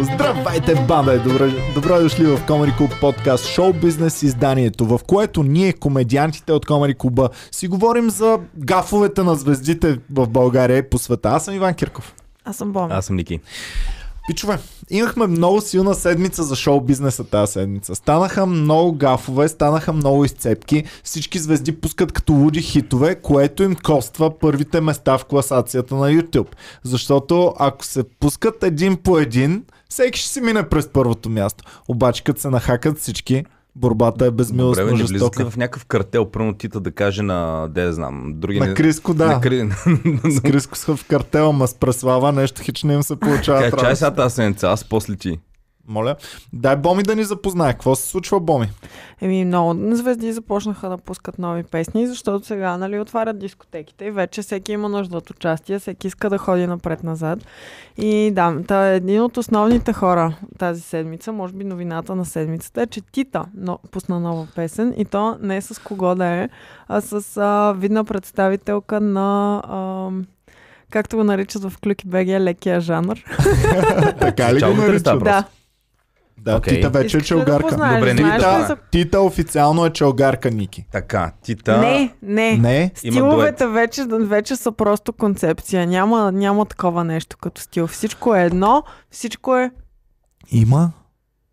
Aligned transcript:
Здравейте, 0.00 0.74
банда! 0.88 1.22
Добре, 1.22 1.52
добре 1.74 1.98
дошли 1.98 2.24
в 2.24 2.40
Comedy 2.46 2.78
Club 2.78 3.00
подкаст 3.00 3.46
шоу 3.46 3.72
бизнес 3.72 4.22
изданието, 4.22 4.86
в 4.86 5.00
което 5.06 5.42
ние, 5.42 5.72
комедиантите 5.72 6.52
от 6.52 6.66
Comedy 6.66 6.96
Club, 6.96 7.28
си 7.52 7.68
говорим 7.68 8.10
за 8.10 8.38
гафовете 8.56 9.22
на 9.22 9.34
звездите 9.34 9.98
в 10.12 10.28
България 10.28 10.78
и 10.78 10.90
по 10.90 10.98
света. 10.98 11.28
Аз 11.28 11.44
съм 11.44 11.54
Иван 11.54 11.74
Кирков. 11.74 12.14
Аз 12.44 12.56
съм 12.56 12.72
Боми. 12.72 12.92
Аз 12.94 13.06
съм 13.06 13.16
Ники. 13.16 13.40
Пичове, 14.26 14.58
имахме 14.90 15.26
много 15.26 15.60
силна 15.60 15.94
седмица 15.94 16.42
за 16.42 16.56
шоу 16.56 16.80
бизнеса 16.80 17.24
тази 17.24 17.52
седмица. 17.52 17.94
Станаха 17.94 18.46
много 18.46 18.92
гафове, 18.92 19.48
станаха 19.48 19.92
много 19.92 20.24
изцепки. 20.24 20.84
Всички 21.02 21.38
звезди 21.38 21.80
пускат 21.80 22.12
като 22.12 22.32
луди 22.32 22.62
хитове, 22.62 23.14
което 23.14 23.62
им 23.62 23.76
коства 23.76 24.38
първите 24.38 24.80
места 24.80 25.18
в 25.18 25.24
класацията 25.24 25.94
на 25.94 26.10
YouTube. 26.10 26.48
Защото 26.82 27.54
ако 27.58 27.84
се 27.84 28.04
пускат 28.20 28.62
един 28.62 28.96
по 28.96 29.18
един, 29.18 29.64
всеки 29.88 30.20
ще 30.20 30.28
си 30.28 30.40
мине 30.40 30.68
през 30.68 30.88
първото 30.88 31.30
място. 31.30 31.64
Обаче 31.88 32.24
като 32.24 32.40
се 32.40 32.50
нахакат 32.50 32.98
всички, 32.98 33.44
борбата 33.76 34.24
е 34.24 34.30
Добре, 34.30 34.36
безмилостно 34.36 34.84
бе, 34.84 34.90
не 34.90 34.96
жестока. 34.96 35.44
ли 35.44 35.50
в 35.50 35.56
някакъв 35.56 35.84
картел, 35.84 36.24
пръвно 36.30 36.54
Тита 36.54 36.80
да 36.80 36.90
каже 36.90 37.22
на, 37.22 37.68
де 37.70 37.92
знам, 37.92 38.32
други... 38.36 38.60
На 38.60 38.74
Криско, 38.74 39.14
да. 39.14 39.26
На 39.26 39.40
Кри... 39.40 39.68
С 40.30 40.40
Криско 40.40 40.78
са 40.78 40.96
в 40.96 41.04
картела, 41.04 41.52
ма 41.52 41.68
с 41.68 41.74
Преслава 41.74 42.32
нещо 42.32 42.62
хич 42.62 42.82
не 42.82 42.94
им 42.94 43.02
се 43.02 43.16
получава. 43.16 43.60
Чай 43.60 43.90
да 43.90 43.96
сега 43.96 44.10
тази 44.10 44.34
седмица, 44.34 44.68
аз 44.68 44.84
после 44.84 45.16
ти. 45.16 45.38
Моля. 45.88 46.16
Дай 46.52 46.76
Боми 46.76 47.02
да 47.02 47.16
ни 47.16 47.24
запознае. 47.24 47.72
Какво 47.72 47.94
се 47.94 48.08
случва, 48.08 48.40
Боми? 48.40 48.70
Еми, 49.20 49.44
много 49.44 49.96
звезди 49.96 50.32
започнаха 50.32 50.88
да 50.88 50.98
пускат 50.98 51.38
нови 51.38 51.62
песни, 51.62 52.06
защото 52.06 52.46
сега, 52.46 52.76
нали, 52.76 53.00
отварят 53.00 53.38
дискотеките 53.38 54.04
и 54.04 54.10
вече 54.10 54.42
всеки 54.42 54.72
има 54.72 54.88
нужда 54.88 55.16
от 55.16 55.30
участие, 55.30 55.78
всеки 55.78 56.06
иска 56.06 56.30
да 56.30 56.38
ходи 56.38 56.66
напред-назад. 56.66 57.38
И 57.96 58.30
да, 58.34 58.56
та 58.68 58.86
един 58.86 59.22
от 59.22 59.36
основните 59.36 59.92
хора 59.92 60.36
тази 60.58 60.80
седмица, 60.80 61.32
може 61.32 61.52
би 61.54 61.64
новината 61.64 62.16
на 62.16 62.24
седмицата 62.24 62.82
е, 62.82 62.86
че 62.86 63.00
Тита 63.00 63.44
но, 63.56 63.78
пусна 63.90 64.20
нова 64.20 64.46
песен 64.54 64.94
и 64.96 65.04
то 65.04 65.38
не 65.40 65.56
е 65.56 65.60
с 65.60 65.82
кого 65.82 66.14
да 66.14 66.26
е, 66.26 66.48
а 66.88 67.00
с 67.00 67.36
а, 67.36 67.72
видна 67.72 68.04
представителка 68.04 69.00
на... 69.00 69.56
А, 69.64 70.10
както 70.90 71.16
го 71.16 71.24
наричат 71.24 71.62
в 71.62 71.78
Клюки 71.78 72.06
БГ, 72.06 72.26
лекия 72.26 72.80
жанр. 72.80 73.14
така 74.20 74.54
ли 74.54 74.60
го 74.60 74.74
наричат? 74.74 75.24
да, 75.24 75.44
Да, 76.38 76.56
Окей. 76.56 76.74
Тита 76.74 76.90
вече 76.90 77.16
е 77.16 77.18
Искаш 77.18 77.30
ли 77.30 77.34
да 77.36 77.44
челгарка. 77.44 77.68
познаеш? 77.68 77.94
Добре, 77.94 78.14
не 78.14 78.20
Знаеш 78.20 78.42
ви 78.42 78.48
ли 78.48 78.52
да. 78.60 78.66
за 78.66 78.76
Тита 78.76 79.20
официално 79.20 79.86
е 79.86 79.90
челгарка, 79.90 80.50
Ники. 80.50 80.86
Така, 80.92 81.32
Тита... 81.42 81.78
Не, 81.78 82.14
не. 82.22 82.56
Не? 82.56 82.90
Стиловете 82.94 83.66
вече, 83.66 84.04
вече 84.10 84.56
са 84.56 84.72
просто 84.72 85.12
концепция. 85.12 85.86
Няма, 85.86 86.32
няма 86.32 86.66
такова 86.66 87.04
нещо 87.04 87.36
като 87.36 87.60
стил. 87.60 87.86
Всичко 87.86 88.34
е 88.34 88.42
едно, 88.44 88.82
всичко 89.10 89.56
е 89.56 89.70
Има 90.50 90.92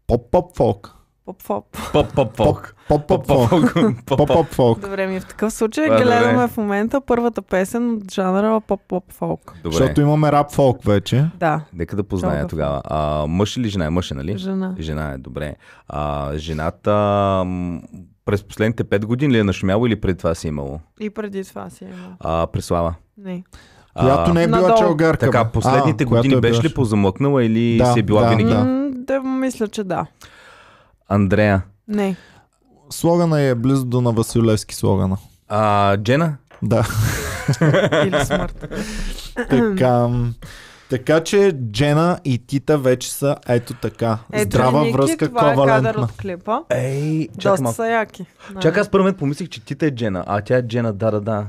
поп-поп-фолк. 0.07 1.00
Поп-поп. 1.25 1.65
Поп-поп-фолк. 1.93 2.75
Поп-поп-фолк. 2.87 3.73
Поп-поп-фолк. 4.05 4.79
Добре 4.79 5.07
ми, 5.07 5.19
в 5.19 5.25
такъв 5.25 5.53
случай 5.53 5.87
гледаме 5.87 6.47
в 6.47 6.57
момента 6.57 7.01
първата 7.01 7.41
песен 7.41 7.89
от 7.91 8.11
жанра 8.11 8.61
поп-поп-фолк. 8.61 9.53
Защото 9.65 10.01
имаме 10.01 10.27
рап-фолк 10.27 10.83
вече. 10.85 11.25
Да, 11.35 11.61
нека 11.73 11.95
да 11.95 12.03
позная 12.03 12.47
тогава. 12.47 12.81
А, 12.85 13.25
мъж 13.27 13.57
или 13.57 13.69
жена? 13.69 13.85
е? 13.85 13.89
Мъж 13.89 14.11
е, 14.11 14.13
нали? 14.13 14.37
жена. 14.37 14.75
Жена 14.79 15.11
е, 15.11 15.17
добре. 15.17 15.55
А, 15.87 16.31
жената 16.37 16.91
през 18.25 18.43
последните 18.43 18.83
5 18.83 19.05
години 19.05 19.33
ли 19.33 19.39
е 19.39 19.43
нашумяло 19.43 19.85
или 19.87 20.01
преди 20.01 20.17
това 20.17 20.35
си 20.35 20.47
е 20.47 20.49
имало? 20.49 20.79
И 20.99 21.09
преди 21.09 21.43
това 21.43 21.69
си 21.69 21.83
е 21.83 21.87
имал. 21.87 22.11
А, 22.19 22.47
Преслава. 22.47 22.95
Не. 23.17 23.43
Която 23.99 24.33
не 24.33 24.43
е 24.43 24.47
била 24.47 24.59
надолу. 24.59 24.77
челгарка. 24.79 25.25
Така, 25.25 25.45
последните 25.45 26.03
А, 26.03 26.07
години 26.07 26.33
е 26.33 26.39
беше 26.39 26.63
ли 26.63 26.73
позамлъкнала 26.73 27.43
или 27.43 27.77
Да, 27.77 27.85
си 27.85 27.99
е 27.99 28.03
била 28.03 28.21
да, 28.21 28.29
винаги? 28.29 28.91
Да, 28.95 29.21
мисля, 29.21 29.67
че 29.67 29.83
да. 29.83 30.05
Андрея. 31.11 31.61
Не. 31.87 32.15
Слогана 32.89 33.41
е 33.41 33.55
близо 33.55 33.85
до 33.85 34.01
на 34.01 34.11
Василевски 34.11 34.75
слогана. 34.75 35.17
А, 35.47 35.97
Джена? 35.97 36.37
Да. 36.61 36.87
Или 38.05 38.25
смърт. 38.25 38.73
така, 39.49 40.09
така 40.89 41.23
че 41.23 41.51
Джена 41.71 42.19
и 42.25 42.37
Тита 42.37 42.77
вече 42.77 43.13
са 43.13 43.35
ето 43.47 43.73
така. 43.73 44.17
Ето, 44.31 44.43
Здрава 44.45 44.79
Ники, 44.81 44.93
връзка, 44.93 45.27
това 45.27 45.41
е 45.41 45.43
кадър 45.43 45.55
ковалентна. 45.55 46.03
от 46.03 46.11
клипа. 46.11 46.59
Ей, 46.69 47.27
чакай 47.27 47.51
Доста 47.51 47.63
малко. 47.63 47.75
са 47.75 47.87
яки. 47.87 48.25
Да. 48.53 48.59
Чакай, 48.59 48.81
аз 48.81 48.89
първо 48.89 49.03
момент 49.03 49.17
помислих, 49.17 49.49
че 49.49 49.65
Тита 49.65 49.85
е 49.85 49.91
Джена, 49.91 50.23
а 50.27 50.41
тя 50.41 50.57
е 50.57 50.67
Джена, 50.67 50.93
да, 50.93 51.11
да, 51.11 51.21
да. 51.21 51.45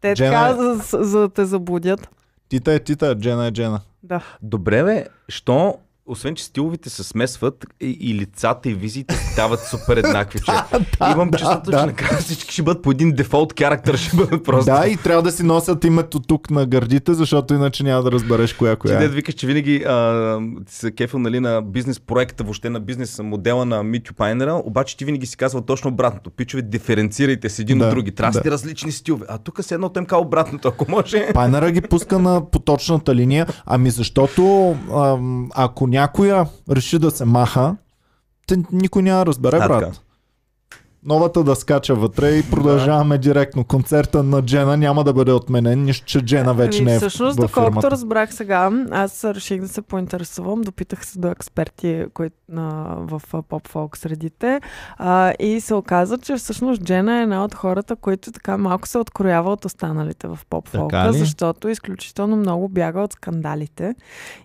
Те 0.00 0.14
Джена 0.14 0.30
така, 0.30 0.48
е- 0.50 0.54
за, 0.54 1.04
за 1.04 1.18
да 1.20 1.28
те 1.28 1.44
заблудят. 1.44 2.08
Тита 2.48 2.72
е 2.72 2.78
Тита, 2.78 3.18
Джена 3.18 3.46
е 3.46 3.50
Джена. 3.50 3.80
Да. 4.02 4.20
Добре, 4.42 4.82
бе, 4.84 5.06
що, 5.28 5.74
освен 6.06 6.34
че 6.34 6.44
стиловите 6.44 6.90
се 6.90 7.04
смесват 7.04 7.66
и, 7.80 7.98
и 8.00 8.14
лицата 8.14 8.70
и 8.70 8.74
визиите 8.74 9.14
стават 9.14 9.60
супер 9.60 9.96
еднакви, 9.96 10.40
че 10.40 10.52
имам 11.12 11.30
чувството, 11.30 11.70
да. 11.70 11.80
че 11.80 11.86
накрая 11.86 12.18
всички 12.18 12.52
ще 12.52 12.62
бъдат 12.62 12.82
по 12.82 12.90
един 12.90 13.12
дефолт 13.12 13.58
характер, 13.58 13.96
ще 13.96 14.16
бъдат 14.16 14.44
просто. 14.44 14.70
Да, 14.72 14.88
и 14.88 14.96
трябва 14.96 15.22
да 15.22 15.32
си 15.32 15.42
носят 15.42 15.84
името 15.84 16.20
тук 16.20 16.50
на 16.50 16.66
гърдите, 16.66 17.14
защото 17.14 17.54
иначе 17.54 17.84
няма 17.84 18.02
да 18.02 18.12
разбереш 18.12 18.52
коя 18.52 18.72
Ти 18.74 18.78
коя 18.78 18.98
да 18.98 19.04
е. 19.04 19.08
викаш, 19.08 19.34
че 19.34 19.46
винаги 19.46 19.84
а, 19.86 20.38
ти 20.66 20.74
се 20.74 20.90
кефил 20.90 21.18
нали, 21.18 21.40
на 21.40 21.62
бизнес 21.62 22.00
проекта, 22.00 22.44
въобще 22.44 22.70
на 22.70 22.80
бизнес 22.80 23.18
модела 23.18 23.64
на 23.64 23.82
Митю 23.82 24.14
Пайнера, 24.14 24.54
обаче 24.64 24.96
ти 24.96 25.04
винаги 25.04 25.26
си 25.26 25.36
казва 25.36 25.62
точно 25.62 25.90
обратното. 25.90 26.30
Пичове, 26.30 26.62
диференцирайте 26.62 27.48
се 27.48 27.62
един 27.62 27.78
Да, 27.78 27.84
от 27.84 27.90
други. 27.90 28.10
Трябва 28.14 28.32
да 28.32 28.38
да. 28.38 28.40
сте 28.40 28.50
различни 28.50 28.92
стилове. 28.92 29.26
А 29.28 29.38
тук 29.38 29.64
се 29.64 29.74
едно 29.74 29.88
тем 29.88 30.06
казва 30.06 30.22
обратното, 30.22 30.68
ако 30.68 30.90
може. 30.90 31.32
Пайнера 31.34 31.70
ги 31.70 31.80
пуска 31.80 32.18
на 32.18 32.50
поточната 32.50 33.14
линия, 33.14 33.46
ами 33.66 33.90
защото 33.90 34.70
ам, 34.96 35.48
ако 35.54 35.86
някоя 35.92 36.46
реши 36.70 36.98
да 36.98 37.10
се 37.10 37.24
маха, 37.24 37.76
те 38.46 38.56
никой 38.72 39.02
няма 39.02 39.18
да 39.18 39.26
разбере, 39.26 39.58
брат. 39.58 40.00
Новата 41.04 41.44
да 41.44 41.56
скача 41.56 41.94
вътре 41.94 42.30
и 42.30 42.50
продължаваме 42.50 43.18
директно. 43.18 43.64
Концерта 43.64 44.22
на 44.22 44.42
Джена 44.42 44.76
няма 44.76 45.04
да 45.04 45.12
бъде 45.12 45.32
отменен, 45.32 45.84
нищо, 45.84 46.06
че 46.06 46.20
Джена 46.20 46.54
вече 46.54 46.78
Ами, 46.78 46.90
не 46.90 46.94
е 46.94 46.98
всъщност, 46.98 47.38
в, 47.38 47.40
доколкото 47.40 47.90
разбрах 47.90 48.34
сега, 48.34 48.70
аз 48.90 49.24
реших 49.24 49.60
да 49.60 49.68
се 49.68 49.82
поинтересувам, 49.82 50.60
допитах 50.60 51.06
се 51.06 51.18
до 51.18 51.28
експерти 51.28 52.04
които, 52.14 52.36
а, 52.56 52.60
в 52.98 53.22
поп-фолк 53.48 53.96
средите 53.96 54.60
а, 54.98 55.32
и 55.38 55.60
се 55.60 55.74
оказа, 55.74 56.18
че 56.18 56.36
всъщност 56.36 56.82
Джена 56.82 57.18
е 57.18 57.22
една 57.22 57.44
от 57.44 57.54
хората, 57.54 57.96
които 57.96 58.32
така 58.32 58.58
малко 58.58 58.88
се 58.88 58.98
откроява 58.98 59.52
от 59.52 59.64
останалите 59.64 60.28
в 60.28 60.38
поп-фолка, 60.50 61.12
защото 61.12 61.68
изключително 61.68 62.36
много 62.36 62.68
бяга 62.68 63.00
от 63.00 63.12
скандалите 63.12 63.94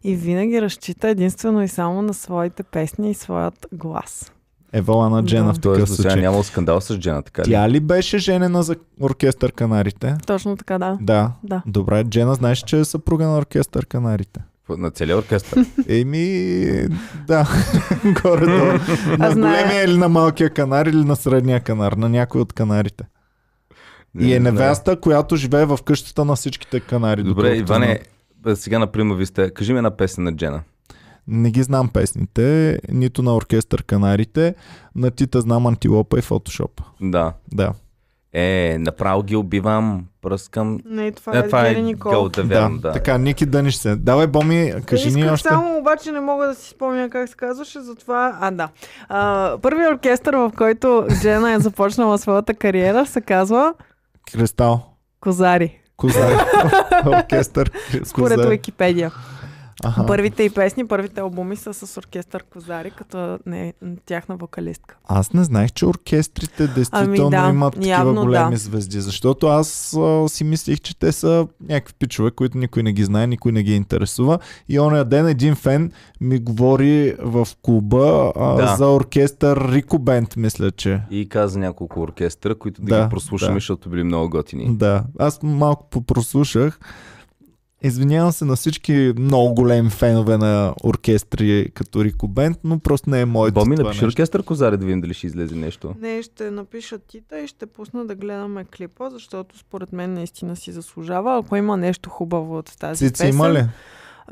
и 0.03 0.15
винаги 0.15 0.61
разчита 0.61 1.09
единствено 1.09 1.63
и 1.63 1.67
само 1.67 2.01
на 2.01 2.13
своите 2.13 2.63
песни 2.63 3.11
и 3.11 3.13
своят 3.13 3.67
глас. 3.73 4.31
Евала 4.73 5.09
на 5.09 5.23
Джена 5.23 5.45
Да. 5.45 5.53
в 5.53 5.59
такъв 5.59 5.79
до 5.79 5.85
сега 5.85 6.09
случай. 6.09 6.21
нямал 6.21 6.43
скандал 6.43 6.81
с 6.81 6.97
Джена, 6.97 7.21
така 7.23 7.41
ли? 7.41 7.45
Тя 7.45 7.69
ли 7.69 7.79
беше 7.79 8.17
женена 8.17 8.63
за 8.63 8.75
оркестър 9.01 9.51
Канарите? 9.51 10.15
Точно 10.27 10.57
така, 10.57 10.77
да. 10.77 10.97
Да. 11.01 11.31
Да. 11.43 11.61
Добре, 11.65 12.03
Джена 12.03 12.35
знаеш, 12.35 12.59
че 12.59 12.79
е 12.79 12.85
съпруга 12.85 13.25
на 13.25 13.37
оркестър 13.37 13.85
Канарите. 13.85 14.39
На 14.69 14.91
целия 14.91 15.17
оркестър. 15.17 15.65
Еми, 15.89 16.87
да, 17.27 17.47
горе-долу. 18.23 18.71
на 19.17 19.29
големия 19.29 19.83
или 19.83 19.97
на 19.97 20.09
малкия 20.09 20.49
канар 20.49 20.85
или 20.85 21.03
на 21.03 21.15
средния 21.15 21.59
канар, 21.59 21.91
на 21.91 22.09
някой 22.09 22.41
от 22.41 22.53
канарите. 22.53 23.03
И 24.19 24.33
е 24.33 24.39
Не, 24.39 24.39
не 24.41 24.51
невеста, 24.51 24.99
която 24.99 25.35
живее 25.35 25.65
в 25.65 25.79
къщата 25.85 26.25
на 26.25 26.35
всичките 26.35 26.79
канари. 26.79 27.23
Добре, 27.23 27.55
Иване, 27.55 27.99
сега 28.55 28.79
например 28.79 29.15
ви 29.15 29.25
сте. 29.25 29.49
Кажи 29.49 29.73
ми 29.73 29.79
една 29.79 29.91
песен 29.91 30.23
на 30.23 30.35
Джена. 30.35 30.61
Не 31.27 31.51
ги 31.51 31.63
знам 31.63 31.89
песните, 31.89 32.79
нито 32.91 33.23
на 33.23 33.35
оркестър 33.35 33.83
канарите, 33.83 34.55
на 34.95 35.11
Тита 35.11 35.41
знам 35.41 35.67
антилопа 35.67 36.19
и 36.19 36.21
фотошоп. 36.21 36.81
Да. 37.01 37.33
Да. 37.53 37.73
Е, 38.33 38.77
направо 38.79 39.23
ги 39.23 39.35
убивам, 39.35 40.05
пръскам. 40.21 40.79
Не, 40.85 41.11
това 41.11 41.35
Е, 41.35 41.39
е, 41.39 41.45
това 41.45 41.67
е 41.67 41.93
гол 41.93 42.29
да 42.29 42.43
вярвам, 42.43 42.79
да. 42.79 42.91
Така, 42.91 43.17
Ники 43.17 43.45
Дъниш 43.45 43.75
се. 43.75 43.95
Давай, 43.95 44.27
Боми, 44.27 44.73
кажи 44.85 45.11
ни 45.11 45.19
Исках 45.19 45.33
още. 45.33 45.49
само, 45.49 45.77
обаче 45.77 46.11
не 46.11 46.19
мога 46.19 46.47
да 46.47 46.55
си 46.55 46.69
спомня 46.69 47.09
как 47.09 47.29
се 47.29 47.35
казваше, 47.35 47.79
затова... 47.79 48.37
А, 48.41 48.51
да. 48.51 48.69
А, 49.09 49.57
първият 49.61 49.93
оркестър, 49.93 50.35
в 50.35 50.51
който 50.57 51.07
Джена 51.21 51.53
е 51.53 51.59
започнала 51.59 52.17
своята 52.17 52.53
кариера, 52.53 53.05
се 53.05 53.21
казва 53.21 53.73
Кристал. 54.31 54.85
Козари, 55.19 55.79
Козари. 55.97 56.35
Оркестър. 57.05 57.71
според 58.03 58.35
Козари. 58.37 58.59
Аха. 59.83 60.05
Първите 60.05 60.43
и 60.43 60.49
песни, 60.49 60.87
първите 60.87 61.21
албуми 61.21 61.55
са 61.55 61.73
с 61.73 61.97
оркестър 61.97 62.43
Козари, 62.43 62.91
като 62.91 63.39
не 63.45 63.73
тяхна 64.05 64.35
вокалистка. 64.35 64.95
Аз 65.05 65.33
не 65.33 65.43
знаех, 65.43 65.71
че 65.71 65.85
оркестрите 65.85 66.67
действително 66.67 67.27
Ами 67.27 67.29
да, 67.29 67.49
имат 67.49 67.73
такива 67.73 67.89
явно 67.91 68.21
големи 68.21 68.51
да. 68.51 68.57
звезди, 68.57 69.01
защото 69.01 69.47
аз 69.47 69.93
а, 69.93 70.29
си 70.29 70.43
мислих, 70.43 70.79
че 70.79 70.99
те 70.99 71.11
са 71.11 71.47
някакви 71.69 71.93
пичове, 71.99 72.31
които 72.31 72.57
никой 72.57 72.83
не 72.83 72.93
ги 72.93 73.03
знае, 73.03 73.27
никой 73.27 73.51
не 73.51 73.63
ги 73.63 73.75
интересува. 73.75 74.39
И 74.69 74.79
ония 74.79 75.05
ден 75.05 75.27
един 75.27 75.55
фен 75.55 75.91
ми 76.21 76.39
говори 76.39 77.15
в 77.19 77.47
клуба 77.61 78.33
а, 78.35 78.55
Да. 78.55 78.75
за 78.75 78.87
оркестър 78.89 79.71
Рико 79.71 79.99
Бенд, 79.99 80.35
мисля, 80.35 80.71
че. 80.71 81.01
И 81.11 81.29
каза 81.29 81.59
няколко 81.59 82.01
оркестра, 82.01 82.55
които 82.55 82.81
да, 82.81 82.95
Да, 82.97 83.03
ги 83.03 83.09
прослушаме, 83.09 83.53
да. 83.53 83.57
защото 83.57 83.89
били 83.89 84.03
много 84.03 84.29
готини. 84.29 84.77
Да, 84.77 85.03
аз 85.19 85.39
малко 85.43 85.89
попрослушах. 85.89 86.79
Извинявам 87.81 88.31
се 88.31 88.45
на 88.45 88.55
всички 88.55 89.13
много 89.19 89.53
големи 89.53 89.89
фенове 89.89 90.37
на 90.37 90.73
оркестри 90.83 91.71
като 91.73 92.03
Рико 92.03 92.27
Бенд, 92.27 92.57
но 92.63 92.79
просто 92.79 93.09
не 93.09 93.21
е 93.21 93.25
моето 93.25 93.53
Боми, 93.53 93.75
напиши 93.75 93.87
нещо. 93.87 94.05
оркестър 94.05 94.43
Козаре 94.43 94.77
да 94.77 94.85
видим 94.85 95.01
дали 95.01 95.13
ще 95.13 95.27
излезе 95.27 95.55
нещо. 95.55 95.95
Не, 95.99 96.21
ще 96.21 96.51
напиша 96.51 96.99
Тита 96.99 97.39
и 97.39 97.47
ще 97.47 97.65
пусна 97.65 98.05
да 98.05 98.15
гледаме 98.15 98.65
клипа, 98.65 99.09
защото 99.09 99.57
според 99.57 99.93
мен 99.93 100.13
наистина 100.13 100.55
си 100.55 100.71
заслужава. 100.71 101.37
Ако 101.37 101.55
има 101.55 101.77
нещо 101.77 102.09
хубаво 102.09 102.57
от 102.57 102.77
тази 102.79 102.97
Цици 102.97 103.11
песен. 103.23 103.29
има 103.29 103.53
ли? 103.53 103.65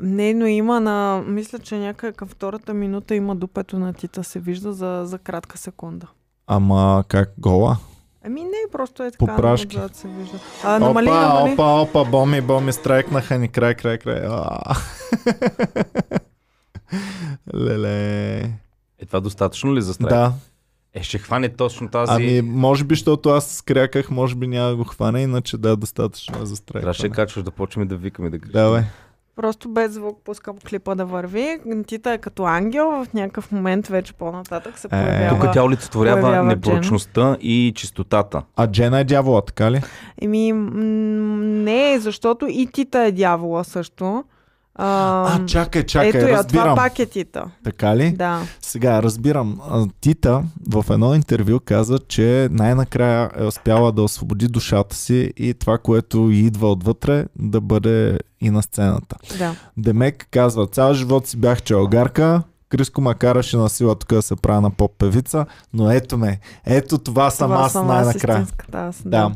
Не, 0.00 0.34
но 0.34 0.46
има 0.46 0.80
на... 0.80 1.22
Мисля, 1.26 1.58
че 1.58 1.78
някъде 1.78 2.12
към 2.12 2.28
втората 2.28 2.74
минута 2.74 3.14
има 3.14 3.36
дупето 3.36 3.78
на 3.78 3.92
Тита 3.92 4.24
се 4.24 4.40
вижда 4.40 4.72
за, 4.72 5.02
за 5.04 5.18
кратка 5.18 5.58
секунда. 5.58 6.06
Ама 6.46 7.04
как 7.08 7.32
гола? 7.38 7.76
Ами 8.26 8.44
не, 8.44 8.70
просто 8.72 9.02
е 9.02 9.10
така. 9.10 9.26
Попрашки. 9.26 9.76
отзад 9.76 9.96
се 9.96 10.08
вижда. 10.08 10.38
А, 10.64 10.78
намали, 10.78 11.08
опа, 11.08 11.20
намали. 11.20 11.52
опа, 11.52 11.62
опа, 11.64 12.04
боми, 12.04 12.40
боми, 12.40 12.72
страйкнаха 12.72 13.38
ни 13.38 13.48
край, 13.48 13.74
край, 13.74 13.98
край. 13.98 14.20
А. 14.28 14.74
Леле. 17.54 18.38
Е, 18.98 19.06
това 19.06 19.20
достатъчно 19.20 19.74
ли 19.74 19.82
за 19.82 19.94
страйк? 19.94 20.10
Да, 20.10 20.32
Е, 20.94 21.02
ще 21.02 21.18
хване 21.18 21.48
точно 21.48 21.88
тази... 21.88 22.12
ами 22.12 22.42
може 22.42 22.84
би, 22.84 22.94
защото 22.94 23.28
аз 23.28 23.50
скряках, 23.50 24.10
може 24.10 24.34
би 24.34 24.46
няма 24.46 24.68
да 24.68 24.76
го 24.76 24.84
хване, 24.84 25.22
иначе 25.22 25.58
да, 25.58 25.76
достатъчно 25.76 26.42
е 26.42 26.46
за 26.46 26.56
страйк. 26.56 26.82
Трябваше 26.82 27.10
качваш 27.10 27.44
да 27.44 27.50
почваме 27.50 27.86
да 27.86 27.96
викаме 27.96 28.30
да 28.30 28.38
Давай. 28.38 28.82
Просто 29.36 29.68
без 29.68 29.92
звук 29.92 30.18
пускам 30.24 30.56
клипа 30.68 30.94
да 30.94 31.04
върви. 31.04 31.58
Тита 31.86 32.12
е 32.12 32.18
като 32.18 32.44
ангел, 32.44 32.84
в 32.84 33.06
някакъв 33.14 33.52
момент 33.52 33.86
вече 33.86 34.12
по-нататък 34.12 34.78
се 34.78 34.86
Е, 34.86 34.90
появява. 34.90 35.40
Тук 35.40 35.52
тя 35.52 35.64
олицетворява 35.64 36.20
появява 36.20 36.46
непоръчността 36.46 37.36
и 37.40 37.72
чистотата. 37.76 38.42
А 38.56 38.66
Джена 38.66 39.00
е 39.00 39.04
дявола, 39.04 39.42
така 39.42 39.70
ли? 39.70 39.82
Еми, 40.22 40.52
м- 40.52 40.70
не, 41.42 41.98
защото 41.98 42.46
и 42.46 42.66
Тита 42.66 43.00
е 43.00 43.12
дявола 43.12 43.64
също. 43.64 44.24
А, 44.78 45.34
А, 45.34 45.46
чакай, 45.46 45.82
чакай, 45.82 46.08
ето 46.08 46.18
я, 46.18 46.26
това 46.26 46.38
разбирам. 46.38 46.76
пак 46.76 46.98
е 46.98 47.06
Тита. 47.06 47.44
Така 47.64 47.96
ли? 47.96 48.10
Да. 48.10 48.42
Сега, 48.62 49.02
разбирам. 49.02 49.60
Тита 50.00 50.42
в 50.68 50.84
едно 50.90 51.14
интервю 51.14 51.60
каза, 51.64 51.98
че 52.08 52.48
най-накрая 52.50 53.30
е 53.38 53.44
успяла 53.44 53.92
да 53.92 54.02
освободи 54.02 54.48
душата 54.48 54.96
си 54.96 55.32
и 55.36 55.54
това, 55.54 55.78
което 55.78 56.30
идва 56.30 56.70
отвътре, 56.70 57.26
да 57.38 57.60
бъде 57.60 58.18
и 58.40 58.50
на 58.50 58.62
сцената. 58.62 59.16
Да. 59.38 59.54
Демек 59.76 60.28
казва, 60.30 60.66
цял 60.66 60.94
живот 60.94 61.26
си 61.26 61.36
бях 61.36 61.62
челгарка, 61.62 62.42
Криско 62.68 63.00
ма 63.00 63.14
караше 63.14 63.56
на 63.56 63.68
сила 63.68 63.94
тук 63.94 64.08
да 64.08 64.22
се 64.22 64.36
правя 64.36 64.60
на 64.60 64.70
поп-певица, 64.70 65.46
но 65.72 65.90
ето 65.90 66.18
ме, 66.18 66.38
ето 66.64 66.98
това 66.98 67.30
съм 67.30 67.50
това 67.50 67.62
аз 67.64 67.72
съм 67.72 67.86
най-накрая. 67.86 68.38
истинската 68.40 68.78
аз. 68.78 69.02
Да. 69.06 69.32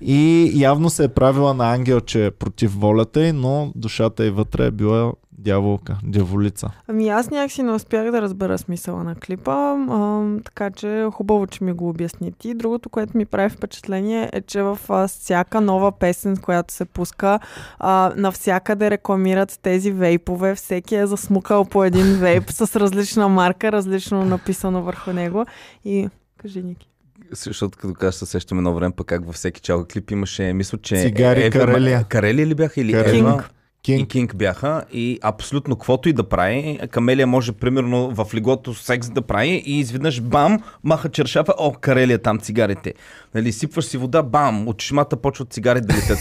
И 0.00 0.50
явно 0.54 0.90
се 0.90 1.04
е 1.04 1.08
правила 1.08 1.54
на 1.54 1.74
ангелче 1.74 2.30
против 2.38 2.74
волята 2.74 3.26
й, 3.26 3.32
но 3.32 3.72
душата 3.74 4.24
й 4.24 4.30
вътре 4.30 4.66
е 4.66 4.70
била 4.70 5.12
дяволка, 5.38 5.98
дяволица. 6.04 6.70
Ами 6.88 7.08
аз 7.08 7.30
някакси 7.30 7.62
не 7.62 7.72
успях 7.72 8.10
да 8.10 8.22
разбера 8.22 8.58
смисъла 8.58 9.04
на 9.04 9.14
клипа, 9.14 9.76
а, 9.90 10.26
така 10.44 10.70
че 10.70 11.06
хубаво, 11.12 11.46
че 11.46 11.64
ми 11.64 11.72
го 11.72 11.88
обясни 11.88 12.32
ти. 12.32 12.54
Другото, 12.54 12.88
което 12.88 13.16
ми 13.16 13.26
прави 13.26 13.50
впечатление 13.50 14.30
е, 14.32 14.40
че 14.40 14.62
в 14.62 14.78
а, 14.88 15.08
всяка 15.08 15.60
нова 15.60 15.92
песен, 15.92 16.36
която 16.36 16.74
се 16.74 16.84
пуска, 16.84 17.40
а, 17.78 18.12
навсякъде 18.16 18.90
рекламират 18.90 19.58
тези 19.62 19.92
вейпове. 19.92 20.54
Всеки 20.54 20.94
е 20.94 21.06
засмукал 21.06 21.64
по 21.64 21.84
един 21.84 22.04
вейп 22.04 22.50
с 22.50 22.80
различна 22.80 23.28
марка, 23.28 23.72
различно 23.72 24.24
написано 24.24 24.82
върху 24.82 25.12
него. 25.12 25.46
И 25.84 26.08
кажи, 26.36 26.62
Ники. 26.62 26.87
Защото 27.32 27.78
като 27.78 27.94
кажа, 27.94 28.12
се 28.12 28.26
сещам 28.26 28.58
едно 28.58 28.74
време, 28.74 28.94
пък 28.96 29.06
как 29.06 29.26
във 29.26 29.34
всеки 29.34 29.60
чалга 29.60 29.84
клип 29.86 30.10
имаше, 30.10 30.52
мисля, 30.52 30.78
че... 30.78 30.96
Цигари, 30.96 31.40
Ева- 31.40 31.50
Карелия. 31.52 32.04
Карелия 32.04 32.46
ли 32.46 32.54
бяха 32.54 32.80
или 32.80 32.92
Карелия. 32.92 33.20
Ева? 33.20 33.44
Кинг. 33.82 34.00
И 34.00 34.08
Кинг. 34.08 34.36
Бяха 34.36 34.84
и 34.92 35.18
абсолютно 35.22 35.76
каквото 35.76 36.08
и 36.08 36.12
да 36.12 36.24
прави, 36.24 36.80
Камелия 36.90 37.26
може 37.26 37.52
примерно 37.52 38.10
в 38.10 38.34
леглото 38.34 38.74
секс 38.74 39.10
да 39.10 39.22
прави 39.22 39.62
и 39.66 39.78
изведнъж 39.78 40.20
бам, 40.20 40.58
маха 40.84 41.08
чершафа, 41.08 41.52
о, 41.58 41.72
Карелия 41.72 42.18
там 42.18 42.38
цигарите. 42.38 42.94
Нали, 43.34 43.52
сипваш 43.52 43.84
си 43.84 43.96
вода, 43.96 44.22
бам, 44.22 44.68
от 44.68 44.78
чешмата 44.78 45.16
почват 45.16 45.52
цигари 45.52 45.80
да 45.80 45.94
летят. 45.94 46.18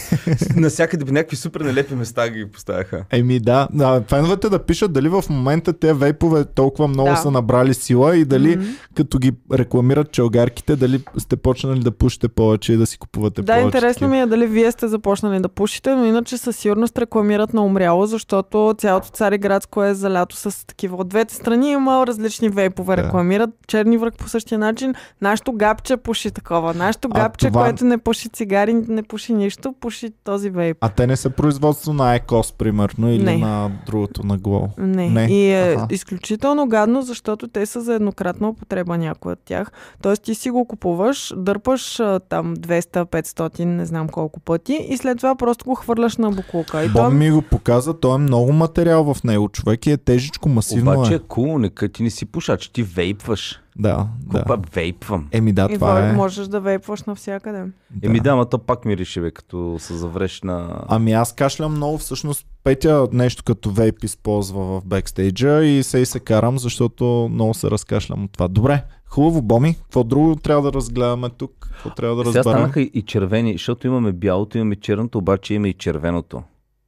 Насякъде 0.56 1.06
по 1.06 1.14
някакви 1.14 1.36
супер 1.36 1.62
нелепи 1.62 1.96
места 1.96 2.30
ги 2.30 2.46
поставяха. 2.46 3.06
Еми 3.12 3.40
да, 3.40 3.68
а, 3.80 4.02
феновете 4.02 4.50
да 4.50 4.60
пишат 4.60 4.94
дали 4.94 5.10
в 5.10 5.24
момента 5.30 5.74
те 5.74 5.94
вейпове 5.94 6.46
толкова 6.46 6.88
много 6.88 7.10
Да. 7.10 7.16
са 7.16 7.32
набрали 7.32 7.74
сила 7.74 8.18
и 8.18 8.26
дали 8.26 8.56
Мгм. 8.56 8.66
като 8.96 9.20
ги 9.20 9.32
рекламират 9.54 10.12
челгарките, 10.12 10.76
дали 10.76 11.04
сте 11.18 11.36
почнали 11.36 11.80
да 11.80 11.92
пушите 11.92 12.28
повече 12.28 12.74
и 12.74 12.78
да 12.78 12.86
си 12.86 12.98
купувате 12.98 13.42
Да, 13.42 13.46
повече. 13.46 13.66
интересно 13.66 13.94
такива. 13.94 14.10
ми 14.10 14.20
е 14.20 14.26
дали 14.26 14.48
вие 14.48 14.72
сте 14.72 14.88
започнали 14.88 15.40
да 15.40 15.50
пушите, 15.50 15.96
но 15.96 16.06
иначе 16.06 16.38
със 16.38 16.56
сигурност 16.58 16.98
рекламират 16.98 17.47
на 17.54 17.62
умряло, 17.62 18.06
защото 18.06 18.76
цялото 18.78 19.08
Цариградско 19.08 19.84
е 19.84 19.94
залято 19.94 20.36
с 20.36 20.68
такива. 20.68 20.98
От 20.98 21.10
двете 21.10 21.34
страни 21.36 21.72
има 21.72 22.08
различни 22.08 22.50
вейпове 22.50 22.96
Да. 22.96 23.04
рекламират. 23.04 23.50
Черни 23.68 23.98
връх 23.98 24.14
по 24.14 24.30
същия 24.30 24.60
начин. 24.60 24.94
Нашето 25.22 25.54
гапче 25.54 25.98
пуши 25.98 26.32
такова. 26.32 26.74
Нашето 26.74 27.08
А 27.12 27.14
гапче, 27.14 27.48
това- 27.48 27.64
което 27.64 27.86
не 27.86 27.98
пуши 27.98 28.30
цигари, 28.30 28.74
не 28.74 29.04
пуши 29.04 29.34
нищо, 29.34 29.74
пуши 29.74 30.10
този 30.24 30.50
вейп. 30.50 30.78
А 30.82 30.90
те 30.90 31.08
не 31.08 31.16
са 31.16 31.30
производство 31.30 31.94
на 31.94 32.12
Айкос, 32.12 32.52
примерно, 32.52 33.12
или 33.12 33.24
Не. 33.24 33.38
на 33.38 33.72
другото, 33.86 34.26
на 34.26 34.38
Глоу. 34.38 34.68
Не. 34.78 35.10
Не. 35.10 35.24
И 35.24 35.52
е 35.52 35.74
Аха. 35.74 35.88
изключително 35.90 36.68
гадно, 36.68 37.02
защото 37.02 37.48
те 37.48 37.66
са 37.66 37.82
за 37.82 37.94
еднократна 37.94 38.50
употреба 38.50 38.98
някои 38.98 39.32
от 39.32 39.40
тях. 39.40 39.72
Тоест 40.02 40.24
ти 40.24 40.36
си 40.36 40.50
го 40.50 40.66
купуваш, 40.66 41.34
дърпаш 41.38 41.96
там 42.30 42.56
200-500, 42.56 43.66
не 43.66 43.86
знам 43.86 44.10
колко 44.10 44.40
пъти 44.40 44.86
и 44.90 44.98
след 44.98 45.18
това 45.18 45.36
просто 45.36 45.66
го 45.66 45.76
хвърляш 45.76 46.18
на 46.18 46.32
буклука. 46.32 46.84
И 46.84 46.90
Бом 46.90 47.04
то 47.04 47.10
ми 47.12 47.32
го 47.38 47.42
показа, 47.42 47.94
той 47.94 48.16
е 48.16 48.18
много 48.18 48.54
материал 48.54 49.14
в 49.14 49.24
него, 49.24 49.50
човек 49.50 49.86
и 49.86 49.92
е 49.92 49.98
тежичко, 49.98 50.50
масивно 50.50 50.92
Обаче 50.92 51.14
е. 51.14 51.16
е 51.16 51.20
кул, 51.20 51.60
нека 51.60 51.90
ти 51.90 52.04
не 52.04 52.10
си 52.10 52.26
пушач, 52.26 52.68
ти 52.68 52.84
вейпваш. 52.84 53.62
Да, 53.80 54.08
да. 54.26 54.42
Купа 54.42 54.60
вейпвам. 54.74 55.28
Еми 55.32 55.54
да, 55.54 55.68
и 55.72 55.74
това 55.74 56.10
е. 56.10 56.14
можеш 56.14 56.48
да 56.48 56.60
вейпваш 56.60 57.04
навсякъде. 57.04 57.64
Еми 58.04 58.20
да, 58.20 58.36
ма 58.36 58.50
то 58.50 58.58
пак 58.58 58.86
мирише, 58.86 59.22
бе, 59.22 59.32
като 59.32 59.76
се 59.80 59.94
завреш 59.94 60.42
на... 60.42 60.86
Ами 60.88 61.14
аз 61.14 61.34
кашлям 61.34 61.72
много, 61.72 61.98
всъщност 61.98 62.46
Петя 62.64 63.08
нещо 63.12 63.44
като 63.44 63.72
вейп 63.72 64.04
използва 64.04 64.64
в 64.64 64.86
бекстейджа 64.86 65.64
и 65.64 65.84
се 65.84 66.00
и 66.00 66.06
се 66.06 66.20
карам, 66.20 66.60
защото 66.60 67.30
много 67.32 67.54
се 67.54 67.72
разкашлям 67.72 68.24
от 68.24 68.32
това. 68.32 68.48
Добре, 68.48 68.84
хубаво, 69.06 69.42
Боми. 69.42 69.76
Какво 69.76 70.04
друго 70.04 70.36
трябва 70.36 70.62
да 70.62 70.74
разгледаме 70.74 71.30
тук? 71.30 71.70
Какво 71.72 71.90
трябва 71.90 72.16
да 72.16 72.32
Сега 72.32 72.40
разберем? 72.40 72.58
станаха 72.58 72.82
и 72.82 72.92
и 72.94 73.02
червени, 73.02 73.52
защото 73.52 73.88
имаме 73.88 74.12
бялото, 74.12 74.58
имаме 74.58 74.76
черното, 74.76 75.18
обаче 75.18 75.54
има 75.54 75.68
и 75.68 75.74
червеното. 75.74 76.44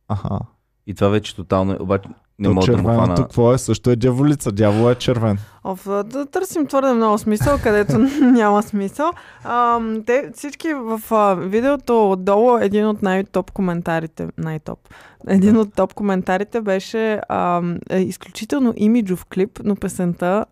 Аха. 0.10 0.40
И 0.88 0.96
това 0.96 1.08
вече 1.10 1.36
тотално 1.36 1.74
е, 1.74 1.78
обаче 1.80 2.10
не 2.40 2.48
То 2.48 2.54
мога 2.54 2.66
да 2.68 2.78
му 2.78 2.90
хвана. 2.90 3.16
какво 3.16 3.54
е? 3.54 3.58
Също 3.58 3.90
е 3.90 3.96
дяволица. 3.96 4.52
Дявол 4.52 4.92
е 4.92 4.96
червен. 4.96 5.38
Оф, 5.64 5.86
да 5.86 6.26
търсим 6.26 6.68
твърде 6.68 6.94
много 6.94 7.18
смисъл, 7.18 7.58
където 7.64 7.98
няма 8.22 8.64
смисъл. 8.64 9.12
А, 9.44 9.80
те 10.06 10.32
всички 10.34 10.74
в 10.74 11.02
а, 11.12 11.36
видеото 11.36 12.12
отдолу, 12.12 12.58
един 12.58 12.88
от 12.88 13.02
най-топ 13.02 13.52
коментарите, 13.52 14.28
най-топ, 14.38 14.80
един 15.28 15.58
от 15.58 15.74
топ 15.74 15.94
коментарите 15.94 16.62
беше 16.62 17.22
а, 17.30 17.62
е, 17.90 18.00
изключително 18.00 18.74
имиджов 18.76 19.26
клип, 19.26 19.60
но 19.64 19.76
песента 19.76 20.46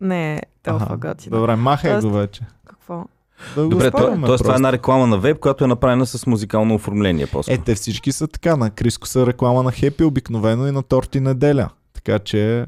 не 0.00 0.34
е 0.34 0.40
толкова 0.62 0.96
готина. 0.96 1.36
Добре, 1.36 1.56
махай 1.56 1.90
Тоест- 1.90 2.02
го 2.02 2.10
вече. 2.10 2.42
Какво? 2.66 3.04
Да 3.54 3.62
го 3.62 3.68
Добре, 3.68 3.90
то, 3.90 3.98
спорваме 3.98 4.26
т.е. 4.26 4.36
това 4.36 4.52
е 4.52 4.56
една 4.56 4.72
реклама 4.72 5.06
на 5.06 5.18
веб, 5.18 5.38
която 5.40 5.64
е 5.64 5.66
направена 5.66 6.06
с 6.06 6.26
музикално 6.26 6.74
оформление 6.74 7.26
по 7.26 7.40
Е, 7.48 7.58
те 7.58 7.74
всички 7.74 8.12
са 8.12 8.28
така. 8.28 8.56
На 8.56 8.70
Криско 8.70 9.06
са 9.06 9.26
реклама 9.26 9.62
на 9.62 9.72
Хепи 9.72 10.04
обикновено 10.04 10.66
и 10.66 10.72
на 10.72 10.82
Торти 10.82 11.20
неделя. 11.20 11.68
Така 11.94 12.18
че 12.18 12.66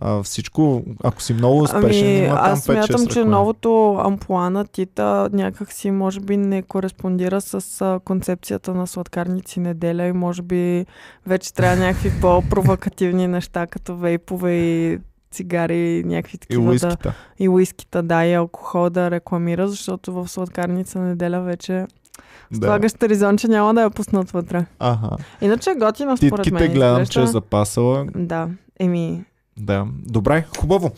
а, 0.00 0.22
всичко, 0.22 0.82
ако 1.04 1.22
си 1.22 1.34
много 1.34 1.62
успешен, 1.62 2.06
Ами, 2.06 2.18
има 2.18 2.34
там 2.34 2.52
аз 2.52 2.60
5-6 2.60 2.64
смятам, 2.64 3.06
че 3.06 3.08
реклами. 3.08 3.30
новото 3.30 3.94
амплуа 4.04 4.50
на 4.50 4.64
Тита 4.64 5.28
някак 5.32 5.72
си 5.72 5.90
може 5.90 6.20
би 6.20 6.36
не 6.36 6.62
кореспондира 6.62 7.40
с 7.40 7.80
а, 7.80 8.00
концепцията 8.04 8.74
на 8.74 8.86
сладкарници 8.86 9.60
неделя 9.60 10.06
и 10.06 10.12
може 10.12 10.42
би 10.42 10.86
вече 11.26 11.54
трябва 11.54 11.76
някакви 11.76 12.12
по-провокативни 12.20 13.26
неща, 13.26 13.66
като 13.66 13.96
вейпове 13.96 14.52
и 14.52 14.98
цигари 15.30 15.90
и 15.90 16.04
някакви 16.04 16.34
И 16.34 16.38
такива 16.38 16.62
да, 16.62 16.70
уискита. 16.70 17.14
и 17.38 17.48
уискита, 17.48 18.02
да, 18.02 18.24
и 18.24 18.34
алкохол 18.34 18.90
да 18.90 19.10
рекламира, 19.10 19.68
защото 19.68 20.12
в 20.12 20.28
сладкарница 20.28 21.00
неделя 21.00 21.40
вече 21.40 21.86
Да. 22.50 22.66
слагаш 22.66 22.92
теризонче, 22.92 23.48
няма 23.48 23.74
да 23.74 23.82
я 23.82 23.90
пуснат 23.90 24.30
вътре. 24.30 24.66
Ага. 24.78 25.10
Иначе 25.40 25.70
е 25.70 25.74
готина 25.74 26.16
според 26.16 26.32
мен. 26.32 26.42
Титките 26.44 26.68
гледам, 26.68 26.96
че 26.96 27.00
е 27.00 27.02
изглежда. 27.02 27.26
запасала. 27.26 28.06
Да, 28.16 28.48
еми, 28.78 29.24
Да, 29.60 29.86
добре, 30.06 30.44
хубаво. 30.58 30.90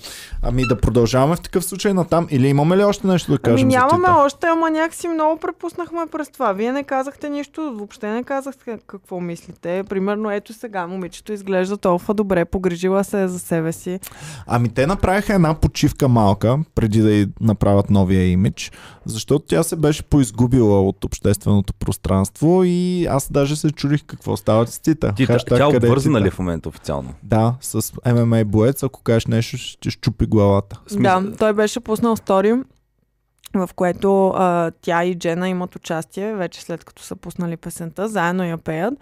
Ами 0.43 0.67
да 0.67 0.81
продължаваме 0.81 1.37
в 1.37 1.41
такъв 1.41 1.65
случай 1.65 1.93
натам. 1.93 2.27
Или 2.31 2.49
имаме 2.49 2.77
ли 2.77 2.85
още 2.85 3.07
нещо 3.07 3.33
да 3.33 3.39
Ами 3.45 3.55
кажем 3.55 3.69
нямаме 3.69 4.09
за 4.09 4.15
още, 4.15 4.47
ама 4.47 4.71
някакси 4.71 5.09
много 5.09 5.41
препуснахме 5.41 6.01
през 6.13 6.31
това. 6.31 6.53
Вие 6.53 6.73
не 6.73 6.85
казахте 6.85 7.29
нищо, 7.31 7.75
въобще 7.77 8.09
не 8.09 8.25
казахте 8.25 8.79
какво 8.87 9.21
мислите. 9.21 9.85
Примерно, 9.89 10.31
ето 10.31 10.53
сега 10.53 10.87
момичето 10.87 11.33
изглежда 11.33 11.77
толкова 11.77 12.15
добре, 12.15 12.45
погрижила 12.45 13.05
се 13.05 13.29
за 13.29 13.39
себе 13.39 13.73
си. 13.73 14.01
Ами 14.47 14.69
те 14.69 14.87
направиха 14.87 15.35
една 15.35 15.55
почивка 15.55 16.09
малка, 16.09 16.59
преди 16.75 17.01
да 17.01 17.13
й 17.13 17.27
направят 17.41 17.91
новия 17.91 18.31
имидж, 18.31 18.73
защото 19.11 19.45
тя 19.49 19.63
се 19.63 19.77
беше 19.77 20.03
поизгубила 20.03 20.89
от 20.89 21.05
общественото 21.05 21.75
пространство 21.75 22.63
и 22.65 23.07
аз 23.07 23.33
даже 23.33 23.57
се 23.57 23.71
чудих 23.71 24.05
какво 24.05 24.37
става 24.37 24.67
с 24.67 24.79
Тита. 24.79 25.13
Ти, 25.17 25.27
Хаштаг, 25.27 25.59
тя 25.59 25.65
е 25.65 25.77
обвързана 25.77 26.19
Тита? 26.19 26.27
ли 26.27 26.31
в 26.31 26.39
момента 26.39 26.69
официално? 26.69 27.15
Да, 27.23 27.55
с 27.61 27.93
ММА 28.15 28.45
боец, 28.45 28.83
ако 28.83 29.03
кажеш 29.03 29.27
нещо, 29.27 29.57
ще 29.57 29.91
щупи 29.91 30.27
главата. 30.27 30.81
Да, 30.93 31.25
той 31.39 31.53
беше 31.53 31.81
пуснал 31.81 32.17
стори, 32.17 32.55
в 33.55 33.69
което 33.77 34.29
а, 34.29 34.71
тя 34.83 35.05
и 35.05 35.19
Джена 35.19 35.49
имат 35.49 35.77
участие, 35.77 36.35
вече 36.35 36.63
след 36.63 36.85
като 36.85 37.03
са 37.03 37.17
пуснали 37.17 37.57
песента, 37.57 38.09
заедно 38.09 38.45
я 38.45 38.59
пеят. 38.59 38.95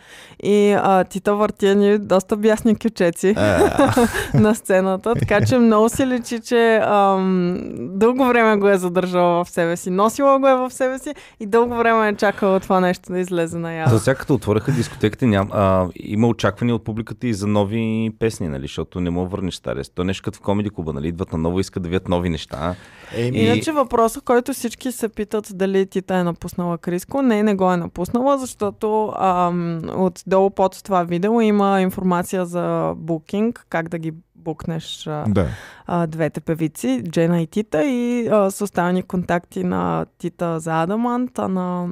И 0.43 0.73
а, 0.73 1.05
Тита 1.05 1.35
върти 1.35 1.67
едни 1.67 1.99
доста 1.99 2.37
бясни 2.37 2.77
кючеци 2.77 3.29
Е, 3.29 3.35
на 4.35 4.55
сцената, 4.55 5.15
така 5.15 5.47
че 5.47 5.59
много 5.59 5.89
си 5.89 6.07
личи, 6.07 6.41
че 6.41 6.77
ам, 6.77 7.59
дълго 7.79 8.27
време 8.27 8.57
го 8.57 8.69
е 8.69 8.79
задържала 8.79 9.45
в 9.45 9.51
себе 9.51 9.77
си. 9.77 9.91
Носила 9.91 10.39
го 10.39 10.49
е 10.49 10.55
в 10.55 10.71
себе 10.71 10.99
си 10.99 11.15
и 11.41 11.47
дълго 11.47 11.75
време 11.75 12.09
е 12.09 12.15
чакала 12.15 12.61
това 12.61 12.81
нещо 12.81 13.13
да 13.13 13.19
излезе 13.19 13.59
наяве. 13.59 13.91
За 13.91 14.01
сега 14.01 14.15
като 14.15 14.35
отвориха 14.35 14.73
дискотеките, 14.73 15.27
ням, 15.27 15.49
а, 15.53 15.89
има 15.97 16.29
очаквания 16.29 16.75
от 16.75 16.85
публиката 16.85 17.27
и 17.27 17.35
за 17.35 17.47
нови 17.47 18.11
песни, 18.19 18.49
нали? 18.49 18.63
Защото 18.63 19.01
не 19.01 19.11
мога 19.11 19.29
върнеш 19.29 19.55
стария. 19.55 19.85
То 19.95 20.05
нещо 20.05 20.23
като 20.25 20.39
в 20.39 20.41
комеди 20.41 20.71
клуба, 20.71 20.93
нали? 20.93 21.09
Идват 21.09 21.33
на 21.33 21.39
ново, 21.39 21.61
искат 21.61 21.83
да 21.83 21.89
видят 21.89 22.09
нови 22.09 22.31
неща. 22.31 22.75
Еми, 23.17 23.39
Иначе 23.39 23.73
въпросът, 23.73 24.25
който 24.25 24.38
всички 24.53 24.93
се 24.93 25.09
питат 25.09 25.51
дали 25.55 25.87
Тита 25.87 26.15
е 26.15 26.25
напуснала 26.25 26.79
Криско, 26.79 27.23
не, 27.23 27.43
не 27.43 27.55
го 27.55 27.73
е 27.73 27.77
напуснала, 27.77 28.39
защото 28.39 29.13
ам, 29.19 29.81
отдолу 29.97 30.51
под 30.51 30.85
това 30.85 31.03
видео 31.03 31.41
има 31.41 31.81
информация 31.81 32.47
за 32.47 32.95
букинг, 32.97 33.67
как 33.69 33.89
да 33.89 33.99
ги 33.99 34.13
букнеш 34.35 35.07
а, 35.07 35.25
да. 35.29 35.47
а, 35.87 36.07
двете 36.07 36.41
певици, 36.41 37.03
Джена 37.11 37.43
и 37.43 37.47
Тита, 37.47 37.85
и 37.85 38.29
а, 38.29 38.51
са 38.51 38.65
оставени 38.65 39.03
контакти 39.03 39.65
на 39.65 40.07
Тита 40.19 40.61
за 40.61 40.83
Адамант, 40.83 41.39
а 41.39 41.49
на 41.49 41.89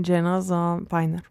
Джена 0.00 0.42
за 0.42 0.78
Пайнер. 0.88 1.22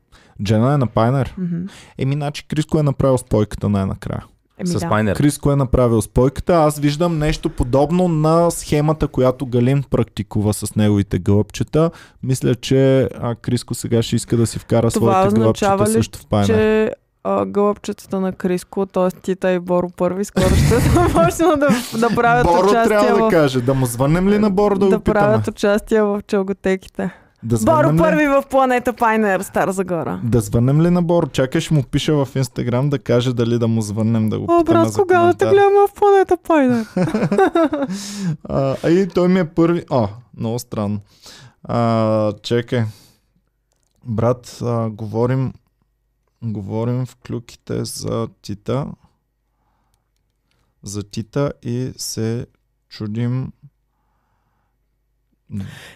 Джена 0.43 0.73
е 0.73 0.77
на 0.77 0.87
Пайнер. 0.87 1.35
Мгм. 1.37 1.65
Еми, 1.97 2.13
значи 2.13 2.47
Криско 2.47 2.79
е 2.79 2.83
направил 2.83 3.17
спойката 3.17 3.69
най-накрая. 3.69 4.25
Еми, 4.59 4.69
с 4.69 4.79
да. 4.79 4.89
Пайнер. 4.89 5.15
Криско 5.15 5.51
е 5.51 5.55
направил 5.55 6.01
спойката. 6.01 6.53
Аз 6.53 6.79
виждам 6.79 7.17
нещо 7.17 7.49
подобно 7.49 8.07
на 8.07 8.51
схемата, 8.51 9.07
която 9.07 9.45
Галин 9.45 9.83
практикува 9.89 10.53
с 10.53 10.75
неговите 10.75 11.19
гълъбчета. 11.19 11.91
Мисля, 12.23 12.55
че 12.55 13.01
а, 13.01 13.35
Криско 13.35 13.73
сега 13.73 14.01
ще 14.01 14.15
иска 14.15 14.37
да 14.37 14.47
си 14.47 14.59
вкара 14.59 14.91
Това 14.91 15.13
своите 15.13 15.39
гълъбчета 15.39 15.83
ли, 15.83 15.93
също 15.93 16.19
в 16.19 16.25
Пайнер. 16.25 16.47
че 16.47 16.91
а, 17.23 17.45
гълъбчетата 17.45 18.19
на 18.19 18.31
Криско, 18.31 18.85
т.е. 18.85 19.21
Тита 19.21 19.51
и 19.51 19.59
Боро 19.59 19.89
първи, 19.97 20.25
скоро 20.25 20.45
ще 20.45 20.79
започнат 20.79 21.59
да, 21.59 21.99
да 21.99 22.15
правят 22.15 22.45
Боро 22.45 22.67
участие 22.67 22.97
трябва 22.97 23.19
да 23.19 23.25
в, 23.25 23.29
каже. 23.29 23.61
Да 23.61 23.73
му 23.73 23.85
звънем 23.85 24.29
ли 24.29 24.39
на 24.39 24.49
Боро 24.49 24.77
да, 24.77 24.89
да, 24.89 24.97
го 24.97 25.03
питаме? 25.03 25.19
правят 25.19 25.47
участие 25.47 26.01
в 26.01 26.21
челготеките. 26.27 27.09
Да 27.43 27.57
Боро 27.57 27.93
ли? 27.93 27.97
първи 27.97 28.27
в 28.27 28.43
планета 28.49 28.93
Пайнер, 28.93 29.41
Стара 29.41 29.71
Загора. 29.71 30.21
Да 30.23 30.41
звънем 30.41 30.81
ли 30.81 30.89
на 30.89 31.01
Боро? 31.01 31.27
Чакай, 31.27 31.61
ще 31.61 31.73
му 31.73 31.83
пиша 31.83 32.25
в 32.25 32.35
Инстаграм 32.35 32.89
да 32.89 32.99
каже 32.99 33.33
дали 33.33 33.59
да 33.59 33.67
му 33.67 33.81
звънем 33.81 34.29
да 34.29 34.39
го 34.39 34.45
О, 34.49 34.63
брат, 34.63 34.91
за 34.91 35.01
кога 35.01 35.23
да 35.23 35.33
те 35.33 35.45
коментар. 35.45 35.53
гледам 35.53 35.87
в 35.87 35.93
планета 35.93 36.37
Пайнер? 36.37 36.85
а 38.83 38.89
и 38.89 39.07
той 39.07 39.27
ми 39.27 39.39
е 39.39 39.45
първи... 39.45 39.83
О, 39.89 40.07
много 40.37 40.59
странно. 40.59 40.99
А, 41.63 42.33
чекай. 42.43 42.83
Брат, 44.05 44.59
а, 44.61 44.89
говорим 44.89 45.53
говорим 46.43 47.05
в 47.05 47.15
клюките 47.15 47.85
за 47.85 48.27
Тита 48.41 48.85
за 50.83 51.03
Тита 51.03 51.53
и 51.63 51.91
се 51.97 52.45
чудим 52.89 53.51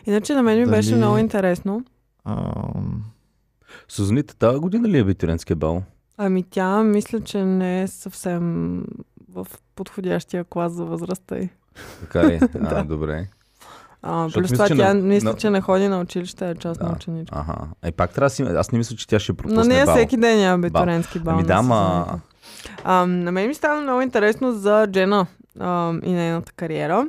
Иначе 0.06 0.34
на 0.34 0.44
мен 0.44 0.60
ми 0.60 0.66
Дали- 0.66 0.76
беше 0.76 0.96
много 0.96 1.18
интересно. 1.18 1.84
а, 2.26 2.54
Сузаните, 3.88 4.36
тази 4.36 4.60
година 4.60 4.88
ли 4.88 4.98
е 4.98 5.02
абитуренския 5.02 5.56
бал? 5.56 5.84
Ами 6.18 6.44
тя 6.44 6.84
мисля, 6.84 7.22
че 7.22 7.38
не 7.40 7.82
е 7.82 7.88
съвсем 7.88 8.84
в 9.30 9.48
подходящия 9.76 10.44
клас 10.44 10.74
за 10.74 10.86
възрастта 10.86 11.38
й. 11.38 11.50
Така 12.02 12.24
ли? 12.24 12.40
А, 12.56 12.60
Да. 12.60 12.84
добре. 12.86 13.28
А, 14.02 14.24
плюс 14.26 14.42
мисля, 14.42 14.56
това 14.56 14.68
че 14.68 14.76
тя 14.76 14.94
на- 14.94 15.02
мисля, 15.02 15.30
на- 15.30 15.36
че 15.36 15.50
не 15.50 15.62
ходи 15.62 15.88
на 15.88 16.00
училище, 16.00 16.50
е 16.50 16.56
частна 16.56 16.88
Да. 16.88 16.94
ученичка. 16.94 17.40
Аха. 17.40 17.68
Е, 17.84 17.92
пак 17.92 18.12
трябва 18.12 18.26
да 18.26 18.30
си... 18.30 18.44
Аз 18.44 18.72
не 18.72 18.78
мисля, 18.78 18.96
че 18.96 19.08
тя 19.08 19.20
ще 19.20 19.34
пропусне 19.34 19.58
На 19.58 19.66
нея 19.66 19.86
бал. 19.86 19.96
всеки 19.96 20.18
ден 20.18 20.40
е 20.42 20.48
абитуренски 20.48 21.20
бал. 21.20 21.34
Ами 21.34 21.42
на 21.42 21.48
да, 21.48 21.62
ма... 21.62 22.06
А, 22.84 23.06
на 23.06 23.32
мен 23.32 23.48
ми 23.48 23.54
стана 23.54 23.82
много 23.82 24.02
интересно 24.02 24.52
за 24.52 24.88
Джена 24.88 25.28
а, 25.64 25.94
и 26.04 26.12
нейната 26.12 26.52
кариера. 26.52 27.08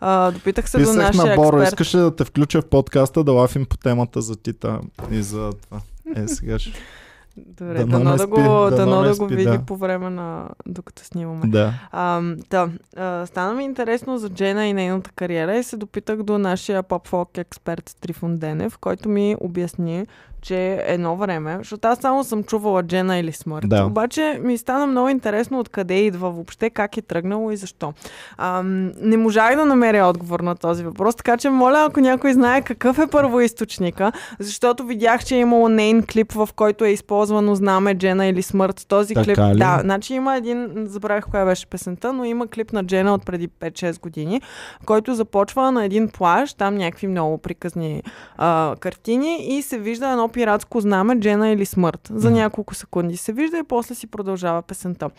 А, 0.00 0.30
допитах 0.30 0.70
се 0.70 0.78
до 0.78 0.82
писах 0.82 0.96
нашия 0.96 1.26
на 1.26 1.36
Боро, 1.36 1.56
експерт. 1.56 1.68
искаш 1.68 1.94
ли 1.94 1.98
да 1.98 2.16
те 2.16 2.24
включа 2.24 2.62
в 2.62 2.66
подкаста 2.66 3.24
да 3.24 3.32
лафим 3.32 3.66
по 3.66 3.76
темата 3.76 4.20
за 4.20 4.36
Тита 4.36 4.80
и 5.10 5.22
за 5.22 5.50
това. 5.52 5.80
Е, 6.16 6.28
сега 6.28 6.58
ще... 6.58 6.72
Добре, 7.36 7.84
Дано 7.84 8.16
да 8.16 8.18
спи, 8.18 8.30
го, 8.30 8.70
дано 8.70 9.02
не 9.02 9.08
да 9.08 9.16
го 9.16 9.26
види 9.26 9.44
да. 9.44 9.62
по 9.66 9.76
време 9.76 10.10
на... 10.10 10.48
докато 10.66 11.04
снимаме. 11.04 11.46
Да. 11.46 11.74
А, 11.92 12.22
да, 12.50 12.68
а, 12.96 13.26
стана 13.26 13.54
ми 13.54 13.64
интересно 13.64 14.18
за 14.18 14.30
Джена 14.30 14.66
и 14.66 14.72
нейната 14.72 15.10
кариера 15.10 15.56
и 15.56 15.62
се 15.62 15.76
допитах 15.76 16.22
до 16.22 16.38
нашия 16.38 16.82
поп-фолк 16.82 17.38
експерт 17.38 17.96
Трифон 18.00 18.38
Денев, 18.38 18.78
който 18.78 19.08
ми 19.08 19.36
обясни, 19.40 20.06
че 20.42 20.82
едно 20.86 21.16
време, 21.16 21.56
защото 21.58 21.88
аз 21.88 21.98
само 21.98 22.24
съм 22.24 22.44
чувала 22.44 22.82
Джена 22.82 23.18
или 23.18 23.32
смърт, 23.32 23.68
Да. 23.68 23.84
обаче 23.84 24.40
ми 24.42 24.58
стана 24.58 24.86
много 24.86 25.08
интересно 25.08 25.58
откъде 25.58 25.94
идва 25.94 26.30
въобще, 26.30 26.70
как 26.70 26.96
е 26.96 27.02
тръгнало 27.02 27.50
и 27.50 27.56
защо. 27.56 27.92
А, 28.36 28.62
не 29.00 29.16
можах 29.16 29.56
да 29.56 29.64
намеря 29.64 30.06
отговор 30.06 30.40
на 30.40 30.56
този 30.56 30.84
въпрос, 30.84 31.14
така 31.14 31.36
че 31.36 31.50
моля, 31.50 31.84
ако 31.88 32.00
някой 32.00 32.32
знае 32.32 32.62
какъв 32.62 32.98
е 32.98 33.06
първоисточника, 33.06 34.12
защото 34.38 34.84
видях, 34.84 35.24
че 35.24 35.34
е 35.36 35.38
имало 35.38 35.68
нейн 35.68 36.02
клип, 36.12 36.32
в 36.32 36.48
който 36.56 36.84
е 36.84 36.88
използвано 36.88 37.54
знаме 37.54 37.94
Джена 37.94 38.26
или 38.26 38.42
смърт. 38.42 38.84
Този 38.88 39.14
Така 39.14 39.24
клип, 39.24 39.38
ли? 39.38 39.58
да, 39.58 39.78
значи 39.82 40.14
има 40.14 40.36
един, 40.36 40.68
забравих 40.88 41.24
коя 41.30 41.44
беше 41.44 41.66
песента, 41.66 42.12
но 42.12 42.24
има 42.24 42.46
клип 42.46 42.72
на 42.72 42.84
Джена 42.84 43.14
от 43.14 43.26
преди 43.26 43.48
5-6 43.48 44.00
години, 44.00 44.40
който 44.86 45.14
започва 45.14 45.72
на 45.72 45.84
един 45.84 46.08
плаж, 46.08 46.54
там 46.54 46.74
някакви 46.74 47.06
много 47.06 47.38
приказни 47.38 48.02
а, 48.36 48.74
картини 48.80 49.58
и 49.58 49.62
се 49.62 49.78
вижда 49.78 50.08
едно 50.08 50.28
пиратско 50.32 50.80
знаме 50.80 51.20
Джена 51.20 51.48
или 51.48 51.64
смърт. 51.64 52.08
За 52.10 52.28
Мгм. 52.28 52.38
няколко 52.38 52.74
секунди 52.74 53.16
се 53.16 53.32
вижда 53.32 53.58
и 53.58 53.64
после 53.64 53.94
си 53.94 54.06
продължава 54.06 54.62
песента. 54.62 55.10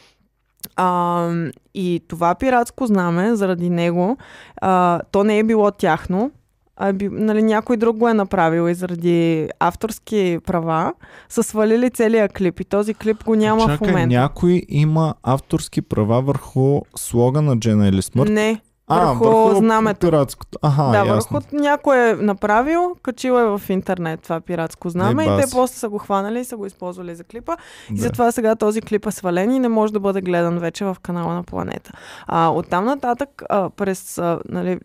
А, 0.76 1.30
и 1.74 2.02
това 2.08 2.36
пиратско 2.36 2.86
знаме, 2.86 3.36
заради 3.36 3.70
него, 3.70 4.18
а, 4.58 5.00
то 5.12 5.24
не 5.24 5.40
е 5.40 5.44
било 5.44 5.72
тяхно, 5.72 6.32
а 6.78 6.94
би, 6.94 7.10
нали, 7.10 7.44
някой 7.44 7.78
друг 7.78 7.98
го 7.98 8.10
е 8.10 8.14
направил 8.14 8.70
и 8.70 8.74
заради 8.74 9.50
авторски 9.60 10.40
права 10.46 10.94
са 11.30 11.44
свалили 11.44 11.90
целият 11.90 12.34
клип 12.34 12.60
и 12.60 12.66
този 12.66 12.94
клип 12.94 13.24
го 13.24 13.36
няма 13.36 13.62
Чакай, 13.62 13.78
в 13.78 13.82
момента. 13.82 14.16
някой 14.16 14.62
има 14.70 15.14
авторски 15.24 15.82
права 15.82 16.22
върху 16.22 16.82
слога 16.96 17.42
на 17.42 17.60
Джена 17.60 17.88
или 17.88 18.02
смърт? 18.02 18.30
Не, 18.32 18.62
а, 19.02 19.14
върху 19.14 19.56
знамето. 19.56 20.00
пиратското. 20.08 20.60
Аха, 20.62 20.84
да, 20.84 20.98
ясно. 20.98 21.14
върху 21.32 21.56
някой 21.56 21.98
е 22.10 22.16
направил, 22.16 22.96
качил 23.04 23.34
е 23.34 23.46
в 23.46 23.62
интернет 23.70 24.22
това 24.22 24.42
пиратско 24.42 24.90
знаме 24.90 25.24
Е, 25.26 25.38
и 25.38 25.42
те 25.42 25.48
после 25.52 25.76
са 25.76 25.90
го 25.90 25.98
хванали 25.98 26.40
и 26.40 26.46
са 26.46 26.58
го 26.58 26.66
използвали 26.66 27.16
за 27.16 27.24
клипа. 27.24 27.54
И 27.90 27.94
Да. 27.96 28.02
затова 28.02 28.32
сега 28.32 28.56
този 28.56 28.82
клип 28.82 29.06
е 29.06 29.12
свален 29.12 29.52
и 29.52 29.60
не 29.60 29.70
може 29.70 29.94
да 29.94 30.00
бъде 30.00 30.22
гледан 30.22 30.58
вече 30.58 30.86
в 30.86 30.98
канала 31.04 31.34
на 31.34 31.44
планета. 31.44 31.92
А, 32.28 32.50
оттам 32.50 32.86
нататък, 32.86 33.44
а, 33.50 33.70
през, 33.70 34.18
а, 34.18 34.40
нали, 34.50 34.80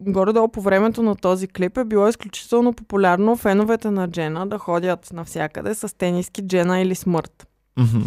горе-долу 0.00 0.48
по 0.48 0.60
времето 0.60 1.02
на 1.02 1.16
този 1.16 1.48
клип 1.48 1.78
е 1.78 1.84
било 1.84 2.08
изключително 2.08 2.72
популярно 2.72 3.36
феновете 3.36 3.90
на 3.90 4.08
Джена 4.08 4.46
да 4.46 4.58
ходят 4.58 5.12
навсякъде 5.12 5.74
с 5.74 5.96
тениски 5.98 6.46
Джена 6.46 6.80
или 6.80 6.94
смърт. 6.94 7.46
Мгм. 7.76 8.00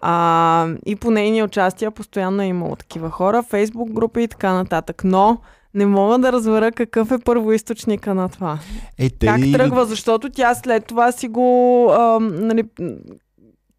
А, 0.00 0.68
и 0.86 0.96
по 0.96 1.10
нейни 1.10 1.42
участия 1.42 1.90
постоянно 1.90 2.42
е 2.42 2.46
имало 2.46 2.76
такива 2.76 3.10
хора, 3.10 3.42
фейсбук 3.42 3.92
групи 3.92 4.22
и 4.22 4.28
така 4.28 4.52
нататък. 4.52 5.02
Но 5.04 5.38
не 5.74 5.86
мога 5.86 6.18
да 6.18 6.32
разбера 6.32 6.72
какъв 6.72 7.10
е 7.10 7.18
първоисточника 7.18 8.14
на 8.14 8.28
това. 8.28 8.58
Е, 8.98 9.10
те 9.10 9.26
Как 9.26 9.40
тръгва, 9.52 9.84
защото 9.84 10.30
тя 10.30 10.54
след 10.54 10.86
това 10.86 11.12
си 11.12 11.28
го... 11.28 11.86
А, 11.92 12.18
нали, 12.20 12.64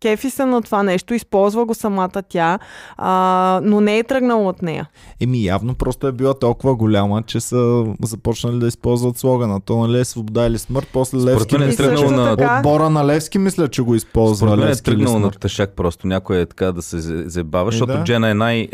кефи 0.01 0.29
се 0.29 0.45
на 0.45 0.61
това 0.61 0.83
нещо, 0.83 1.13
използва 1.13 1.65
го 1.65 1.73
самата 1.73 2.21
тя, 2.29 2.59
а, 2.97 3.61
но 3.63 3.81
не 3.81 3.97
е 3.97 4.03
тръгнала 4.03 4.49
от 4.49 4.61
нея. 4.61 4.89
Еми 5.19 5.43
явно 5.43 5.75
просто 5.75 6.07
е 6.07 6.11
била 6.11 6.33
толкова 6.33 6.75
голяма, 6.75 7.23
че 7.23 7.39
са 7.39 7.85
започнали 8.03 8.59
да 8.59 8.67
използват 8.67 9.17
слогана. 9.17 9.61
То 9.61 9.77
нали 9.77 9.99
е 9.99 10.05
свобода 10.05 10.47
или 10.47 10.57
смърт, 10.57 10.87
после 10.93 11.19
Според 11.19 11.35
Левски 11.35 11.57
мен 11.57 11.69
е 11.69 11.75
тръгнало 11.75 11.97
също 11.99 12.11
на... 12.13 12.37
така- 12.37 12.57
Отбора 12.57 12.89
на 12.89 13.05
Левски 13.05 13.37
мисля, 13.37 13.67
че 13.67 13.81
го 13.81 13.95
използва. 13.95 14.47
Според 14.47 14.59
мен 14.59 14.69
е 14.69 14.75
тръгнало 14.75 15.19
на 15.19 15.31
тъшак 15.31 15.69
просто. 15.71 16.07
Някой 16.07 16.39
е 16.39 16.45
така 16.45 16.71
да 16.71 16.81
се 16.81 16.99
забавя, 17.29 17.67
Е, 17.67 17.71
защото 17.71 17.93
да. 17.93 18.03
Джена 18.03 18.29
е 18.29 18.33
най- 18.33 18.67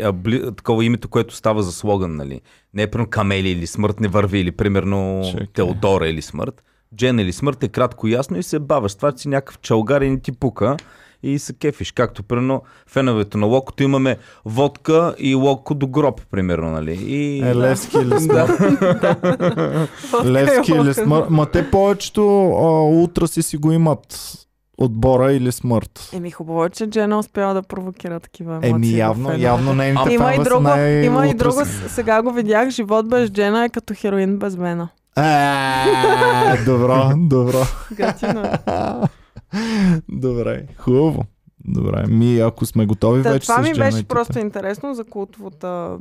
такова 0.56 0.84
името, 0.84 1.08
което 1.08 1.34
става 1.34 1.62
за 1.62 1.72
слоган, 1.72 2.16
нали? 2.16 2.40
Не 2.74 2.82
е 2.82 2.86
примерно 2.86 3.10
Камели 3.10 3.48
или 3.48 3.66
смърт 3.66 4.00
не 4.00 4.08
върви, 4.08 4.38
или 4.38 4.52
примерно 4.52 5.22
Чакай. 5.30 5.46
Теодора 5.46 6.08
или 6.08 6.22
смърт. 6.22 6.62
Джена 6.96 7.22
или 7.22 7.32
смърт 7.32 7.62
е 7.62 7.68
кратко 7.68 8.06
и 8.06 8.12
ясно 8.12 8.38
и 8.38 8.42
се 8.42 8.58
баваш. 8.58 8.94
Това 8.94 9.12
че 9.12 9.18
си 9.18 9.28
някакъв 9.28 9.58
чалгар 9.58 10.00
и 10.00 10.10
не 10.10 10.20
ти 10.20 10.32
пука 10.32 10.76
и 11.22 11.38
се 11.38 11.52
кефиш. 11.52 11.92
Както 11.92 12.22
примерно 12.22 12.62
феновете 12.86 13.38
на 13.38 13.46
Локото 13.46 13.82
имаме 13.82 14.16
водка 14.44 15.14
и 15.18 15.34
Локо 15.34 15.74
до 15.74 15.86
гроб, 15.86 16.20
примерно, 16.30 16.70
нали? 16.70 16.98
И... 17.00 17.40
Е, 17.40 17.54
Левски 17.54 17.96
или 17.96 18.20
смърт. 18.20 18.60
Левски 20.24 20.72
или 20.72 20.94
смърт. 20.94 21.30
Ма 21.30 21.46
те 21.46 21.70
повечето 21.70 22.22
а, 22.50 22.82
утра 22.82 23.28
си 23.28 23.56
го 23.56 23.72
имат 23.72 24.34
отбора 24.78 25.32
или 25.32 25.52
смърт. 25.52 26.10
Еми 26.12 26.30
хубаво 26.30 26.64
е, 26.64 26.70
че 26.70 26.86
Джена 26.86 27.18
успява 27.18 27.54
да 27.54 27.62
провокира 27.62 28.20
такива 28.20 28.52
емоции. 28.54 28.70
Еми 28.70 28.90
явно, 28.90 29.38
явно 29.38 29.74
нейните 29.74 30.12
Има 30.12 30.34
и 30.34 30.38
друго, 30.38 30.60
най- 30.60 31.04
има 31.04 31.28
и 31.28 31.34
друго, 31.34 31.64
си- 31.64 31.88
сега 31.88 32.22
го 32.22 32.32
видях, 32.32 32.70
живот 32.70 33.08
без 33.08 33.30
Джена 33.30 33.64
е 33.64 33.68
като 33.68 33.94
хероин 33.96 34.38
без 34.38 34.56
вена. 34.56 34.88
Е, 35.16 36.64
Добро, 36.64 37.10
добро. 37.16 37.58
Готино 37.90 38.40
е. 38.40 38.52
Добре, 40.08 40.66
хубаво. 40.78 41.24
Добре, 41.64 42.06
ми 42.06 42.40
ако 42.40 42.66
сме 42.66 42.86
готови 42.86 43.22
Та, 43.22 43.32
вече 43.32 43.46
това 43.46 43.62
с 43.62 43.62
ми 43.62 43.70
и 43.70 43.74
беше 43.74 44.04
просто 44.04 44.38
интересно 44.38 44.94
за 44.94 45.04
култовата 45.04 45.98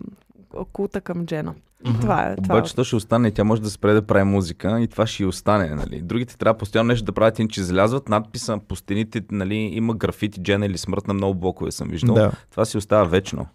култа 0.73 1.01
към 1.01 1.25
Джена. 1.25 1.53
И 1.85 1.89
Мгм. 1.89 1.99
това 1.99 2.23
е. 2.23 2.35
Това 2.35 2.55
Обаче 2.55 2.75
то 2.75 2.83
ще 2.83 2.95
остане 2.95 3.27
и 3.27 3.31
тя 3.31 3.43
може 3.43 3.61
да 3.61 3.69
спре 3.69 3.93
да 3.93 4.01
прави 4.01 4.23
музика 4.23 4.81
и 4.81 4.87
това 4.87 5.07
ще 5.07 5.23
й 5.23 5.25
остане. 5.25 5.69
Нали. 5.69 6.01
Другите 6.01 6.37
трябва 6.37 6.57
постоянно 6.57 6.87
нещо 6.87 7.05
да 7.05 7.11
правят, 7.11 7.39
иначе 7.39 7.63
залязват 7.63 8.09
надписа 8.09 8.59
по 8.67 8.75
стените, 8.75 9.21
нали, 9.31 9.55
има 9.55 9.93
графити, 9.95 10.41
джена 10.41 10.65
или 10.65 10.77
смърт 10.77 11.07
на 11.07 11.13
много 11.13 11.35
блокове 11.35 11.71
съм 11.71 11.87
виждал. 11.87 12.15
Да. 12.15 12.31
Това 12.51 12.65
си 12.65 12.77
остава 12.77 13.03
вечно. 13.03 13.45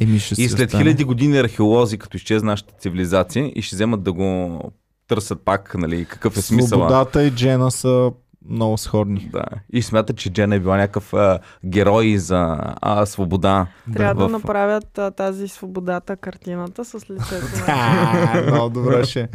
Еми 0.00 0.18
ще 0.18 0.42
И 0.42 0.48
след 0.48 0.66
остане. 0.68 0.82
хиляди 0.84 1.04
години 1.04 1.38
археолози, 1.38 1.98
като 1.98 2.16
изчезна 2.16 2.50
нашата 2.50 2.74
цивилизация 2.78 3.52
и 3.54 3.62
ще 3.62 3.76
вземат 3.76 4.02
да 4.02 4.12
го 4.12 4.60
търсят 5.08 5.40
пак, 5.44 5.74
нали, 5.74 6.04
какъв 6.04 6.36
е 6.36 6.42
смисъл. 6.42 6.66
Свободата 6.78 7.24
и 7.24 7.30
Джена 7.30 7.70
са 7.70 8.12
много 8.48 8.78
сходни. 8.78 9.28
Да. 9.32 9.44
И 9.72 9.82
смятат, 9.82 10.16
че 10.16 10.30
Джена 10.30 10.54
е 10.54 10.60
била 10.60 10.76
някакъв 10.76 11.14
а, 11.14 11.38
герой 11.64 12.16
за 12.16 12.56
а, 12.80 13.06
свобода. 13.06 13.66
Трябва 13.92 14.22
да 14.22 14.28
в- 14.28 14.32
направят 14.32 14.98
а, 14.98 15.10
тази 15.10 15.48
свободата 15.48 16.16
картината 16.16 16.84
с 16.84 17.10
лицето 17.10 17.26
на 17.58 17.64
А, 17.68 18.42
Много 18.46 18.70
добре 18.70 19.04
ще. 19.04 19.28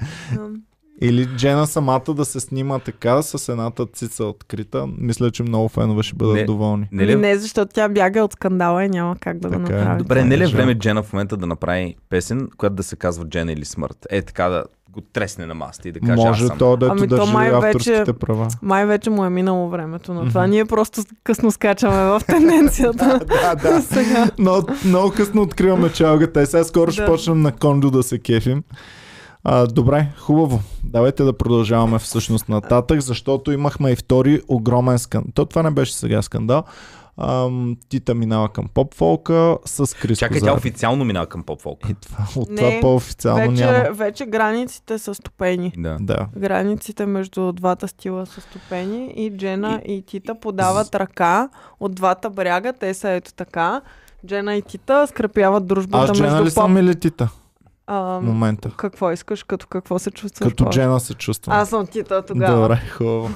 Е. 0.94 1.06
Или 1.06 1.26
Джена 1.28 1.68
самата 1.68 2.02
да 2.08 2.26
се 2.26 2.40
снима 2.40 2.80
така 2.80 3.22
с 3.22 3.50
едната 3.50 3.86
цица 3.86 4.26
открита. 4.26 4.88
Мисля, 4.98 5.32
че 5.32 5.44
много 5.44 5.70
фенове 5.70 6.04
ще 6.04 6.16
бъдат 6.16 6.36
Не. 6.36 6.44
доволни. 6.44 6.88
Не 6.92 7.06
ли, 7.06 7.12
е- 7.12 7.16
Не, 7.16 7.36
защото 7.36 7.72
тя 7.74 7.90
бяга 7.90 8.24
от 8.24 8.34
скандала 8.34 8.84
и 8.84 8.90
няма 8.90 9.16
как 9.16 9.40
да 9.40 9.48
го 9.50 9.54
Така 9.56 9.74
е. 9.74 9.78
направи. 9.78 9.98
Добре, 9.98 10.26
не 10.26 10.38
ли 10.38 10.44
е 10.44 10.48
Жал. 10.48 10.58
време 10.58 10.76
Джена 10.76 11.04
в 11.04 11.14
момента 11.14 11.38
да 11.38 11.46
направи 11.46 11.96
песен, 12.10 12.50
която 12.58 12.76
да 12.76 12.84
се 12.84 12.96
казва 12.96 13.26
Джена 13.26 13.52
или 13.52 13.66
смърт? 13.66 14.08
Е 14.10 14.22
така 14.22 14.46
да 14.46 14.64
го 14.90 15.02
тресне 15.04 15.46
на 15.46 15.54
маста 15.54 15.90
и 15.90 15.92
да 15.92 16.00
каже 16.00 16.16
Може 16.16 16.44
аз 16.44 16.48
съм. 16.48 16.58
то, 16.58 16.78
дето 16.78 16.92
Ами 16.92 17.02
то 17.02 17.08
държи 17.08 17.34
май 17.34 17.52
вече- 17.52 17.68
авторските 17.68 18.14
права. 18.16 18.48
Май 18.62 18.86
вече 18.86 19.10
му 19.10 19.26
е 19.26 19.30
минало 19.30 19.70
времето 19.70 20.14
на 20.14 20.22
това. 20.24 20.48
Ние 20.48 20.66
просто 20.66 21.02
късно 21.24 21.52
скачаме 21.52 21.96
в 21.96 22.22
тенденцията. 22.28 23.20
да, 23.22 23.56
да. 23.56 23.82
Сега. 23.84 24.30
Но, 24.40 24.54
много 24.86 25.12
късно 25.12 25.42
откриваме 25.42 25.90
чалгата. 25.90 26.42
Е, 26.42 26.46
сега 26.46 26.64
скоро 26.64 26.92
ще 26.92 27.02
Да. 27.02 27.08
почнем 27.08 27.42
на 27.42 27.52
кондо 27.52 27.92
да 27.92 28.04
се 28.04 28.20
кефим. 28.20 28.64
А, 29.44 29.68
добре, 29.68 30.08
хубаво. 30.18 30.62
Давайте 30.84 31.24
да 31.24 31.34
продължаваме 31.34 32.00
всъщност 32.00 32.50
нататък, 32.50 33.02
защото 33.02 33.52
имахме 33.52 33.92
и 33.92 33.96
втори 33.96 34.42
огромен 34.48 35.00
скандал. 35.00 35.32
То 35.34 35.46
това 35.46 35.64
не 35.64 35.72
беше 35.72 35.96
сега 35.96 36.22
скандал. 36.22 36.64
Ам, 37.18 37.76
Тита 37.90 38.16
минава 38.16 38.50
към 38.50 38.68
поп-фолка 38.74 39.58
с 39.66 39.98
Крис 39.98 40.20
Чакай, 40.20 40.40
тя 40.40 40.46
Козар. 40.46 40.58
официално 40.58 41.06
минава 41.06 41.26
към 41.26 41.44
поп-фолк. 41.44 41.90
И 41.90 41.94
това, 41.94 42.26
от 42.36 42.50
Не, 42.50 42.56
това 42.56 42.72
по-официално 42.82 43.52
Вече, 43.52 43.66
няма. 43.66 43.92
вече 43.92 44.26
границите 44.26 45.00
са 45.00 45.16
стопени. 45.16 45.74
Да. 45.78 45.98
Да. 46.02 46.28
Границите 46.38 47.06
между 47.06 47.52
двата 47.52 47.88
стила 47.88 48.26
са 48.26 48.42
стопени 48.42 49.14
и 49.16 49.38
Джена 49.38 49.82
и, 49.86 50.02
Тита 50.02 50.36
подават 50.40 50.96
ръка 50.96 51.50
от 51.80 51.96
двата 51.96 52.30
бряга. 52.30 52.74
Те 52.74 52.94
са 52.94 53.10
ето 53.10 53.34
така. 53.34 53.82
Джена 54.28 54.56
и 54.56 54.62
Тита 54.62 55.08
скрепяват 55.08 55.64
Аз 55.64 55.68
дружбата 55.68 56.14
Джена 56.14 56.38
ли 56.38 56.42
между 56.42 56.52
съм 56.52 56.74
поп... 56.74 56.84
или 56.84 56.96
Тита 56.96 57.30
А, 57.88 58.00
в 58.00 58.22
момента? 58.22 58.72
какво 58.78 59.12
искаш, 59.12 59.44
като 59.44 59.68
какво 59.68 60.00
се 60.00 60.12
чувстваш? 60.12 60.50
Като 60.50 60.64
повече? 60.64 60.80
Джена 60.80 61.00
се 61.00 61.14
чувствам. 61.14 61.58
Аз 61.58 61.70
съм 61.70 61.88
Тита 61.88 62.26
тогава. 62.26 62.62
Добре, 62.62 62.82
хубаво. 62.98 63.30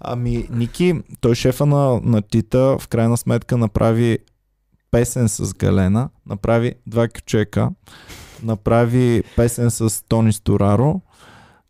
Ами, 0.00 0.48
Ники, 0.50 1.02
той 1.20 1.34
шефа 1.34 1.66
на, 1.66 2.00
на 2.02 2.22
Тита 2.22 2.76
в 2.78 2.88
крайна 2.88 3.16
сметка 3.16 3.56
направи 3.56 4.18
песен 4.90 5.28
с 5.28 5.54
Галена, 5.54 6.08
направи 6.26 6.74
два 6.86 7.08
кючека, 7.08 7.70
направи 8.42 9.22
песен 9.36 9.70
с 9.70 10.04
Тони 10.08 10.32
Стораро 10.32 11.00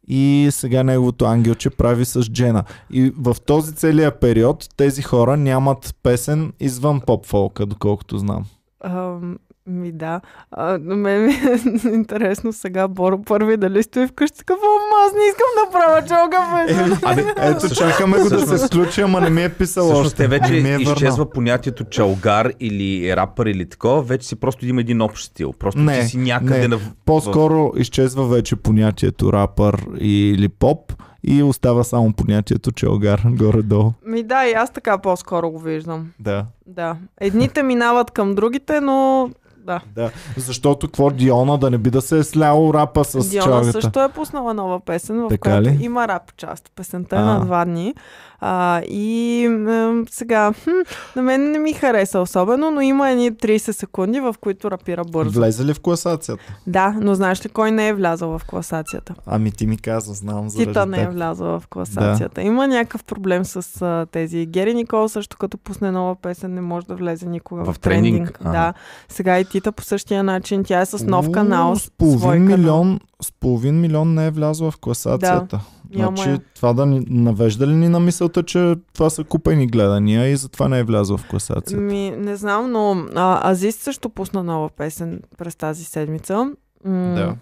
и 0.09 0.49
сега 0.51 0.83
неговото 0.83 1.25
ангелче 1.25 1.71
прави 1.71 2.05
с 2.05 2.23
Джена. 2.23 2.65
И 2.91 3.13
в 3.19 3.37
този 3.47 3.75
целия 3.75 4.21
период 4.21 4.69
тези 4.77 5.03
хора 5.03 5.37
нямат 5.37 5.95
песен 6.03 6.53
извън 6.61 7.01
поп-фолка, 7.01 7.67
доколкото 7.67 8.19
знам. 8.19 8.45
Ам, 8.85 9.39
ми 9.69 9.93
да. 9.93 10.21
А, 10.51 10.79
на 10.79 10.97
мен 10.97 11.27
ми 11.27 11.33
е 11.33 11.61
интересно 11.95 12.53
сега 12.53 12.89
Боро 12.89 13.23
първи 13.23 13.57
дали 13.57 13.83
стои 13.83 14.07
вкъщи 14.07 14.45
какво, 14.45 14.67
аз 15.07 15.13
не 15.13 15.19
искам 15.29 15.47
да 15.65 15.79
правя 15.79 16.07
чолга 16.07 16.67
без... 16.67 16.99
Абе, 17.03 17.25
Ето, 17.37 17.75
чакаме 17.75 18.19
го 18.19 18.29
да 18.29 18.59
се 18.59 18.67
включи, 18.67 19.01
ама 19.01 19.21
не 19.21 19.31
ми 19.31 19.45
е 19.45 19.49
писал 19.49 19.89
още. 19.91 20.17
те 20.17 20.29
вече 20.29 20.53
Не 20.53 20.61
ми 20.61 20.71
е 20.71 20.77
изчезва 20.77 21.31
понятието 21.31 21.85
чалгар 21.85 22.53
или 22.61 23.17
рапър 23.17 23.47
или 23.47 23.69
такова, 23.69 24.03
вече 24.03 24.29
си 24.29 24.37
просто 24.37 24.67
има 24.67 24.81
един 24.81 25.03
общ 25.03 25.25
стил. 25.25 25.53
Просто 25.53 25.81
Не, 25.81 26.01
ти 26.01 26.07
си 26.07 26.17
някъде 26.17 26.59
не. 26.59 26.69
на... 26.69 26.79
По-скоро 27.05 27.73
изчезва 27.77 28.29
вече 28.29 28.57
понятието 28.57 29.33
рапър 29.33 29.87
или 30.01 30.49
поп 30.49 30.93
и 31.25 31.43
остава 31.43 31.85
само 31.85 32.13
понятието 32.13 32.73
челгар 32.73 33.23
горе-долу. 33.25 33.93
Ми 34.07 34.23
да, 34.23 34.47
и 34.47 34.53
аз 34.53 34.71
така 34.71 34.99
по-скоро 34.99 35.51
го 35.51 35.59
виждам. 35.59 36.11
Да. 36.21 36.45
Да. 36.67 36.97
Едните 37.21 37.63
минават 37.63 38.11
към 38.11 38.35
другите, 38.35 38.81
но 38.81 39.31
да. 39.69 39.81
Да, 39.95 40.11
защото 40.37 40.87
какво 40.87 41.11
Диона 41.11 41.59
да 41.59 41.71
не 41.71 41.79
би 41.79 41.91
да 41.91 42.01
се 42.03 42.19
е 42.19 42.23
слял 42.25 42.71
рапа 42.75 43.05
с 43.05 43.29
Диона 43.31 43.45
чалгата. 43.47 43.73
също 43.73 44.03
е 44.03 44.09
пуснала 44.09 44.55
нова 44.55 44.81
песен, 44.81 45.21
в 45.21 45.29
Така 45.29 45.51
която 45.51 45.69
ли? 45.69 45.79
има 45.81 46.09
рап 46.09 46.37
част. 46.37 46.71
Песента 46.77 47.17
е 47.17 47.21
на 47.21 47.41
два 47.41 47.65
дни. 47.65 47.95
А, 48.41 48.81
и 48.81 49.47
м, 49.51 50.05
сега, 50.11 50.53
хм, 50.65 50.71
на 51.17 51.23
мен 51.23 51.51
не 51.51 51.59
ми 51.59 51.73
хареса 51.73 52.21
особено, 52.21 52.71
но 52.71 52.81
има 52.81 53.11
едни 53.11 53.33
30 53.33 53.59
секунди, 53.73 54.21
в 54.21 54.35
които 54.41 54.71
рапира 54.71 55.05
бързо. 55.05 55.41
Влезе 55.41 55.65
ли 55.65 55.75
в 55.75 55.81
класацията? 55.81 56.43
Да, 56.67 56.95
но 57.01 57.15
знаеш 57.15 57.45
ли 57.45 57.49
кой 57.49 57.71
не 57.71 57.89
е 57.89 57.95
влязъл 57.95 58.39
в 58.39 58.47
класацията? 58.47 59.15
Ами 59.27 59.53
ти 59.53 59.67
ми 59.67 59.79
каза, 59.79 60.15
знам 60.15 60.49
заради 60.49 60.67
Тита 60.67 60.87
не 60.87 61.03
е 61.03 61.09
влязла 61.09 61.61
в 61.61 61.67
класацията. 61.67 62.43
Има 62.43 62.69
някакъв 62.69 63.05
проблем 63.05 63.45
с 63.45 63.83
а, 63.83 64.07
тези. 64.13 64.47
Гери 64.47 64.75
Никол 64.75 65.09
също 65.09 65.37
като 65.37 65.59
пусне 65.59 65.91
нова 65.91 66.15
песен 66.15 66.55
не 66.55 66.61
може 66.61 66.87
да 66.87 66.95
влезе 66.95 67.27
никога 67.29 67.65
в, 67.65 67.73
В 67.73 67.79
трендинг? 67.79 68.39
А. 68.45 68.53
Да. 68.53 68.75
Сега 69.09 69.39
и 69.39 69.45
Тита 69.59 69.73
по 69.73 69.83
същия 69.83 70.25
начин. 70.25 70.65
Тя 70.65 70.81
е 70.81 70.87
с 70.87 71.07
нов 71.07 71.31
канал. 71.31 71.77
С 71.77 71.91
половин 71.91 72.45
милион, 72.45 73.01
с 73.23 73.33
половин 73.33 73.81
милион 73.81 74.15
не 74.15 74.27
е 74.27 74.31
влязла 74.31 74.71
в 74.71 74.79
класацията. 74.79 75.61
Няма 75.95 76.17
Значи 76.17 76.31
я. 76.31 76.39
това 76.55 76.73
да 76.73 76.87
ни 76.87 77.07
навежда 77.09 77.67
ли 77.67 77.75
ни 77.75 77.89
на 77.89 78.01
мисълта, 78.01 78.43
че 78.43 78.75
това 78.95 79.11
са 79.11 79.25
купени 79.25 79.67
гледания 79.67 80.29
и 80.29 80.37
затова 80.37 80.69
не 80.69 80.79
е 80.79 80.85
влязла 80.85 81.19
в 81.19 81.27
класацията? 81.27 81.83
Ми, 81.83 82.11
не 82.11 82.37
знам, 82.37 82.73
но 82.73 83.05
а, 83.15 83.51
Азис 83.51 83.77
също 83.77 84.09
пусна 84.09 84.43
нова 84.43 84.69
песен 84.69 85.21
през 85.39 85.57
тази 85.57 85.85
седмица. 85.85 86.37
М- 86.85 87.15
Да. 87.15 87.37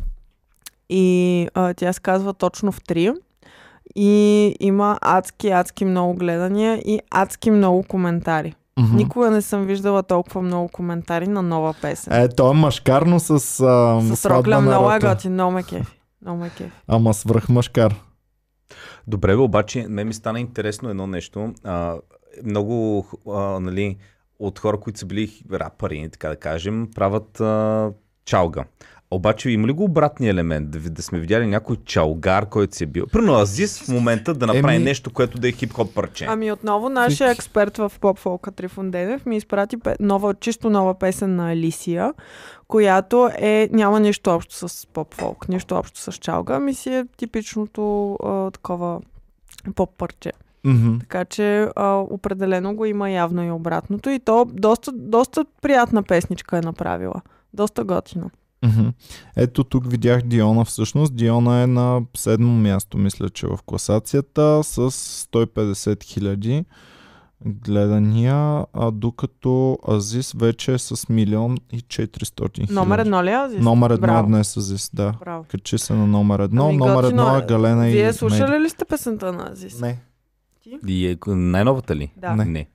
И 0.89 1.49
а, 1.55 1.75
тя 1.75 1.93
се 1.93 2.01
казва 2.01 2.35
точно 2.35 2.73
в 2.73 2.81
3. 2.81 3.15
И 3.97 4.11
има 4.61 4.99
адски, 5.01 5.49
адски 5.49 5.85
много 5.85 6.15
гледания 6.15 6.77
и 6.77 7.01
адски 7.11 7.51
много 7.51 7.83
коментари. 7.83 8.55
Мгм. 8.79 8.97
Никога 8.97 9.31
не 9.31 9.43
съм 9.43 9.65
виждала 9.65 10.03
толкова 10.03 10.43
много 10.43 10.69
коментари 10.69 11.29
на 11.29 11.43
нова 11.43 11.75
песен. 11.83 12.13
Е, 12.13 12.29
то 12.29 12.51
е 12.51 12.55
машкарно 12.55 13.21
с, 13.21 13.31
а, 13.31 13.37
С 14.17 14.27
Рокля 14.31 14.55
на 14.55 14.61
много 14.61 14.93
е 14.93 14.99
готин, 14.99 15.33
много 15.33 15.53
ме 15.53 15.63
кефи. 15.63 16.01
Много 16.23 16.39
ме 16.39 16.51
кефи. 16.51 16.73
Ама 16.89 17.15
свръх 17.15 17.49
машкар. 17.49 17.95
Добре, 19.07 19.37
бе, 19.37 19.43
обаче, 19.43 19.87
мен 19.89 20.07
ми 20.07 20.15
стана 20.15 20.41
интересно 20.41 20.91
едно 20.91 21.07
нещо. 21.07 21.55
А, 21.65 21.97
много, 22.45 23.07
а, 23.29 23.61
нали, 23.61 23.97
от 24.39 24.59
хора, 24.59 24.81
които 24.81 24.99
са 24.99 25.07
били 25.07 25.43
рапъри, 25.53 26.09
така 26.13 26.29
да 26.29 26.37
кажем, 26.37 26.89
правят 26.95 27.41
а, 27.41 27.91
чалга. 28.25 28.65
Обаче 29.11 29.51
има 29.51 29.67
ли 29.67 29.73
го 29.73 29.85
обратния 29.85 30.31
елемент? 30.31 30.71
Да, 30.71 30.79
да 30.79 31.03
сме 31.03 31.21
видяли 31.21 31.47
някой 31.47 31.77
чалгар, 31.85 32.49
който 32.49 32.77
си 32.77 32.85
е 32.85 32.87
бил. 32.87 33.07
Примерно 33.07 33.35
Азис 33.35 33.83
в 33.83 33.89
момента 33.89 34.35
да 34.35 34.47
направи 34.47 34.77
Еми- 34.77 34.85
нещо, 34.85 35.13
което 35.13 35.39
да 35.39 35.49
е 35.49 35.53
хип-хоп 35.53 35.95
парче. 35.95 36.27
Ами 36.29 36.53
отново 36.53 36.89
нашия 36.89 37.31
експерт 37.31 37.77
в 37.77 37.93
поп 38.01 38.19
фолка 38.19 38.53
Трифон 38.53 38.91
Денев 38.91 39.27
ми 39.27 39.37
изпрати 39.37 39.77
нова, 40.01 40.35
чисто 40.35 40.71
нова 40.71 40.99
песен 40.99 41.37
на 41.37 41.53
Алисия, 41.53 42.15
която 42.69 43.31
е, 43.39 43.69
няма 43.73 44.01
нищо 44.01 44.31
общо 44.31 44.69
с 44.69 44.87
поп 44.87 45.15
фолк, 45.15 45.49
нищо 45.49 45.75
общо 45.75 46.01
с 46.01 46.13
чалга, 46.13 46.55
ами 46.55 46.75
си 46.75 46.95
е 46.95 47.07
типичното 47.17 48.13
а, 48.15 48.51
такова 48.51 49.01
поп 49.75 49.91
парче. 49.99 50.33
Мгм. 50.65 50.99
Така 51.01 51.25
че 51.25 51.69
а, 51.77 51.95
определено 52.11 52.75
го 52.75 52.85
има 52.85 53.11
явно 53.11 53.45
и 53.45 53.51
обратното. 53.51 54.11
И 54.11 54.19
то 54.19 54.45
доста, 54.53 54.93
доста 54.93 55.45
приятна 55.63 56.03
песничка 56.03 56.59
е 56.59 56.61
направила. 56.61 57.21
Доста 57.55 57.85
готино. 57.85 58.31
Мгм. 58.65 58.89
Ето 59.37 59.65
тук 59.65 59.91
видях 59.91 60.23
Диона 60.23 60.65
всъщност. 60.65 61.17
Диона 61.17 61.63
е 61.63 61.67
на 61.67 62.01
седмо 62.17 62.53
място, 62.53 62.99
мисля, 62.99 63.31
че 63.31 63.47
в 63.47 63.59
класацията 63.67 64.61
с 64.65 64.91
150 64.91 66.05
хиляди 66.05 66.65
гледания, 67.45 68.65
а 68.73 68.91
докато 68.91 69.79
Азис 69.89 70.33
вече 70.33 70.75
е 70.75 70.79
с 70.79 71.09
милион 71.09 71.57
и 71.73 71.81
400 71.81 72.57
хиляди. 72.57 72.73
Номер 72.73 72.99
едно 72.99 73.25
ли 73.25 73.31
е 73.31 73.35
Азис? 73.35 73.61
Номер 73.61 73.91
едно 73.91 74.07
Браво. 74.07 74.29
днес 74.29 74.57
Азис, 74.57 74.91
да. 74.95 75.15
Браво. 75.21 75.45
Качи 75.49 75.79
се 75.79 75.95
на 75.95 76.07
номер 76.07 76.39
едно. 76.39 76.67
Ами, 76.67 76.77
номер 76.77 76.95
готино 76.95 77.23
едно 77.23 77.37
е. 77.37 77.39
е 77.39 77.47
Галена 77.47 77.89
и 77.89 77.93
Вие 77.93 78.13
слушали 78.13 78.61
ли 78.61 78.71
сте 78.71 78.85
песента 78.85 79.33
на 79.33 79.51
Азис? 79.53 79.81
Не. 79.81 80.01
И 80.87 81.07
е 81.09 81.17
най-новата 81.27 81.97
ли? 81.97 82.13
Да. 82.17 82.37
Не. 82.37 82.45
Не. 82.45 82.69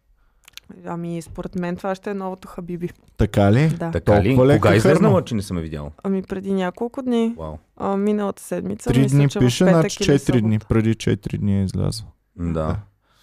Ами 0.86 1.22
според 1.22 1.56
мен 1.56 1.76
това 1.76 1.96
ще 1.96 2.10
е 2.10 2.14
новото 2.14 2.48
Хабиби. 2.48 2.90
Така 3.18 3.52
ли? 3.52 3.70
Да. 3.70 3.92
Така 3.92 4.24
ли? 4.24 4.28
Толкова 4.28 4.48
ли 4.48 4.58
Кога 4.58 4.74
е 4.74 4.78
излезнала, 4.78 5.24
че 5.24 5.36
не 5.36 5.42
съм 5.42 5.58
я 5.58 5.64
видял? 5.64 5.92
Ами 6.04 6.24
преди 6.24 6.54
няколко 6.54 7.02
дни, 7.02 7.36
Вау. 7.38 7.58
а, 7.78 7.98
миналата 7.98 8.42
седмица, 8.44 8.90
Три 8.90 9.00
мисля, 9.00 9.18
дни 9.18 9.30
че 9.30 9.40
пише, 9.40 9.64
значи 9.64 10.04
или 10.04 10.20
4 10.20 10.42
дни. 10.42 10.60
Преди 10.60 10.96
4 10.96 11.38
дни 11.38 11.62
е 11.62 11.64
излязъл. 11.64 12.08
Да. 12.36 12.76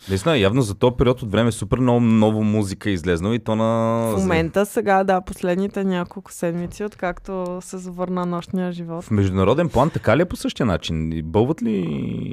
Наистина, 0.08 0.38
явно 0.38 0.62
за 0.62 0.74
този 0.74 0.94
период 0.98 1.22
от 1.22 1.32
време 1.32 1.52
супер 1.52 1.78
много 1.78 2.00
ново 2.00 2.44
музика 2.44 2.90
е 2.90 2.92
излезнала 2.92 3.34
и 3.34 3.38
то 3.38 3.56
на... 3.56 3.64
В 4.16 4.20
момента 4.20 4.66
сега, 4.66 5.04
да, 5.04 5.20
последните 5.20 5.84
няколко 5.84 6.32
седмици, 6.32 6.84
откакто 6.84 7.58
се 7.60 7.78
завърна 7.78 8.26
нощния 8.26 8.72
живот. 8.72 9.04
В 9.04 9.10
международен 9.10 9.68
план 9.68 9.90
така 9.90 10.16
ли 10.16 10.22
е 10.22 10.24
по 10.24 10.36
същия 10.36 10.66
начин? 10.66 11.22
Бълват 11.24 11.62
ли 11.62 11.76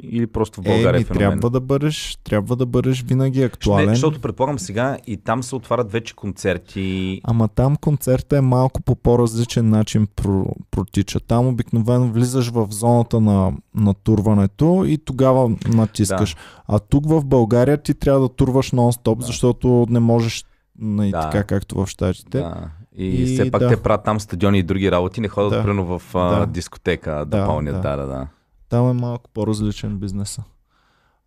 или 0.02 0.26
просто 0.26 0.60
в 0.60 0.64
България 0.64 1.00
е 1.00 1.04
феномен? 1.04 1.28
трябва 1.28 1.50
да 1.50 1.60
бъдеш, 1.60 2.18
трябва 2.24 2.56
да 2.56 2.66
бъдеш 2.66 3.02
винаги 3.02 3.38
Не, 3.38 3.44
актуален. 3.44 3.88
защото 3.88 4.20
предполагам 4.20 4.58
сега 4.58 4.96
и 5.06 5.16
там 5.16 5.42
се 5.42 5.54
отварят 5.56 5.92
вече 5.92 6.14
концерти. 6.14 7.20
Ама 7.24 7.48
там 7.48 7.76
концерта 7.76 8.36
е 8.36 8.40
малко 8.40 8.82
по 8.82 8.94
по-различен 8.94 9.70
начин 9.70 10.06
про, 10.16 10.46
протича. 10.70 11.20
Там 11.20 11.46
обикновено 11.46 12.08
влизаш 12.08 12.50
в 12.50 12.66
зоната 12.70 13.20
на, 13.20 13.52
на 13.74 13.94
турването 13.94 14.84
и 14.86 14.98
тогава 14.98 15.50
натискаш. 15.68 16.36
А 16.68 16.78
тук 16.78 17.08
в 17.08 17.24
България 17.24 17.65
ти 17.76 17.94
трябва 17.94 18.20
да 18.20 18.28
турваш 18.28 18.72
нон-стоп, 18.72 19.16
Да. 19.16 19.26
защото 19.26 19.86
не 19.90 20.00
можеш 20.00 20.44
нали, 20.78 21.10
Да. 21.10 21.20
така 21.20 21.44
както 21.44 21.74
в 21.76 21.86
щатите. 21.86 22.38
Да. 22.38 22.70
И, 22.96 23.06
И 23.06 23.26
все 23.26 23.50
пак 23.50 23.60
да. 23.60 23.68
те 23.68 23.76
правят 23.76 24.04
там 24.04 24.20
стадиони 24.20 24.58
и 24.58 24.62
други 24.62 24.90
работи, 24.90 25.20
не 25.20 25.28
ходят 25.28 25.50
Да. 25.50 25.62
прено 25.62 25.98
в 25.98 26.02
а, 26.14 26.38
Да. 26.38 26.46
дискотека 26.46 27.10
да, 27.10 27.24
Да, 27.24 27.46
пълнят. 27.46 27.74
да. 27.74 27.80
Да, 27.80 27.96
да, 27.96 28.06
да. 28.06 28.26
Там 28.68 28.90
е 28.90 28.92
малко 28.92 29.30
по-различен 29.30 29.98
бизнеса. 29.98 30.42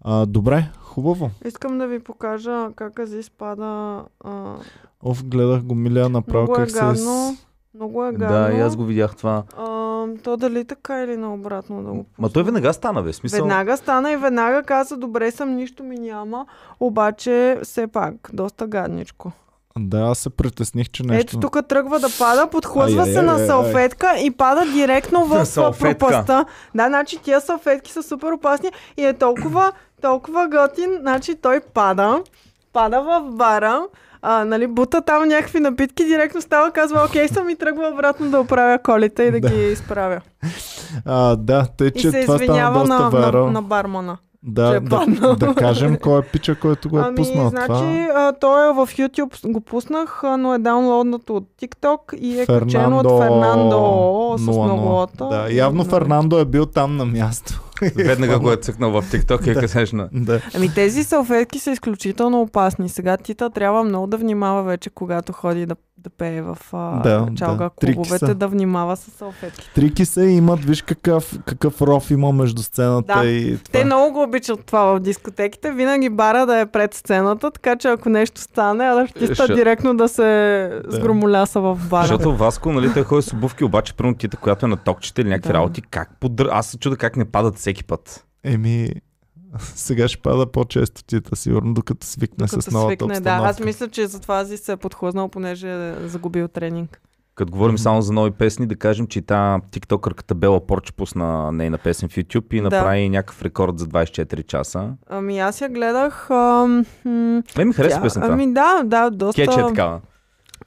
А, 0.02 0.26
добре, 0.26 0.70
хубаво. 0.80 1.32
Искам 1.46 1.78
да 1.78 1.88
ви 1.88 2.00
покажа 2.00 2.70
как 2.76 3.00
Азис 3.00 3.30
пада. 3.30 4.02
А, 4.24 4.56
Оф, 5.02 5.26
гледах 5.26 5.64
го 5.64 5.76
миля 5.76 6.10
направо 6.10 6.44
много 6.44 6.56
е 6.56 6.58
как 6.58 6.70
се... 6.98 7.36
Много 7.76 8.06
е 8.06 8.12
гадно. 8.12 8.28
Да, 8.28 8.52
и 8.54 8.60
аз 8.60 8.76
го 8.76 8.84
видях 8.86 9.16
това. 9.16 9.44
А, 9.58 10.06
то 10.24 10.38
дали 10.38 10.66
така 10.66 11.04
или 11.04 11.18
наобратно 11.18 11.84
да 11.84 11.90
го 11.90 11.96
Ма 11.98 12.04
пусна? 12.16 12.30
той 12.34 12.44
веднага 12.44 12.74
стана, 12.74 13.04
бе. 13.04 13.14
Смисъл... 13.14 13.40
Веднага 13.40 13.78
стана 13.78 14.12
и 14.12 14.18
веднага 14.18 14.64
каза, 14.64 14.98
добре 14.98 15.32
съм, 15.32 15.56
нищо 15.56 15.84
ми 15.84 15.96
няма, 15.96 16.46
обаче 16.80 17.60
все 17.64 17.88
пак, 17.88 18.30
доста 18.34 18.68
гадничко. 18.68 19.32
Да, 19.78 20.00
аз 20.02 20.20
се 20.20 20.30
притесних, 20.30 20.90
че 20.90 21.04
нещо... 21.04 21.38
Ето 21.38 21.40
тук 21.40 21.68
тръгва 21.68 22.00
да 22.00 22.08
пада, 22.20 22.48
подхлъзва 22.48 23.06
се 23.06 23.22
на 23.22 23.34
ай, 23.34 23.42
ай. 23.42 23.48
салфетка 23.48 24.16
и 24.24 24.32
пада 24.32 24.72
директно 24.74 25.26
в 25.26 25.46
Салфетка. 25.46 25.98
пропаста. 25.98 26.46
Да, 26.76 26.88
значи 26.88 27.18
тия 27.22 27.42
салфетки 27.42 27.92
са 27.92 28.04
супер 28.04 28.32
опасни 28.32 28.70
и 28.98 29.06
е 29.06 29.14
толкова, 29.14 29.72
толкова 30.02 30.48
готин, 30.48 30.98
значи 31.00 31.36
той 31.36 31.60
пада, 31.60 32.24
пада 32.74 33.02
в 33.02 33.32
бара, 33.32 33.82
а, 34.22 34.46
нали, 34.46 34.68
бута 34.68 35.02
там 35.02 35.28
някакви 35.28 35.60
напитки, 35.60 36.06
директно 36.06 36.42
става, 36.42 36.72
казва, 36.72 37.04
окей 37.06 37.28
съм 37.28 37.50
и 37.50 37.56
тръгва 37.56 37.90
обратно 37.94 38.30
да 38.30 38.40
оправя 38.40 38.80
колите 38.80 39.24
и 39.24 39.32
да, 39.32 39.40
Да. 39.42 39.50
ги 39.50 39.72
изправя. 39.72 40.22
А, 41.06 41.36
да, 41.36 41.68
тъй, 41.78 41.88
И 41.88 41.92
че 41.92 42.12
се 42.12 42.22
това 42.22 42.36
извинява 42.36 42.80
доста 42.80 43.00
на, 43.00 43.10
вайрал. 43.10 43.46
на, 43.46 43.52
на 43.52 43.62
бармана. 43.62 44.18
Да, 44.44 44.76
е 44.76 44.80
да, 44.80 45.06
да 45.36 45.56
кажем 45.56 45.98
кой 45.98 46.20
е 46.20 46.24
пича, 46.24 46.56
който 46.56 46.90
го 46.90 47.00
е 47.00 47.04
ами, 47.06 47.16
пуснал 47.16 47.50
значи, 47.50 47.68
това. 47.68 48.14
а, 48.16 48.34
той 48.34 48.70
е 48.70 48.74
в 48.74 48.88
YouTube, 48.88 49.52
го 49.52 49.62
пуснах, 49.62 50.22
но 50.40 50.54
е 50.54 50.58
даунлоднато 50.58 51.36
от 51.36 51.44
TikTok 51.62 52.16
и 52.16 52.40
е 52.40 52.46
качено 52.46 52.98
от 52.98 53.04
Фернандо 53.04 53.18
Фернандо 53.20 54.36
с 54.38 54.42
00. 54.42 54.64
многолота. 54.64 55.26
Да, 55.26 55.48
явно 55.52 55.84
Фернандо 55.86 56.40
е 56.40 56.46
бил 56.46 56.66
там 56.66 56.98
на 56.98 57.06
място. 57.06 57.62
Веднага 57.96 58.40
го 58.40 58.52
е 58.52 58.58
цъкнал 58.58 58.92
в 58.92 59.04
TikTok 59.04 59.48
и 59.48 59.50
е 59.50 59.56
късеш 59.56 59.92
на... 59.92 60.10
да. 60.14 60.42
Ами 60.56 60.74
тези 60.74 61.04
салфетки 61.04 61.60
са 61.60 61.72
изключително 61.72 62.42
опасни. 62.42 62.90
Сега 62.90 63.18
Тита 63.18 63.50
трябва 63.50 63.84
много 63.84 64.08
да 64.08 64.18
внимава 64.18 64.64
вече, 64.64 64.90
когато 64.90 65.34
ходи 65.34 65.66
да, 65.66 65.76
да 66.00 66.10
пее 66.10 66.42
в 66.42 66.58
а, 66.74 67.00
Да, 67.00 67.28
чалга 67.36 67.64
да. 67.64 67.70
Трики 67.72 67.94
клубовете, 67.94 68.26
са. 68.26 68.36
да 68.36 68.48
внимава 68.48 68.96
с 68.96 69.12
салфетки. 69.12 69.70
Трики 69.76 70.06
се 70.06 70.24
имат, 70.24 70.60
виж 70.60 70.82
какъв, 70.82 71.40
какъв 71.46 71.82
ров 71.82 72.12
има 72.12 72.32
между 72.32 72.62
сцената 72.62 73.14
Да. 73.16 73.26
и 73.26 73.58
това. 73.58 73.72
Те 73.72 73.86
много 73.86 74.14
го 74.14 74.24
обичат 74.24 74.66
това 74.66 74.84
в 74.86 75.00
дискотеките. 75.00 75.72
Винаги 75.72 76.10
бара 76.10 76.46
да 76.46 76.60
е 76.60 76.66
пред 76.66 76.94
сцената, 76.94 77.52
така 77.52 77.76
че 77.76 77.88
ако 77.88 78.10
нещо 78.10 78.42
стане, 78.42 78.84
артиста 78.86 79.36
Ще- 79.36 79.54
директно 79.54 79.98
да 79.98 80.08
се 80.10 80.24
Да. 80.84 80.96
сгромоляса 80.96 81.62
в 81.62 81.80
бара. 81.90 82.08
Защото 82.08 82.36
Васко, 82.36 82.72
нали, 82.72 82.94
той 82.94 83.04
ходи 83.04 83.22
с 83.22 83.34
обувки, 83.34 83.64
обаче 83.64 83.94
примерно 83.94 84.18
тита, 84.18 84.38
която 84.38 84.66
е 84.66 84.70
на 84.70 84.78
токчета 84.78 85.22
или 85.22 85.30
някакви 85.30 85.48
Да. 85.48 85.54
работи, 85.54 85.82
как 85.82 86.10
поддър... 86.20 86.50
Аз 86.52 86.68
се 86.68 86.78
чуда 86.78 86.98
как 86.98 87.18
не 87.18 87.26
падат 87.26 87.56
всеки 87.56 87.84
път. 87.84 88.26
Еми, 88.44 88.90
сега 89.60 90.08
ще 90.08 90.18
пада 90.18 90.46
по-често 90.46 91.04
тита, 91.04 91.36
сигурно, 91.36 91.74
докато 91.74 92.06
свикне 92.06 92.48
с 92.48 92.52
Докато 92.52 92.72
новата 92.72 92.90
свикне, 92.92 93.08
да. 93.08 93.14
обстановка. 93.14 93.50
Аз 93.50 93.60
мисля, 93.60 93.88
че 93.88 94.08
затова 94.08 94.38
Ази 94.38 94.58
се 94.58 94.72
е 94.72 94.78
подхлъзнал, 94.78 95.28
понеже 95.28 95.90
е 95.90 96.08
загубил 96.08 96.48
тренинг. 96.48 97.02
Като 97.36 97.52
говорим 97.52 97.74
Мгм. 97.74 97.78
само 97.78 98.02
за 98.02 98.14
нови 98.14 98.32
песни, 98.32 98.68
да 98.68 98.76
кажем, 98.76 99.08
че 99.08 99.20
и 99.20 99.22
та 99.22 99.60
тиктокърката 99.72 100.36
Бела 100.36 100.68
Порче 100.68 100.94
пусна 100.94 101.52
нейна 101.52 101.78
песен 101.78 102.10
в 102.10 102.14
YouTube 102.14 102.54
и 102.54 102.58
Да. 102.58 102.64
направи 102.64 103.10
някакъв 103.10 103.42
рекорд 103.42 103.80
за 103.80 103.86
24 103.86 104.44
часа. 104.44 104.90
Ами 105.10 105.40
аз 105.40 105.62
я 105.62 105.70
гледах. 105.70 106.30
Ам, 106.30 106.86
Мен 107.06 107.44
ми 107.58 107.74
хареса 107.74 107.96
тя- 107.96 108.02
песента. 108.02 108.28
Ами 108.28 108.54
да, 108.54 108.82
да, 108.86 109.10
доста... 109.10 109.42
Кетч 109.42 109.54
е 109.54 109.68
такава. 109.68 110.02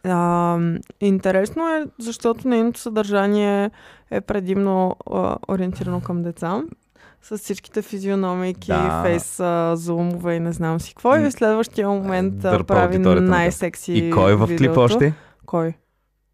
А, 0.04 0.58
интересно 1.00 1.68
е, 1.68 1.86
защото 1.98 2.48
нейното 2.48 2.80
съдържание 2.80 3.70
е 4.10 4.20
предимно 4.20 4.96
а, 5.06 5.36
ориентирано 5.48 6.00
към 6.00 6.22
деца. 6.22 6.62
С 7.22 7.38
всичките 7.38 7.82
физиономики, 7.82 8.68
Да. 8.68 9.02
фейс, 9.04 9.40
а, 9.40 9.76
зумове 9.76 10.34
и 10.34 10.40
не 10.40 10.52
знам 10.52 10.80
си 10.80 10.94
какво. 10.94 11.16
И 11.16 11.20
в 11.20 11.32
следващия 11.32 11.88
момент 11.88 12.38
Дърпа 12.38 12.64
прави 12.64 12.98
най-секси 12.98 13.92
И 13.92 14.10
кой 14.10 14.32
е 14.32 14.34
в 14.34 14.56
клипа 14.56 14.80
още? 14.80 15.14
Кой? 15.46 15.74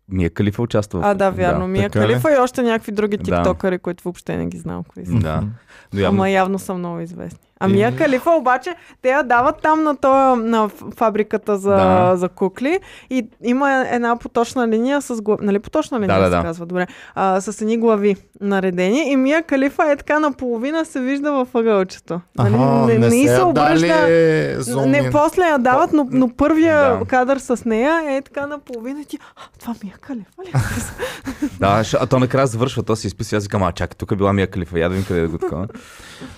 Мия 0.09 0.31
Калифа 0.31 0.63
участва 0.63 1.01
А, 1.05 1.15
да, 1.15 1.31
вярно. 1.31 1.69
Мия 1.69 1.91
така 1.91 2.01
ли? 2.01 2.13
Калифа 2.13 2.33
и 2.33 2.37
още 2.37 2.63
някакви 2.63 2.93
други 2.93 3.17
Да. 3.17 3.23
тиктокъри, 3.25 3.79
които 3.79 4.05
въобще 4.05 4.37
не 4.37 4.47
ги 4.47 4.59
знам 4.59 4.85
кои 4.85 5.07
са. 5.07 5.13
Да. 5.13 5.37
Мгм. 5.37 5.51
Но 5.93 6.01
явно, 6.01 6.17
Ама 6.17 6.31
явно 6.31 6.59
са 6.59 6.75
много 6.75 7.01
известни. 7.01 7.48
А 7.61 7.69
Мия 7.69 7.89
Еми. 7.89 7.97
Калифа 7.97 8.31
обаче, 8.31 8.71
те 9.03 9.09
я 9.09 9.23
дават 9.23 9.63
там 9.63 9.83
на, 9.83 9.97
тоя, 9.97 10.37
на 10.37 10.69
фабриката 10.97 11.57
за, 11.57 11.71
Да. 11.71 12.13
за 12.17 12.29
кукли 12.29 12.79
и 13.11 13.27
има 13.45 13.85
една 13.87 14.17
поточна 14.17 14.69
линия 14.69 15.03
с 15.03 15.23
глави. 15.23 15.45
Нали 15.45 15.59
поточна 15.59 16.01
линия 16.01 16.15
Да, 16.15 16.21
да, 16.21 16.27
се 16.27 16.37
да. 16.37 16.43
казва? 16.43 16.67
Добре. 16.67 16.87
А, 17.15 17.41
с 17.41 17.61
едни 17.63 17.77
глави 17.77 18.17
наредени 18.41 19.03
и 19.03 19.17
Мия 19.17 19.43
Калифа 19.43 19.83
е 19.85 19.97
така 19.97 20.19
наполовина 20.19 20.85
се 20.85 21.01
вижда 21.01 21.33
във 21.33 21.55
ъгълчето. 21.55 22.21
Нали? 22.39 22.55
Аха, 22.55 22.87
не, 22.87 22.99
не, 22.99 23.11
се 23.11 23.17
й 23.17 23.27
се 23.27 23.35
я 23.35 23.47
обръща... 23.47 23.87
дали 23.89 24.55
зум 24.59 24.85
Не, 24.85 25.11
после 25.13 25.43
я 25.43 25.59
дават, 25.59 25.93
но, 25.93 26.09
но 26.11 26.29
първия 26.29 26.99
Да. 26.99 27.05
кадър 27.05 27.39
с 27.39 27.63
нея 27.65 28.03
е 28.09 28.23
така 28.23 28.47
наполовина 28.47 29.01
и 29.01 29.05
ти, 29.05 29.19
а, 29.37 29.59
това 29.61 29.75
Мия 29.85 29.95
Калифа 29.97 30.43
ли? 30.45 30.53
да, 31.61 31.85
ш- 31.85 31.95
а 31.95 32.07
то 32.07 32.19
накрая 32.19 32.47
завършва, 32.47 32.83
то 32.83 32.97
се 32.97 33.07
изписва. 33.07 33.37
Аз 33.37 33.45
викам, 33.45 33.63
а 33.63 33.73
чакай, 33.73 33.97
тук 33.99 34.13
е 34.13 34.17
била 34.17 34.33
Мия 34.33 34.47
Калифа, 34.47 34.79
я 34.79 34.89
да 34.89 34.95
видим 34.95 35.07
къде 35.09 35.21
е 35.21 35.27
го 35.27 35.39
такова. 35.39 35.67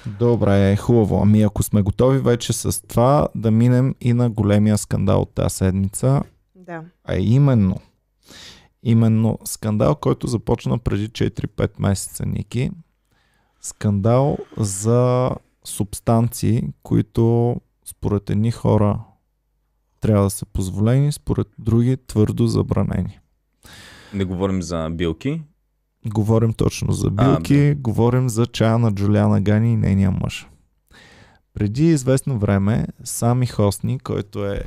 Добре, 0.07 0.77
хубаво. 0.77 1.10
Ами 1.19 1.43
ако 1.43 1.63
сме 1.63 1.83
готови 1.83 2.19
вече 2.19 2.53
с 2.53 2.87
това, 2.89 3.29
да 3.35 3.51
минем 3.51 3.95
и 4.01 4.13
на 4.13 4.31
големия 4.31 4.79
скандал 4.79 5.23
от 5.23 5.35
тази 5.35 5.57
седмица, 5.57 6.23
да. 6.55 6.83
а 7.05 7.17
именно, 7.17 7.77
именно 8.83 9.39
скандал, 9.45 9.95
който 9.95 10.27
започна 10.27 10.79
преди 10.79 11.09
4-5 11.09 11.71
месеца, 11.79 12.27
Ники. 12.27 12.71
Скандал 13.61 14.39
за 14.57 15.31
субстанции, 15.65 16.69
които 16.83 17.57
според 17.85 18.31
едни 18.31 18.51
хора 18.51 19.01
трябва 20.01 20.25
да 20.25 20.31
са 20.31 20.47
позволени, 20.47 21.13
според 21.13 21.49
други 21.59 21.97
твърдо 22.07 22.47
забранени. 22.47 23.19
Не 24.15 24.25
говорим 24.25 24.63
за 24.63 24.91
билки. 24.91 25.43
Говорим 26.07 26.53
точно 26.53 26.93
за 26.93 27.11
билки, 27.11 27.75
говорим 27.75 28.29
за 28.29 28.47
чая 28.47 28.79
на 28.79 28.93
Джулиана 28.93 29.41
Гани 29.41 29.73
и 29.73 29.77
нейния 29.77 30.11
мъж. 30.11 30.50
Преди 31.55 31.87
известно 31.87 32.39
време 32.39 32.87
Сами 33.05 33.47
Хосни, 33.47 33.99
който 33.99 34.47
е 34.47 34.65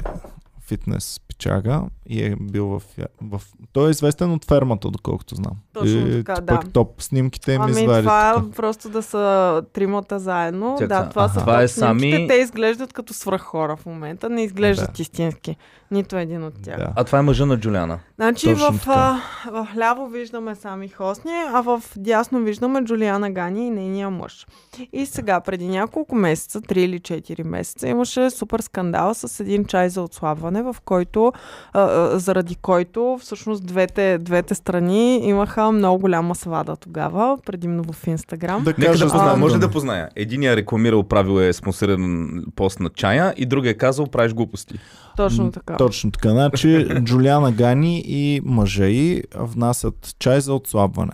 фитнес 0.61 1.19
пичага 1.43 1.81
и 2.07 2.23
е 2.23 2.35
бил 2.41 2.65
в, 2.67 2.81
в... 3.21 3.41
Той 3.73 3.87
е 3.87 3.91
известен 3.91 4.31
от 4.31 4.45
фермата, 4.45 4.89
доколкото 4.89 5.35
знам. 5.35 5.53
Точно 5.73 6.07
и 6.07 6.23
така, 6.23 6.35
пък 6.37 6.65
да. 6.65 6.71
топ 6.71 7.01
снимките 7.01 7.53
им 7.53 7.61
Ами 7.61 7.73
това 7.85 8.29
е 8.29 8.33
тук. 8.33 8.55
просто 8.55 8.89
да 8.89 9.03
са 9.03 9.61
тримата 9.73 10.19
заедно. 10.19 10.71
Чакай, 10.71 10.87
да, 10.87 11.09
това 11.09 11.23
аха. 11.23 11.33
са 11.33 11.39
Това 11.39 11.61
е 11.61 11.65
топ 11.65 11.69
снимките. 11.69 12.11
сами- 12.11 12.27
Те 12.27 12.35
изглеждат 12.35 12.93
като 12.93 13.13
свръххора 13.13 13.75
в 13.75 13.85
момента. 13.85 14.29
Не 14.29 14.43
изглеждат 14.43 14.93
Да. 14.93 15.01
истински. 15.01 15.55
Нито 15.91 16.17
един 16.17 16.43
от 16.43 16.53
тях. 16.63 16.77
Да. 16.77 16.93
А 16.95 17.03
това 17.03 17.19
е 17.19 17.21
мъжа 17.21 17.45
на 17.45 17.59
Джулиана. 17.59 17.99
Значи 18.15 18.45
Точно 18.47 18.71
в, 18.71 18.79
така. 18.79 19.21
а, 19.45 19.63
в 19.63 19.77
ляво 19.77 20.07
виждаме 20.07 20.55
сами 20.55 20.89
Хосни, 20.89 21.31
а 21.47 21.61
в 21.61 21.83
дясно 21.97 22.39
виждаме 22.39 22.83
Джулиана 22.83 23.31
Гани 23.31 23.67
и 23.67 23.71
нейния 23.71 24.09
мъж. 24.09 24.47
И 24.93 25.05
сега, 25.05 25.39
преди 25.39 25.67
няколко 25.67 26.15
месеца, 26.15 26.61
3 26.61 26.77
или 26.77 26.99
4 26.99 27.43
месеца, 27.43 27.87
имаше 27.87 28.29
супер 28.29 28.59
скандал 28.59 29.13
с 29.13 29.39
един 29.39 29.65
чай 29.65 29.89
за 29.89 30.01
отслабване, 30.01 30.63
в 30.63 30.75
който, 30.85 31.32
а, 31.73 32.09
заради 32.19 32.55
който 32.55 33.17
всъщност 33.21 33.65
двете, 33.65 34.17
двете 34.17 34.55
страни 34.55 35.17
имаха 35.17 35.71
много 35.71 35.99
голяма 35.99 36.35
свада 36.35 36.75
тогава, 36.75 37.37
предимно 37.45 37.83
в 37.83 38.07
Инстаграм. 38.07 38.63
Да 38.63 38.69
Нека 38.69 38.91
кажа 38.91 39.05
да 39.05 39.11
позная, 39.11 39.37
може 39.37 39.53
думи. 39.53 39.61
да 39.61 39.71
позная. 39.71 40.09
Единия 40.15 40.53
е 40.53 40.55
рекламирал, 40.55 41.03
правил 41.03 41.39
е 41.39 41.53
спонсориран 41.53 42.43
пост 42.55 42.79
на 42.79 42.89
чая 42.89 43.33
и 43.37 43.45
другия 43.45 43.71
е 43.71 43.73
казал, 43.73 44.07
правиш 44.07 44.33
глупости. 44.33 44.79
Точно 45.17 45.51
така. 45.51 45.77
Точно 45.77 46.11
така. 46.11 46.29
Значи 46.29 46.87
Джулиана 47.03 47.51
Гани 47.51 48.03
и 48.07 48.41
мъжа 48.45 48.85
й 48.85 49.23
внасят 49.35 50.15
чай 50.19 50.41
за 50.41 50.53
отслабване. 50.53 51.13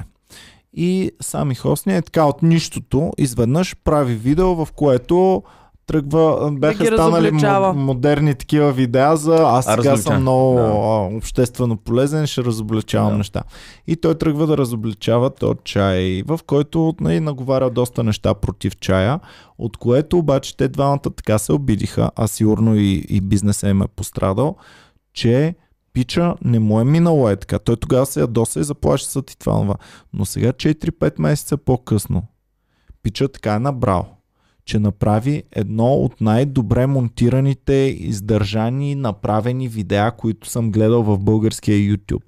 И 0.74 1.12
сами 1.22 1.56
Хосни 1.56 1.98
е 1.98 2.02
така 2.02 2.26
от 2.26 2.44
нищото, 2.44 3.12
изведнъж 3.18 3.76
прави 3.84 4.16
видео, 4.16 4.56
в 4.56 4.68
което 4.76 5.44
тръгва, 5.90 6.52
бяха 6.52 6.78
ги 6.80 6.86
станали 6.86 7.32
мо- 7.32 7.74
модерни 7.74 8.36
такива 8.36 8.72
видеа 8.72 9.18
за 9.18 9.36
аз 9.36 9.68
А, 9.68 9.72
сега 9.74 9.98
съм 9.98 10.22
много 10.22 10.56
Да. 10.56 10.62
а, 10.62 11.18
обществено 11.18 11.78
полезен, 11.78 12.28
ще 12.28 12.44
разобличавам 12.44 13.12
Да. 13.12 13.18
неща. 13.18 13.44
И 13.88 13.96
той 13.96 14.16
тръгва 14.16 14.48
да 14.48 14.58
разобличава 14.58 15.30
то 15.30 15.56
чай, 15.56 16.24
в 16.28 16.40
който 16.46 16.96
нали, 17.02 17.20
наговаря 17.20 17.70
доста 17.70 18.04
неща 18.04 18.34
против 18.34 18.78
чая, 18.78 19.20
от 19.58 19.78
което 19.78 20.18
обаче 20.18 20.58
те 20.58 20.68
двамата 20.68 21.00
така 21.00 21.38
се 21.38 21.54
обидиха, 21.54 22.12
а 22.16 22.28
сигурно 22.28 22.76
и, 22.76 23.06
и 23.10 23.22
бизнеса 23.22 23.70
им 23.70 23.82
е 23.82 23.88
пострадал, 23.88 24.56
че 25.14 25.56
пича 25.94 26.36
не 26.44 26.60
му 26.60 26.80
е 26.80 26.84
минало 26.84 27.30
е 27.30 27.36
така. 27.36 27.60
Той 27.60 27.76
тогава 27.76 28.06
се 28.06 28.20
ядоса 28.20 28.60
и 28.60 28.64
заплаши 28.64 29.06
съд 29.06 29.32
и 29.32 29.40
това. 29.40 29.54
това. 29.54 29.76
Но 30.14 30.26
сега 30.26 30.52
4-5 30.52 31.14
месеца 31.20 31.58
по-късно 31.58 32.24
пича 33.04 33.28
така 33.28 33.54
е 33.54 33.60
набрал 33.60 34.06
че 34.70 34.80
направи 34.80 35.44
едно 35.52 35.94
от 35.94 36.22
най-добре 36.22 36.88
монтираните, 36.88 37.74
издържани, 38.00 38.96
направени 38.96 39.68
видеа, 39.68 40.12
които 40.12 40.50
съм 40.50 40.72
гледал 40.72 41.04
в 41.04 41.20
българския 41.20 41.78
YouTube. 41.78 42.24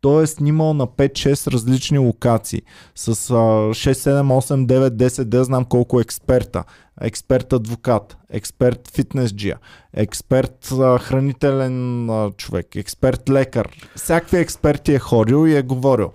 Той 0.00 0.22
е 0.22 0.26
снимал 0.26 0.74
на 0.74 0.86
5-6 0.86 1.52
различни 1.52 1.98
локации 1.98 2.62
с 2.94 3.08
а, 3.08 3.12
6, 3.12 3.92
7, 3.92 4.22
8, 4.22 4.66
9, 4.66 4.88
10, 4.88 5.24
да 5.24 5.44
знам 5.44 5.64
колко 5.64 6.00
експерта. 6.00 6.64
Експерт 7.00 7.52
адвокат, 7.52 8.16
експерт 8.30 8.90
фитнесджия, 8.94 9.58
експерт 9.94 10.72
а, 10.72 10.98
хранителен 10.98 12.10
а, 12.10 12.30
човек, 12.30 12.76
експерт 12.76 13.30
лекар. 13.30 13.68
Всякакви 13.96 14.36
експерти 14.36 14.94
е 14.94 14.98
ходил 14.98 15.46
и 15.46 15.56
е 15.56 15.62
говорил. 15.62 16.10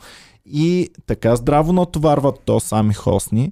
И 0.46 0.90
така 1.06 1.36
здраво 1.36 1.74
натоварват 1.74 2.36
то 2.46 2.60
сами 2.60 2.94
хосни, 2.94 3.52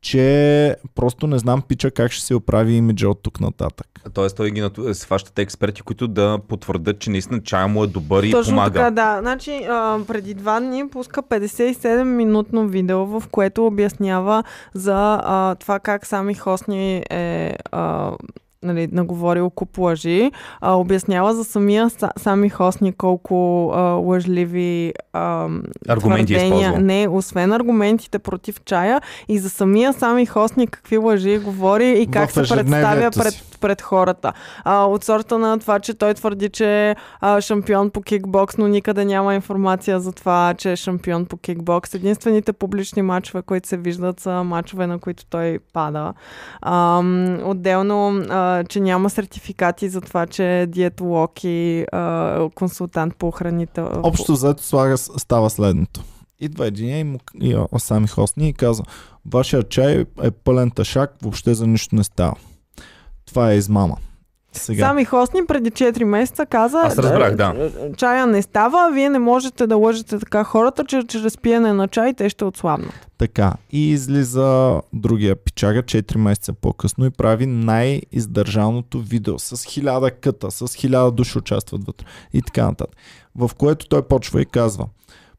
че 0.00 0.76
просто 0.94 1.26
не 1.26 1.38
знам 1.38 1.62
пича 1.62 1.90
как 1.90 2.12
ще 2.12 2.24
се 2.24 2.34
оправи 2.34 2.72
имиджа 2.72 3.08
от 3.08 3.22
тук 3.22 3.40
нататък. 3.40 3.86
Тоест 4.14 4.36
той 4.36 4.50
ги 4.50 4.60
нату- 4.60 4.92
сваща 4.92 5.32
те 5.32 5.42
експерти, 5.42 5.82
които 5.82 6.08
да 6.08 6.38
потвърдят, 6.48 6.98
че 6.98 7.10
наистина 7.10 7.42
чая 7.42 7.68
му 7.68 7.84
е 7.84 7.86
добър 7.86 8.22
и 8.22 8.30
Точно 8.30 8.50
помага. 8.50 8.72
така, 8.72 8.90
да. 8.90 9.18
Значи, 9.20 9.50
а, 9.62 9.98
преди 10.06 10.34
два 10.34 10.60
дни 10.60 10.88
пуска 10.88 11.22
57-минутно 11.22 12.66
видео, 12.66 13.06
в 13.06 13.22
което 13.30 13.66
обяснява 13.66 14.44
за 14.74 15.20
а, 15.22 15.54
това 15.54 15.78
как 15.78 16.06
сами 16.06 16.34
Хосни 16.34 17.04
е 17.10 17.56
а, 17.72 18.12
нали, 18.62 18.88
наговорил 18.92 19.50
куп 19.50 19.78
лъжи. 19.78 20.30
А, 20.60 20.72
обяснява 20.72 21.34
за 21.34 21.44
самия 21.44 21.90
са, 21.90 22.10
сами 22.16 22.48
Хосни 22.48 22.92
колко 22.92 23.70
а, 23.74 23.80
лъжливи 23.80 24.92
а, 25.12 25.48
Аргументи 25.88 26.34
е 26.34 26.36
твърдения. 26.36 26.60
използвал. 26.60 26.84
Не, 26.84 27.08
освен 27.08 27.52
аргументите 27.52 28.18
против 28.18 28.60
чая 28.64 29.00
и 29.28 29.38
за 29.38 29.50
самия 29.50 29.92
сами 29.92 30.26
Хосни 30.26 30.66
какви 30.66 30.98
лъжи 30.98 31.38
говори 31.38 32.02
и 32.02 32.06
как 32.06 32.30
В 32.30 32.32
се 32.32 32.54
представя 32.54 33.10
пред, 33.10 33.44
си. 33.58 33.60
пред 33.60 33.82
хората. 33.82 34.32
А, 34.64 34.84
от 34.84 35.04
сорта 35.04 35.38
на 35.38 35.58
това, 35.58 35.80
че 35.80 35.94
той 35.94 36.14
твърди, 36.14 36.48
че 36.48 36.90
е 36.90 36.96
шампион 37.40 37.90
по 37.90 38.02
кикбокс, 38.02 38.56
но 38.58 38.68
никъде 38.68 39.04
няма 39.04 39.34
информация 39.34 40.00
за 40.00 40.12
това, 40.12 40.54
че 40.58 40.72
е 40.72 40.76
шампион 40.76 41.26
по 41.26 41.36
кикбокс. 41.36 41.94
Единствените 41.94 42.52
публични 42.52 43.02
матчове, 43.02 43.42
които 43.42 43.68
се 43.68 43.76
виждат, 43.76 44.20
са 44.20 44.44
матчове, 44.44 44.86
на 44.86 44.98
които 44.98 45.26
той 45.26 45.58
пада. 45.72 46.14
А, 46.62 47.02
отделно, 47.44 48.08
а, 48.28 48.64
че 48.64 48.80
няма 48.80 49.10
сертификати 49.10 49.88
за 49.88 50.00
това, 50.00 50.26
че 50.26 50.60
е 50.60 50.66
диетолог 50.66 51.44
и 51.44 51.86
а, 51.92 52.48
консултант 52.54 53.16
по 53.16 53.30
хранител. 53.30 53.88
Общо 54.02 54.32
взето 54.32 54.62
слага, 54.62 54.98
става 54.98 55.50
следното. 55.50 56.00
Идва 56.40 56.66
един 56.66 56.98
и, 56.98 57.04
му, 57.04 57.18
и 57.40 57.54
а, 57.54 57.78
сами 57.78 58.06
хостни 58.06 58.48
и 58.48 58.52
казва, 58.52 58.84
вашия 59.26 59.62
чай 59.62 60.04
е 60.22 60.30
пълен 60.30 60.70
тъшак, 60.70 61.14
въобще 61.22 61.54
за 61.54 61.66
нищо 61.66 61.96
не 61.96 62.04
става. 62.04 62.34
Това 63.28 63.52
е 63.52 63.56
измама. 63.56 63.96
Сега. 64.52 64.86
Сами 64.86 65.04
Хосни 65.04 65.46
преди 65.46 65.70
4 65.70 66.04
месеца 66.04 66.46
каза, 66.46 66.80
Аз 66.84 66.98
разбрах, 66.98 67.36
да. 67.36 67.70
чая 67.96 68.26
не 68.26 68.42
става, 68.42 68.90
вие 68.92 69.10
не 69.10 69.18
можете 69.18 69.66
да 69.66 69.76
лъжете 69.76 70.18
така 70.18 70.44
хората, 70.44 70.84
че 70.84 71.02
чрез 71.08 71.38
пиене 71.38 71.72
на 71.72 71.88
чай 71.88 72.14
те 72.14 72.28
ще 72.28 72.44
отслабнат. 72.44 73.08
Така, 73.18 73.52
и 73.72 73.90
излиза 73.90 74.80
другия 74.92 75.36
пичага 75.36 75.82
4 75.82 76.16
месеца 76.16 76.52
по-късно 76.52 77.06
и 77.06 77.10
прави 77.10 77.46
най-издържаното 77.46 79.00
видео 79.00 79.38
с 79.38 79.64
хиляда 79.64 80.10
къта, 80.10 80.50
с 80.50 80.74
хиляда 80.74 81.10
души 81.10 81.38
участват 81.38 81.84
вътре 81.84 82.06
и 82.32 82.42
така 82.42 82.64
нататък. 82.64 82.96
В 83.36 83.50
което 83.58 83.88
той 83.88 84.02
почва 84.02 84.42
и 84.42 84.46
казва, 84.46 84.86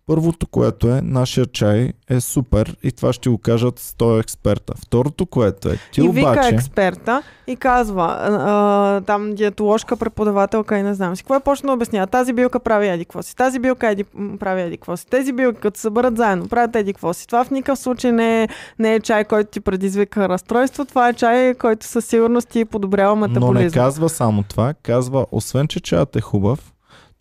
първото, 0.09 0.47
което 0.47 0.87
е, 0.87 1.01
нашия 1.03 1.45
чай 1.45 1.93
е 2.09 2.19
супер 2.19 2.75
и 2.83 2.91
това 2.91 3.13
ще 3.13 3.29
го 3.29 3.37
кажат 3.37 3.79
100 3.79 4.19
експерта. 4.19 4.73
Второто, 4.77 5.25
което 5.25 5.69
е, 5.69 5.77
ти 5.91 6.01
и 6.01 6.09
вика 6.09 6.29
обаче... 6.29 6.55
експерта 6.55 7.21
и 7.47 7.55
казва, 7.55 8.17
а, 8.19 8.27
а, 8.31 9.01
там 9.01 9.35
диетоложка, 9.35 9.97
преподавателка 9.97 10.77
и 10.77 10.83
не 10.83 10.93
знам 10.93 11.15
си. 11.15 11.23
Какво 11.23 11.35
е 11.35 11.39
почна 11.39 11.67
да 11.67 11.73
обяснява? 11.73 12.07
Тази 12.07 12.33
билка 12.33 12.59
прави 12.59 12.87
еди 12.87 13.05
какво 13.05 13.23
си, 13.23 13.35
тази 13.35 13.59
билка 13.59 13.89
еди, 13.89 14.03
прави 14.39 14.61
еди 14.61 14.77
какво 14.77 14.97
си. 14.97 15.07
Тези 15.07 15.33
билки, 15.33 15.59
като 15.59 15.77
се 15.77 15.81
съберат 15.81 16.17
заедно, 16.17 16.47
правят 16.47 16.75
еди 16.75 16.93
какво 16.93 17.13
си. 17.13 17.27
Това 17.27 17.43
в 17.43 17.51
никакъв 17.51 17.79
случай 17.79 18.11
не 18.11 18.43
е, 18.43 18.47
не 18.79 18.93
е 18.93 18.99
чай, 18.99 19.23
който 19.23 19.51
ти 19.51 19.59
предизвика 19.59 20.29
разстройство. 20.29 20.85
Това 20.85 21.09
е 21.09 21.13
чай, 21.13 21.53
който 21.53 21.85
със 21.85 22.05
сигурност 22.05 22.49
ти 22.49 22.65
подобрява 22.65 23.15
Но 23.15 23.21
не 23.21 23.27
метаболизма. 23.27 23.83
казва 23.83 24.09
само 24.09 24.43
това, 24.43 24.73
казва, 24.83 25.25
освен 25.31 25.67
че 25.67 25.79
чаят 25.79 26.15
е 26.15 26.21
хубав, 26.21 26.73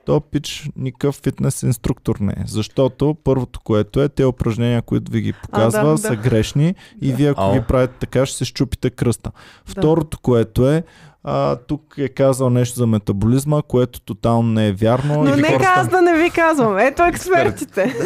то 0.09 0.21
пич 0.21 0.71
никакъв 0.77 1.14
фитнес 1.14 1.62
инструктор 1.62 2.16
не 2.21 2.33
е. 2.33 2.44
Защото 2.47 3.16
първото, 3.25 3.61
което 3.61 4.03
е, 4.03 4.09
те 4.09 4.25
упражнения, 4.25 4.83
които 4.83 5.12
ви 5.12 5.21
ги 5.21 5.33
показва, 5.33 5.85
да, 5.85 5.90
да. 5.90 5.99
са 5.99 6.16
грешни 6.16 6.75
и 7.03 7.12
вие 7.12 7.31
ако 7.31 7.40
Ау. 7.40 7.53
ги 7.53 7.61
правите 7.68 7.94
така, 8.01 8.27
ще 8.27 8.37
се 8.37 8.44
щупите 8.44 8.90
кръста. 8.90 9.31
Второто, 9.64 10.18
което 10.18 10.68
е, 10.68 10.85
а, 11.24 11.57
тук 11.59 11.94
е 11.98 12.09
казал 12.09 12.50
нещо 12.50 12.78
за 12.78 12.87
метаболизма, 12.87 13.62
което 13.62 14.00
тотално 14.00 14.42
не 14.44 14.68
е 14.68 14.72
вярно. 14.72 15.14
Но 15.16 15.28
и 15.28 15.37
нека 15.37 15.48
хората- 15.48 15.72
аз 15.76 15.88
да 15.88 16.02
не 16.02 16.14
ви 16.14 16.31
казвам. 16.31 16.78
Ето 16.78 17.02
експертите. 17.02 17.94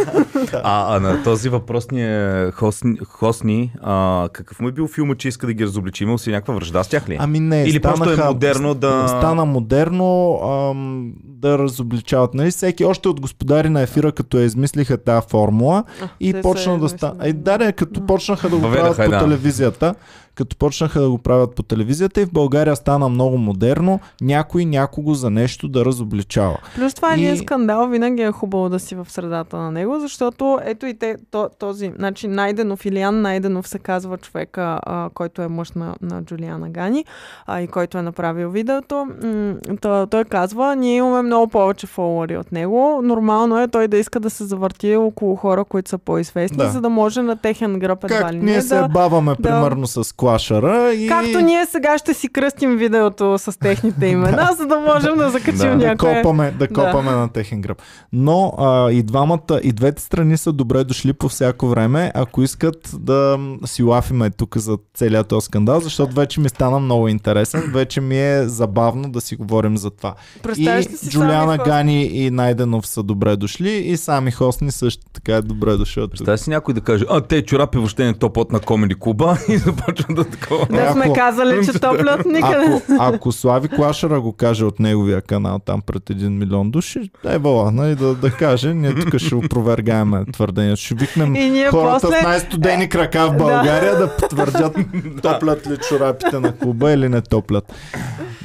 А, 0.55 0.97
а 0.97 1.01
на 1.01 1.23
този 1.23 1.49
въпросния 1.49 2.13
хосни, 2.53 2.99
хосни 3.01 3.73
а, 3.83 4.29
какъв 4.33 4.61
му 4.61 4.69
е 4.69 4.73
бил 4.73 4.89
филма, 4.89 5.15
че 5.15 5.29
иска 5.29 5.47
да 5.47 5.53
ги 5.53 5.65
разобличи? 5.65 6.05
Имал 6.05 6.19
си 6.19 6.31
някаква 6.31 6.55
връжда 6.55 6.83
с 6.83 6.89
тях 6.89 7.09
ли? 7.09 7.17
Ами 7.21 7.41
не, 7.41 7.63
Или 7.63 7.81
просто 7.81 8.03
е 8.03 8.07
станаха- 8.07 8.29
модерно 8.29 8.75
да- 8.75 9.09
Стана 9.09 9.45
модерно 9.45 10.39
ам, 10.71 11.13
да 11.25 11.59
разобличават. 11.59 12.35
Нали? 12.35 12.51
Всеки 12.51 12.85
още 12.85 13.09
от 13.09 13.21
господари 13.21 13.69
на 13.69 13.81
ефира, 13.81 14.13
като 14.13 14.39
я 14.39 14.45
измислиха 14.45 14.99
тази 14.99 15.27
формула 15.29 15.85
и 16.21 16.33
те 16.33 16.41
почна 16.43 16.79
да 16.79 16.89
стана. 16.89 17.17
Е, 17.23 17.33
да, 17.33 17.59
не, 17.59 17.73
като 17.73 18.07
почнаха 18.07 18.49
да 18.49 18.57
го 18.57 18.63
правят 18.63 18.97
по 18.97 19.11
да. 19.11 19.19
телевизията, 19.19 19.95
като 20.35 20.57
почнаха 20.57 21.01
да 21.01 21.11
го 21.11 21.19
правят 21.19 21.55
по 21.55 21.63
телевизията 21.63 22.21
и 22.21 22.25
в 22.25 22.33
България 22.33 22.77
стана 22.77 23.09
много 23.09 23.39
модерно 23.39 24.01
някой 24.21 24.65
някого 24.65 25.15
за 25.15 25.31
нещо 25.31 25.69
да 25.69 25.85
разобличава. 25.85 26.59
Плюс 26.77 26.95
това 26.95 27.15
е 27.15 27.17
И- 27.17 27.25
един 27.25 27.39
скандал, 27.39 27.87
винаги 27.87 28.23
е 28.23 28.33
хубаво 28.33 28.69
да 28.69 28.79
си 28.79 28.95
в 28.95 29.07
средата 29.09 29.57
на 29.57 29.71
него, 29.73 30.01
защото 30.01 30.33
ето 30.65 30.87
и 30.87 30.95
те, 30.95 31.17
то, 31.31 31.49
този, 31.59 31.93
значи 31.97 32.29
Найденов, 32.29 32.87
Илиан 32.87 33.21
Найденов 33.21 33.69
се 33.69 33.79
казва 33.79 34.19
човека, 34.19 34.81
а, 34.83 35.11
който 35.11 35.43
е 35.43 35.49
мъж 35.49 35.73
на, 35.73 35.95
на 36.03 36.23
Джулиана 36.23 36.71
Гани 36.71 37.05
а, 37.47 37.61
и 37.61 37.67
който 37.67 37.99
е 37.99 38.03
направил 38.03 38.51
видеото. 38.51 39.07
М- 39.23 39.55
то, 39.81 40.07
той 40.07 40.25
казва, 40.25 40.77
ние 40.77 40.97
имаме 40.97 41.23
много 41.23 41.49
повече 41.49 41.87
фолуари 41.87 42.37
от 42.37 42.53
него. 42.53 42.73
Нормално 43.03 43.61
е 43.61 43.69
той 43.69 43.89
да 43.89 43.97
иска 43.97 44.21
да 44.21 44.31
се 44.31 44.45
завърти 44.45 44.97
около 44.97 45.37
хора, 45.37 45.65
които 45.65 45.91
са 45.91 45.99
по-известни, 45.99 46.57
Да. 46.57 46.69
за 46.69 46.81
да 46.81 46.89
може 46.89 47.23
на 47.23 47.37
техен 47.37 47.79
гръб 47.79 48.05
едва 48.05 48.33
ли 48.33 48.37
ние 48.37 48.55
не 48.55 48.63
се 48.63 48.75
да... 48.75 48.89
баваме 48.89 49.31
да- 49.31 49.43
примерно 49.43 49.87
с 49.87 50.17
клашара 50.23 50.95
и 50.95 51.09
Както 51.09 51.41
ние 51.41 51.67
сега 51.67 51.99
ще 51.99 52.15
си 52.15 52.29
кръстим 52.29 52.77
видеото 52.77 53.39
с 53.39 53.59
техните 53.59 54.07
имена, 54.17 54.51
за 54.59 54.67
да 54.67 54.79
можем 54.79 55.17
да 55.17 55.31
закачим 55.31 55.57
Да. 55.57 55.77
да 55.77 55.87
някое... 55.87 56.23
копаме, 56.23 56.51
да 56.51 56.69
копаме 56.69 57.11
на 57.11 57.29
техен 57.29 57.61
гръб. 57.61 57.83
Но 58.13 58.55
а, 58.59 58.91
и 58.91 59.03
двамата, 59.03 59.61
и 59.63 59.73
двете 59.73 60.03
страни 60.03 60.37
са 60.37 60.53
добре 60.53 60.85
дошли 60.85 61.13
по 61.13 61.29
всяко 61.29 61.69
време, 61.69 62.13
ако 62.15 62.43
искат 62.43 62.91
да 62.99 63.39
си 63.65 63.83
лафиме 63.83 64.31
тук 64.31 64.57
за 64.57 64.79
целият 64.95 65.29
този 65.29 65.45
скандал, 65.45 65.81
защото 65.81 66.15
вече 66.15 66.41
ми 66.41 66.49
стана 66.49 66.79
много 66.79 67.09
интересен, 67.09 67.63
вече 67.75 68.01
ми 68.01 68.19
е 68.19 68.49
забавно 68.49 69.11
да 69.11 69.21
си 69.21 69.37
говорим 69.37 69.77
за 69.77 69.91
това. 69.91 70.15
Представяш 70.43 70.87
И 70.87 70.97
си 70.97 71.11
Джулиана? 71.11 71.59
Гани 71.59 72.05
и 72.05 72.31
Найденов 72.31 72.87
са 72.87 73.03
добре 73.03 73.37
дошли 73.37 73.71
и 73.71 73.97
сами 73.97 74.31
Хосни 74.31 74.71
също 74.71 75.03
така 75.13 75.37
е 75.37 75.43
добре 75.43 75.77
дошъл. 75.77 76.09
Представя 76.09 76.39
си 76.39 76.51
някой 76.51 76.75
да 76.75 76.81
каже, 76.81 77.05
а 77.11 77.21
те 77.21 77.43
чорапи 77.43 77.79
въобще 77.79 78.05
не 78.05 78.15
топот 78.15 78.53
на 78.53 78.61
комеди 78.61 78.95
клуба 78.95 79.39
и 79.49 79.57
започва 79.57 80.12
да 80.15 80.25
такова. 80.25 80.67
Да 80.67 80.93
сме 80.93 81.13
казали, 81.13 81.67
че 81.67 81.73
топлят 81.81 82.27
никъде. 82.27 82.81
Ако, 82.91 82.97
ако 82.99 83.33
Слави 83.33 83.69
Клашара 83.69 84.21
го 84.21 84.33
каже 84.33 84.65
от 84.65 84.81
неговия 84.81 85.23
канал 85.23 85.59
там 85.59 85.83
пред 85.83 86.11
един 86.11 86.39
милион 86.39 86.71
души, 86.71 87.11
е 87.25 87.39
вала, 87.39 87.73
нали, 87.73 87.95
да, 87.95 88.15
да 88.15 88.31
каже, 88.31 88.75
ние 88.75 88.95
тук 88.95 89.19
ще 89.19 89.35
опровергаем 89.35 90.27
твърдението. 90.33 90.81
Ще 90.81 90.95
викнем 90.95 91.37
И 91.37 91.67
хората 91.71 92.01
после... 92.01 92.21
с 92.21 92.23
най-студени 92.23 92.89
крака 92.89 93.31
в 93.31 93.37
България 93.37 93.99
да, 93.99 94.17
потвърдят 94.17 94.77
топлят 95.23 95.67
ли 95.67 95.77
чорапите 95.89 96.39
на 96.41 96.57
клуба 96.57 96.93
или 96.93 97.09
не 97.09 97.21
топлят. 97.21 97.73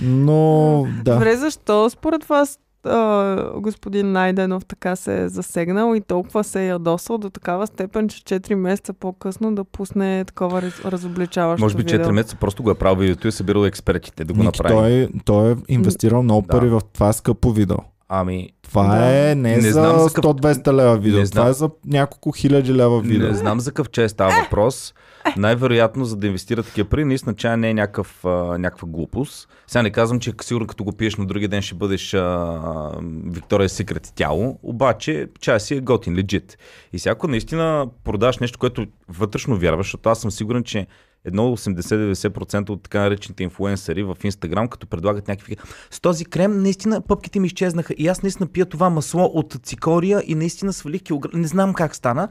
Но 0.02 0.86
да. 1.04 1.14
Добре, 1.14 1.36
защо 1.36 1.90
според 1.90 2.26
вас 2.26 2.60
а, 2.90 3.52
господин 3.56 4.12
Найденов 4.12 4.66
така 4.66 4.96
се 4.96 5.22
е 5.22 5.30
засегнал 5.30 5.96
и 5.96 6.02
толкова 6.02 6.44
се 6.44 6.62
е 6.62 6.68
ядосал 6.68 7.18
до 7.18 7.30
такава 7.30 7.68
степен, 7.68 8.10
че 8.10 8.22
4 8.22 8.56
месеца 8.56 8.94
по-късно 8.94 9.56
да 9.56 9.64
пусне 9.64 10.24
такова 10.26 10.62
раз, 10.62 10.86
разобличаващо 10.86 11.64
Може 11.64 11.76
би 11.76 11.84
4 11.84 11.92
видео. 11.92 12.14
месеца 12.14 12.36
просто 12.36 12.64
го 12.64 12.72
е 12.72 12.76
правил 12.76 12.96
видеото 12.98 13.28
и 13.28 13.30
е 13.30 13.32
събирал 13.32 13.66
експертите 13.66 14.26
да 14.26 14.34
го 14.34 14.40
Ники, 14.40 14.46
направи. 14.48 14.74
той, 14.74 15.10
той 15.26 15.52
е 15.52 15.56
инвестирал 15.68 16.24
много 16.24 16.42
Да. 16.42 16.48
пари 16.50 16.70
в 16.70 16.82
това 16.94 17.14
скъпо 17.14 17.52
видео. 17.52 17.78
Ами, 18.10 18.50
Това 18.62 18.88
Да. 18.90 19.06
е 19.22 19.36
не, 19.36 19.56
Не 19.56 19.62
за 19.62 19.72
знам 19.72 20.00
за 20.00 20.08
какъв- 20.08 20.36
100-200 20.36 20.74
лева 20.74 20.98
видео. 20.98 21.20
Не 21.20 21.26
Това 21.26 21.34
знам. 21.34 21.50
е 21.50 21.54
за 21.54 21.70
няколко 21.88 22.32
хиляди 22.32 22.74
лева 22.74 23.02
видео. 23.02 23.28
Не 23.28 23.34
знам 23.34 23.60
за 23.60 23.72
какъв 23.72 23.90
чай 23.90 24.10
става 24.10 24.42
въпрос. 24.44 24.94
Най-вероятно, 25.38 26.06
за 26.06 26.16
да 26.16 26.28
инвестира 26.28 26.64
такива 26.64 26.90
пари, 26.90 27.06
наистина 27.06 27.34
чай 27.36 27.58
не 27.58 27.70
е 27.70 27.74
някакъв, 27.74 28.26
а, 28.26 28.30
някаква 28.58 28.88
глупост. 28.88 29.50
Сега 29.68 29.84
не 29.84 29.90
казвам, 29.90 30.20
че 30.20 30.34
сигурно 30.42 30.68
като 30.68 30.84
го 30.84 30.92
пиеш 30.92 31.16
на 31.16 31.26
другия 31.26 31.50
ден 31.50 31.62
ще 31.62 31.76
бъдеш 31.76 32.14
а, 32.14 32.92
Виктория 33.26 33.70
Секрет 33.70 34.12
тяло, 34.16 34.60
обаче 34.64 35.28
чай 35.40 35.60
си 35.60 35.76
е 35.76 35.80
готин, 35.80 36.16
легит. 36.16 36.58
И 36.94 36.98
всяко 36.98 37.28
наистина 37.28 37.88
продаш 38.04 38.38
нещо, 38.38 38.60
което 38.60 38.86
вътрешно 39.10 39.58
вярваш, 39.58 39.86
защото 39.86 40.10
аз 40.10 40.20
съм 40.20 40.32
сигурен, 40.32 40.64
че 40.64 40.88
едно 41.28 41.58
80-90% 41.58 42.70
от 42.70 42.84
така 42.84 43.00
наречените 43.00 43.44
инфуенсъри 43.44 44.04
в 44.04 44.18
Инстаграм, 44.24 44.68
като 44.68 44.88
предлагат 44.88 45.28
някакви... 45.28 45.58
С 45.92 46.00
този 46.00 46.26
крем 46.26 46.62
наистина 46.62 47.02
пъпките 47.02 47.40
ми 47.40 47.48
изчезнаха 47.48 47.94
и 47.98 48.08
аз 48.08 48.24
наистина 48.24 48.48
пия 48.48 48.66
това 48.66 48.90
масло 48.90 49.32
от 49.34 49.56
цикория 49.64 50.24
и 50.26 50.36
наистина 50.36 50.74
свалих 50.74 51.02
килограм. 51.02 51.42
Не 51.42 51.48
знам 51.48 51.74
как 51.74 51.96
стана. 51.96 52.28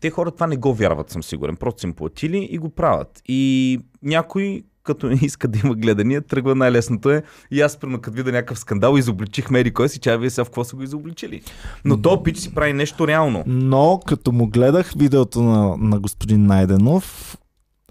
Те 0.00 0.10
хора 0.10 0.30
това 0.30 0.46
не 0.46 0.56
го 0.56 0.74
вярват, 0.74 1.10
съм 1.10 1.22
сигурен. 1.22 1.56
Просто 1.56 1.80
са 1.80 1.86
им 1.86 1.94
платили 1.94 2.48
и 2.50 2.58
го 2.58 2.68
правят. 2.68 3.22
И 3.26 3.80
някой, 4.02 4.62
като 4.82 5.06
не 5.06 5.14
иска 5.22 5.48
да 5.48 5.58
има 5.64 5.74
гледания, 5.74 6.20
тръгва 6.20 6.54
най-лесното 6.54 7.10
е. 7.10 7.22
И 7.50 7.60
аз, 7.60 7.76
примерно, 7.76 8.00
като 8.00 8.16
видя 8.16 8.32
някакъв 8.32 8.58
скандал, 8.58 8.96
изобличих 8.96 9.50
Мери 9.50 9.70
кой 9.70 9.88
си, 9.88 9.98
чая 9.98 10.18
вие 10.18 10.30
сега 10.30 10.44
в 10.44 10.48
какво 10.48 10.64
са 10.64 10.76
го 10.76 10.82
изобличили. 10.82 11.42
Но 11.84 12.02
то 12.02 12.22
пич 12.22 12.38
си 12.38 12.54
прави 12.54 12.72
нещо 12.72 13.08
реално. 13.08 13.44
Но 13.46 14.00
като 14.06 14.32
му 14.32 14.46
гледах 14.46 14.92
видеото 14.96 15.42
на, 15.42 15.76
на 15.76 16.00
господин 16.00 16.46
Найденов, 16.46 17.36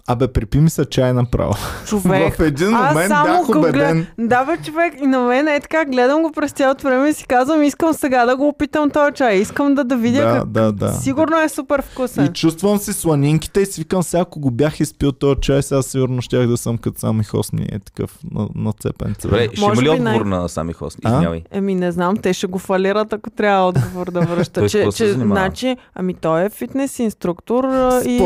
абе, 0.06 0.28
припи 0.28 0.58
ми 0.58 0.70
се 0.70 0.84
чай 0.84 1.12
направо. 1.12 1.54
Човек. 1.86 2.36
В 2.36 2.40
един 2.40 2.74
Аз 2.74 2.94
момент 2.94 3.08
само 3.08 3.26
бях 3.26 3.48
убеден. 3.48 4.06
Да, 4.18 4.44
бе, 4.44 4.56
човек, 4.64 4.94
и 5.02 5.06
на 5.06 5.20
мен 5.20 5.48
е 5.48 5.60
така, 5.60 5.84
гледам 5.84 6.22
го 6.22 6.32
през 6.32 6.52
цялото 6.52 6.86
време 6.86 7.08
и 7.08 7.12
си 7.12 7.26
казвам, 7.26 7.62
искам 7.62 7.94
сега 7.94 8.26
да 8.26 8.36
го 8.36 8.48
опитам 8.48 8.90
този 8.90 9.12
чай. 9.14 9.36
Искам 9.36 9.74
да, 9.74 9.84
да 9.84 9.96
видя 9.96 10.26
Да, 10.26 10.38
как... 10.38 10.48
да, 10.48 10.72
да. 10.72 10.92
Сигурно 10.92 11.40
е 11.40 11.48
супер 11.48 11.82
вкусен. 11.82 12.24
И 12.24 12.28
чувствам 12.28 12.78
си 12.78 12.92
сланинките 12.92 13.60
и 13.60 13.66
си 13.66 13.80
викам, 13.80 14.02
сега 14.02 14.20
ако 14.20 14.40
го 14.40 14.50
бях 14.50 14.80
изпил 14.80 15.12
този 15.12 15.40
чай, 15.40 15.62
сега 15.62 15.82
сигурно 15.82 16.22
щях 16.22 16.46
да 16.46 16.56
съм 16.56 16.78
като 16.78 16.98
сами 17.00 17.24
хосни 17.24 17.68
е 17.72 17.78
такъв 17.78 18.18
на, 18.30 18.48
на 18.54 18.72
цепен 18.72 19.14
Добре, 19.22 19.48
ще 19.52 19.64
има 19.64 19.82
ли 19.82 19.88
отговор 19.88 20.26
най- 20.26 20.40
на 20.40 20.48
сами 20.48 20.72
хосни? 20.72 21.00
Извинявай. 21.06 21.42
Еми, 21.50 21.74
не 21.74 21.92
знам, 21.92 22.16
те 22.16 22.32
ще 22.32 22.46
го 22.46 22.58
фалират, 22.58 23.12
ако 23.12 23.30
трябва 23.30 23.68
отговор 23.68 24.10
да 24.10 24.20
връща. 24.20 24.68
Че, 24.68 24.88
че, 24.94 25.12
занимава? 25.12 25.40
значи, 25.40 25.76
ами 25.94 26.14
той 26.14 26.44
е 26.44 26.48
фитнес 26.48 26.98
инструктор 26.98 27.64
а, 27.64 28.02
и... 28.04 28.18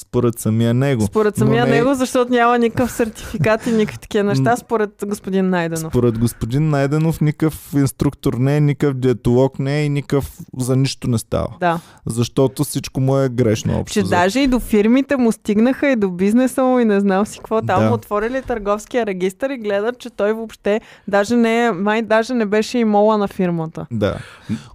Според, 0.00 0.38
самия 0.38 0.74
него. 0.74 1.02
Според 1.02 1.36
Но 1.36 1.38
самия 1.38 1.64
не- 1.64 1.70
него, 1.70 1.94
защото 1.94 2.32
няма 2.32 2.58
никакъв 2.58 2.92
сертификат 2.92 3.66
и 3.66 3.72
никакви 3.72 3.98
такива 3.98 4.24
неща, 4.24 4.56
според 4.56 4.90
господин 5.06 5.50
Найденов. 5.50 5.92
Според 5.92 6.18
господин 6.18 6.68
Найденов 6.68 7.20
никакъв 7.20 7.72
инструктор 7.74 8.34
не 8.34 8.56
е, 8.56 8.60
никакъв 8.60 8.94
диетолог 8.94 9.58
не 9.58 9.78
е 9.78 9.84
и 9.84 9.88
никакъв 9.88 10.30
за 10.56 10.76
нищо 10.76 11.08
не 11.08 11.18
става. 11.18 11.48
Да, 11.60 11.80
Защото 12.06 12.64
всичко 12.64 13.00
му 13.00 13.18
е 13.18 13.28
грешно 13.28 13.80
общо. 13.80 13.94
че 13.94 14.00
взето. 14.00 14.10
даже 14.12 14.40
и 14.40 14.46
до 14.46 14.60
фирмите 14.60 15.16
му 15.16 15.32
стигнаха 15.32 15.88
и 15.88 15.96
до 15.96 16.10
бизнеса 16.10 16.62
му 16.62 16.78
и 16.78 16.84
не 16.84 17.00
знам 17.00 17.26
си 17.26 17.38
какво. 17.38 17.62
Там 17.62 17.80
Да. 17.80 17.90
отворили 17.90 18.42
търговския 18.42 19.06
регистр 19.06 19.46
и 19.46 19.58
гледат, 19.58 19.98
че 19.98 20.10
той 20.10 20.32
въобще 20.32 20.80
даже 21.08 21.36
не 21.36 21.64
е, 21.64 21.72
май 21.72 22.02
даже 22.02 22.34
не 22.34 22.46
беше 22.46 22.78
и 22.78 22.84
мола 22.84 23.18
на 23.18 23.28
фирмата. 23.28 23.86
Да. 23.90 24.16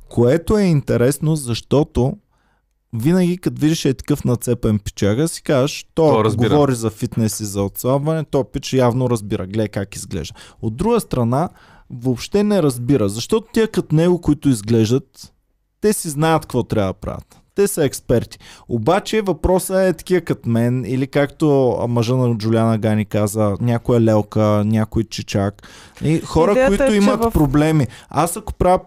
Което 0.10 0.58
е 0.58 0.64
интересно, 0.64 1.36
защото 1.36 2.18
винаги 2.94 3.38
като 3.38 3.62
видиш 3.62 3.86
е 3.86 3.94
такъв 3.94 4.24
нацепен 4.24 4.80
пичага, 4.80 5.28
си 5.28 5.44
кажеш, 5.44 5.86
той 5.94 6.10
ако 6.10 6.24
разбира. 6.24 6.50
говори 6.50 6.76
за 6.76 6.90
фитнес 6.90 7.40
и 7.40 7.46
за 7.46 7.64
отслабване, 7.64 8.24
то 8.24 8.44
пич 8.44 8.74
явно 8.74 9.10
разбира, 9.10 9.48
гледай 9.48 9.68
как 9.68 9.96
изглежда. 9.96 10.36
От 10.62 10.76
друга 10.76 11.00
страна, 11.00 11.50
въобще 11.90 12.44
не 12.44 12.64
разбира, 12.64 13.10
защото 13.10 13.48
тия 13.54 13.68
като 13.68 13.96
него, 13.96 14.22
които 14.22 14.50
изглеждат, 14.50 15.34
те 15.82 15.94
си 15.94 16.10
знаят 16.10 16.42
какво 16.42 16.64
трябва 16.64 16.94
да 16.94 17.00
правят. 17.00 17.43
Те 17.56 17.68
са 17.68 17.86
експерти. 17.86 18.38
Обаче 18.70 19.22
въпросът 19.22 19.78
е 19.78 19.94
такива 19.94 20.22
като 20.22 20.50
мен, 20.50 20.84
или 20.88 21.08
както 21.08 21.48
мъжа 21.90 22.16
на 22.16 22.36
Джулиана 22.36 22.78
Гани 22.78 23.06
каза, 23.06 23.56
някоя 23.62 24.02
лелка, 24.02 24.40
някой 24.66 25.04
чичак. 25.04 25.68
И 26.02 26.20
хора, 26.20 26.52
Идеята 26.52 26.78
които 26.78 26.94
е, 26.94 26.96
имат 26.96 27.24
в- 27.24 27.32
проблеми. 27.32 27.88
Аз 28.10 28.38
ако 28.38 28.54
правя 28.54 28.80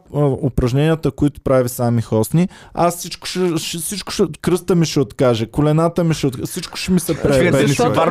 упражненията, 0.43 1.11
които 1.11 1.41
прави 1.41 1.69
сами 1.69 2.03
хосни, 2.03 2.49
аз 2.75 2.97
всичко 2.97 3.27
ще, 3.27 3.57
ще, 3.57 3.79
всичко 3.79 4.13
ще, 4.13 4.23
кръста 4.41 4.75
ми 4.75 4.87
ще 4.87 5.01
откаже, 5.01 5.47
колената 5.47 6.05
ми 6.05 6.15
ще 6.15 6.27
откаже, 6.27 6.47
всичко 6.47 6.77
ще 6.77 6.93
ми 6.93 7.01
се 7.01 7.15
пребе. 7.15 7.51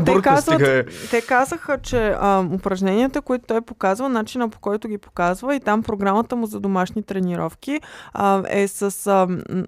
те 0.05 0.21
казват- 0.21 0.61
е. 0.61 0.85
Те 1.09 1.21
казаха, 1.21 1.77
че 1.77 2.07
а, 2.09 2.45
упражненията, 2.51 3.21
които 3.21 3.45
той 3.45 3.61
показва, 3.61 4.09
начина 4.09 4.49
по 4.49 4.59
който 4.59 4.87
ги 4.87 4.97
показва 4.97 5.55
и 5.55 5.59
там 5.59 5.83
програмата 5.83 6.35
му 6.35 6.45
за 6.45 6.59
домашни 6.59 7.03
тренировки 7.03 7.79
а, 8.13 8.43
е 8.49 8.67
с 8.67 8.81
а, 9.07 9.27
м, 9.49 9.63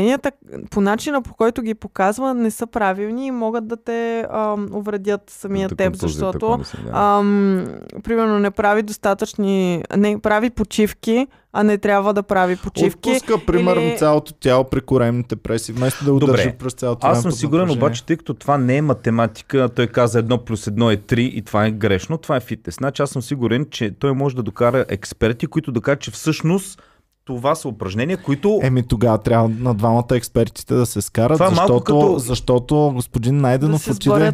упражненията 0.00 0.32
по 0.70 0.80
начина 0.80 1.22
по 1.22 1.34
който 1.34 1.62
ги 1.62 1.74
показва 1.74 2.34
не 2.34 2.50
са 2.50 2.66
правилни 2.66 3.26
и 3.26 3.30
могат 3.30 3.66
да 3.66 3.76
те 3.76 4.26
а, 4.30 4.56
увредят 4.72 5.22
самия 5.28 5.68
Да, 5.68 5.74
теб, 5.76 5.96
защото 5.96 6.32
такова 6.32 6.58
мисля, 6.58 6.78
да. 6.84 6.90
ам, 6.94 7.66
примерно 8.02 8.38
не 8.38 8.50
прави 8.50 8.82
достатъчни, 8.82 9.84
не 9.96 10.20
прави 10.20 10.50
почивки, 10.50 11.26
а 11.52 11.62
не 11.62 11.78
трябва 11.78 12.14
да 12.14 12.22
прави 12.22 12.56
почивки. 12.56 13.10
Отпуска 13.10 13.46
примерно 13.46 13.82
или- 13.82 13.98
цялото 13.98 14.32
тяло 14.32 14.64
при 14.64 14.80
коремните 14.80 15.36
преси, 15.36 15.72
вместо 15.72 16.04
да 16.04 16.12
го 16.12 16.18
Добре. 16.18 16.56
през 16.58 16.72
цялото 16.72 17.06
Аз 17.06 17.22
съм 17.22 17.32
сигурен, 17.32 17.60
напрежение. 17.60 17.84
обаче, 17.84 18.06
тъй 18.06 18.16
като 18.16 18.34
това 18.34 18.58
не 18.58 18.76
е 18.76 18.82
математика, 18.82 19.68
той 19.68 19.86
каза 19.86 20.18
едно 20.18 20.38
плюс 20.38 20.66
едно 20.66 20.90
е 20.90 20.96
3 20.96 21.20
и 21.20 21.42
това 21.42 21.66
е 21.66 21.70
грешно, 21.70 22.18
това 22.18 22.36
е 22.36 22.40
фитнес. 22.40 22.74
Значи 22.74 23.02
аз 23.02 23.10
съм 23.10 23.22
сигурен, 23.22 23.66
че 23.70 23.90
той 23.90 24.12
може 24.12 24.36
да 24.36 24.42
докара 24.42 24.84
експерти, 24.88 25.46
които 25.46 25.72
да 25.72 25.80
кажат, 25.80 26.00
че 26.00 26.10
всъщност 26.10 26.82
това 27.30 27.54
са 27.54 27.68
упражнения, 27.68 28.16
които... 28.16 28.60
Еми 28.62 28.82
тогава 28.82 29.18
трябва 29.18 29.48
на 29.48 29.74
двамата 29.74 30.04
експертите 30.10 30.74
да 30.74 30.86
се 30.86 31.00
скарат, 31.00 31.36
Това 31.36 31.46
е 31.46 31.50
защото, 31.50 31.84
като- 31.84 32.18
защото 32.18 32.92
господин 32.94 33.34
Да 33.34 33.42
Найденов 33.42 33.82
се 33.82 33.90
отиде, 33.90 34.32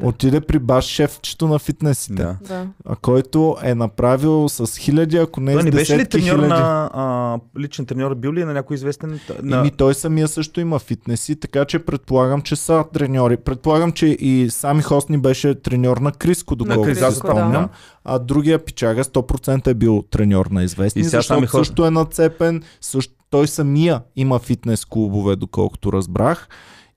отиде 0.00 0.40
при 0.40 0.58
баш 0.58 0.84
шефчето 0.84 1.48
на 1.48 1.58
фитнесите, 1.58 2.14
Да. 2.14 2.36
Да. 2.40 2.66
който 2.96 3.56
е 3.62 3.74
направил 3.74 4.48
с 4.48 4.78
хиляди, 4.78 5.16
ако 5.16 5.40
не 5.40 5.52
Той 5.52 5.62
с 5.62 5.64
не 5.64 5.70
беше 5.70 5.98
ли 5.98 6.08
треньор 6.08 6.34
хиляди. 6.34 6.48
на... 6.48 6.90
А, 6.94 7.38
личен 7.58 7.86
треньор 7.86 8.14
бил 8.14 8.32
ли 8.32 8.40
е 8.40 8.44
на 8.44 8.52
някой 8.52 8.74
известен... 8.74 9.20
На... 9.42 9.58
Еми 9.58 9.70
той 9.70 9.94
самия 9.94 10.28
също 10.28 10.60
има 10.60 10.78
фитнеси, 10.78 11.36
така 11.36 11.64
че 11.64 11.78
предполагам, 11.78 12.42
че 12.42 12.56
са 12.56 12.84
треньори. 12.92 13.36
Предполагам, 13.36 13.92
че 13.92 14.06
и 14.06 14.50
сами 14.50 14.82
Хосни 14.82 15.18
беше 15.18 15.54
треньор 15.54 15.96
на 15.96 16.12
Криско, 16.12 16.56
доколкото 16.56 16.94
се 16.94 17.00
да. 17.30 17.68
А 18.04 18.18
другия 18.18 18.58
пичага 18.58 19.04
100% 19.04 19.66
е 19.66 19.74
бил 19.74 20.04
треньор 20.10 20.46
на 20.46 20.62
известни, 20.62 21.00
И 21.00 21.04
сега 21.04 21.18
защото 21.18 21.40
Хосни- 21.42 21.50
също 21.50 21.86
е 21.86 21.90
нацепен. 21.90 22.62
Също, 22.80 23.14
той 23.30 23.48
самия 23.48 24.02
има 24.16 24.38
фитнес 24.38 24.84
клубове, 24.84 25.36
доколкото 25.36 25.92
разбрах. 25.92 26.48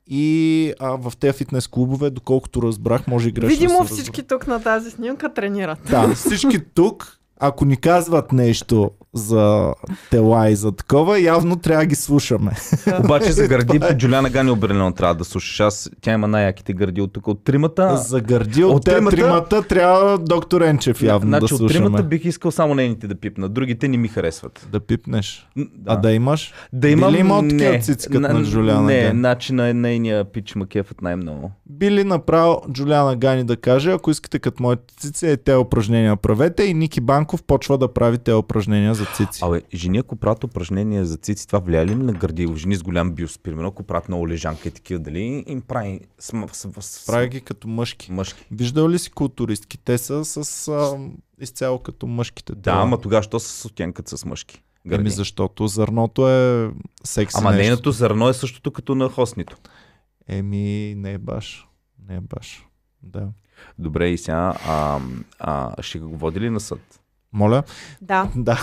И 0.07 0.73
а, 0.79 0.89
в 0.89 1.13
тези 1.19 1.37
фитнес 1.37 1.67
клубове, 1.67 2.09
доколкото 2.09 2.61
разбрах, 2.61 3.07
може 3.07 3.29
и 3.29 3.31
грешно 3.31 3.49
Видимо 3.49 3.79
да 3.79 3.85
всички 3.85 4.23
тук 4.23 4.47
на 4.47 4.63
тази 4.63 4.91
снимка 4.91 5.33
тренират. 5.33 5.79
Да, 5.89 6.07
всички 6.15 6.59
тук, 6.73 7.14
ако 7.39 7.65
ни 7.65 7.77
казват 7.77 8.31
нещо 8.31 8.91
за 9.13 9.73
тела 10.11 10.49
и 10.49 10.55
за 10.55 10.71
такова, 10.71 11.19
явно 11.19 11.55
трябва 11.55 11.81
да 11.81 11.87
ги 11.87 11.95
слушаме. 11.95 12.51
Обаче 12.99 13.31
за 13.31 13.47
гърди 13.47 13.79
е. 13.83 13.97
Джуляна 13.97 14.29
Гани 14.29 14.51
определено 14.51 14.91
трябва 14.91 15.15
да 15.15 15.23
слушаш. 15.23 15.59
Аз, 15.59 15.89
тя 16.01 16.13
има 16.13 16.27
най-яките 16.27 16.73
гърди 16.73 17.01
от 17.01 17.13
тук. 17.13 17.27
От 17.27 17.43
тримата... 17.43 17.97
За 17.97 18.21
гърди 18.21 18.63
от, 18.63 18.73
от 18.73 18.85
тримата- 18.85 19.09
тримата 19.11 19.61
трябва 19.61 20.17
доктор 20.19 20.61
Енчев 20.61 21.01
явно 21.03 21.27
значи 21.27 21.39
да 21.39 21.45
от 21.45 21.59
слушаме. 21.59 21.79
тримата 21.79 22.03
бих 22.03 22.25
искал 22.25 22.51
само 22.51 22.75
нейните 22.75 23.07
да 23.07 23.15
пипна. 23.15 23.49
Другите 23.49 23.87
не 23.87 23.97
ми 23.97 24.07
харесват. 24.07 24.67
Да 24.71 24.79
пипнеш. 24.79 25.47
М, 25.55 25.65
А 25.85 25.95
да 25.95 26.11
имаш? 26.11 26.53
Да 26.73 26.89
имам... 26.89 27.13
ли 27.13 27.19
имал 27.19 27.41
такива 27.41 27.71
не, 27.71 27.81
като 28.03 28.19
на 28.19 28.43
Джулиана 28.43 28.81
Не, 28.81 29.01
Гани? 29.01 29.09
значи 29.11 29.53
на 29.53 29.73
нейния 29.73 30.25
пич 30.25 30.55
ма 30.55 30.67
кефът 30.67 31.01
най-много. 31.01 31.51
Би 31.67 31.91
ли 31.91 32.03
направил 32.03 32.61
Джулиана 32.71 33.15
Гани 33.15 33.43
да 33.43 33.57
каже, 33.57 33.91
ако 33.91 34.11
искате 34.11 34.39
като 34.39 34.63
моите 34.63 34.95
цици, 34.95 35.27
е 35.27 35.37
те 35.37 35.55
упражнения 35.55 36.15
правете 36.15 36.63
и 36.63 36.73
Ники 36.73 37.01
Банков 37.25 37.43
почва 37.43 37.77
да 37.77 37.93
прави 37.93 38.17
те 38.17 38.33
упражнения 38.33 38.95
за 38.95 39.05
цици. 39.05 39.39
Абе, 39.43 39.61
жени 39.73 39.97
ако 39.97 40.15
правят 40.15 40.43
упражнения 40.43 41.05
за 41.05 41.17
цици, 41.17 41.47
това 41.47 41.59
влияе 41.59 41.85
ли 41.85 41.95
на 41.95 42.13
гърди? 42.13 42.53
Жени 42.55 42.75
с 42.75 42.83
голям 42.83 43.11
бюст, 43.11 43.39
примерно, 43.43 43.67
ако 43.67 43.83
правят 43.83 44.07
много 44.07 44.29
лежанка 44.29 44.67
и 44.67 44.71
такива, 44.71 44.99
дали 44.99 45.43
им 45.47 45.61
прави 45.61 45.99
с, 46.19 46.47
с, 46.53 46.71
с, 46.81 47.05
Прави 47.05 47.29
ги 47.29 47.41
като 47.41 47.67
мъжки. 47.67 48.11
мъжки? 48.11 48.45
Виждал 48.51 48.89
ли 48.89 48.99
си 48.99 49.11
културистки? 49.11 49.77
Те 49.77 49.97
са 49.97 50.25
с 50.25 50.67
а, 50.67 50.97
изцяло 51.39 51.79
като 51.79 52.07
мъжките. 52.07 52.55
Да, 52.55 52.61
тела. 52.61 52.81
ама 52.81 53.01
тогава 53.01 53.23
що 53.23 53.39
с 53.39 53.65
отянката 53.65 54.17
с 54.17 54.25
мъжки? 54.25 54.63
Гърди. 54.87 55.01
Еми 55.01 55.09
ззащото 55.09 55.67
зърното 55.67 56.29
е 56.29 56.71
секси 57.03 57.37
Ама 57.39 57.51
нещо. 57.51 57.63
нейното 57.63 57.91
зърно 57.91 58.29
е 58.29 58.33
същото 58.33 58.71
като 58.71 58.95
на 58.95 59.09
хостнито. 59.09 59.57
Еми 60.27 60.93
не 60.97 61.13
е 61.13 61.17
баш. 61.17 61.67
Не 62.09 62.15
е 62.15 62.21
баш. 62.21 62.65
Да. 63.03 63.27
Добре, 63.79 64.09
и 64.09 64.17
сега 64.17 64.53
а, 64.67 64.99
а, 65.39 65.81
ще 65.81 65.99
го 65.99 66.17
води 66.17 66.39
ли 66.39 66.49
на 66.49 66.59
съд? 66.59 67.01
Моля? 67.33 67.63
Да. 68.01 68.27
Да. 68.35 68.59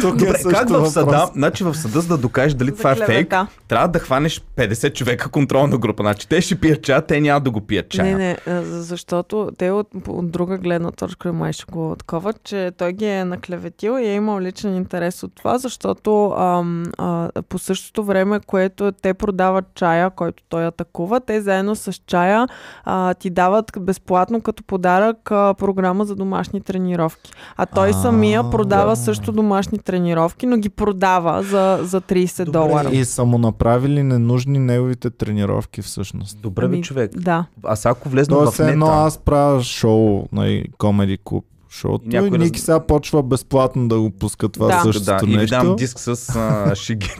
Тук 0.00 0.16
Добре, 0.16 0.34
е 0.38 0.50
как 0.50 0.68
в 0.68 0.72
въпрос. 0.72 0.92
съда, 0.92 1.30
значи 1.34 1.64
в 1.64 1.74
съда, 1.74 2.00
за 2.00 2.08
да 2.08 2.18
докажеш 2.18 2.54
дали 2.54 2.70
За 2.70 2.76
това 2.76 2.92
е 2.92 2.94
фейк, 2.94 3.34
трябва 3.68 3.88
да 3.88 3.98
хванеш 3.98 4.40
50 4.56 4.92
човека 4.92 5.28
контролна 5.28 5.78
група. 5.78 6.02
Значи 6.02 6.28
те 6.28 6.40
ще 6.40 6.60
пият 6.60 6.82
чая, 6.82 7.02
те 7.02 7.20
няма 7.20 7.40
да 7.40 7.50
го 7.50 7.60
пият 7.60 7.88
чая. 7.88 8.18
Не, 8.18 8.38
не, 8.46 8.62
защото 8.62 9.50
те 9.58 9.70
от, 9.70 9.88
от 10.08 10.30
друга 10.30 10.58
гледна 10.58 10.90
точка 10.90 11.32
май 11.32 11.52
ще 11.52 11.64
го 11.72 11.90
отковат, 11.90 12.42
че 12.44 12.72
той 12.78 12.92
ги 12.92 13.06
е 13.06 13.24
наклеветил 13.24 13.98
и 13.98 14.06
е 14.06 14.14
имал 14.14 14.40
личен 14.40 14.76
интерес 14.76 15.22
от 15.22 15.34
това, 15.34 15.58
защото 15.58 16.30
ам, 16.30 16.84
а, 16.98 17.28
по 17.48 17.58
същото 17.58 18.04
време, 18.04 18.40
което 18.46 18.92
те 18.92 19.14
продават 19.14 19.64
чая, 19.74 20.10
който 20.10 20.42
той 20.48 20.66
атакува, 20.66 21.20
те 21.20 21.40
заедно 21.40 21.76
с 21.76 21.92
чая 22.06 22.48
а, 22.84 23.14
ти 23.14 23.30
дават 23.30 23.72
безплатно 23.80 24.40
като 24.40 24.62
подарък 24.62 25.30
а, 25.30 25.54
програма 25.54 26.04
за 26.04 26.16
домашни 26.16 26.60
тренировки. 26.60 27.32
А 27.56 27.66
той 27.66 27.91
А, 27.94 28.02
самия 28.02 28.50
продава 28.50 28.90
да. 28.90 28.96
също 28.96 29.32
домашни 29.32 29.78
тренировки, 29.78 30.46
но 30.46 30.56
ги 30.56 30.68
продава 30.68 31.42
за, 31.42 31.78
за 31.82 32.00
30 32.00 32.44
Добре. 32.44 32.52
долара. 32.52 32.90
И 32.92 33.04
са 33.04 33.24
му 33.24 33.38
направили 33.38 34.02
ненужни 34.02 34.58
неговите 34.58 35.10
тренировки 35.10 35.82
всъщност. 35.82 36.38
Добре, 36.42 36.68
бе, 36.68 36.74
Ами, 36.74 36.82
човек. 36.82 37.10
Да. 37.16 37.46
Аз 37.64 37.86
ако 37.86 38.08
влезна 38.08 38.36
Тоест 38.36 38.52
в 38.52 38.58
нета... 38.58 38.72
едно 38.72 38.86
аз 38.86 39.18
правя 39.18 39.62
шоу 39.62 40.24
на 40.32 40.62
Комеди 40.78 41.18
Клуб 41.24 41.44
И 41.74 41.88
и, 42.04 42.08
някой 42.08 42.38
Ники 42.38 42.52
раз- 42.52 42.58
сега 42.58 42.80
почва 42.80 43.22
безплатно 43.22 43.88
да 43.88 44.00
го 44.00 44.10
пуска 44.10 44.48
това 44.48 44.66
Да. 44.66 44.80
същото 44.82 45.04
да, 45.06 45.18
и 45.22 45.26
ви 45.26 45.36
нещо. 45.36 45.56
дам 45.56 45.76
диск 45.76 45.98
с 45.98 46.08
а, 46.30 46.74
шиги. 46.76 47.10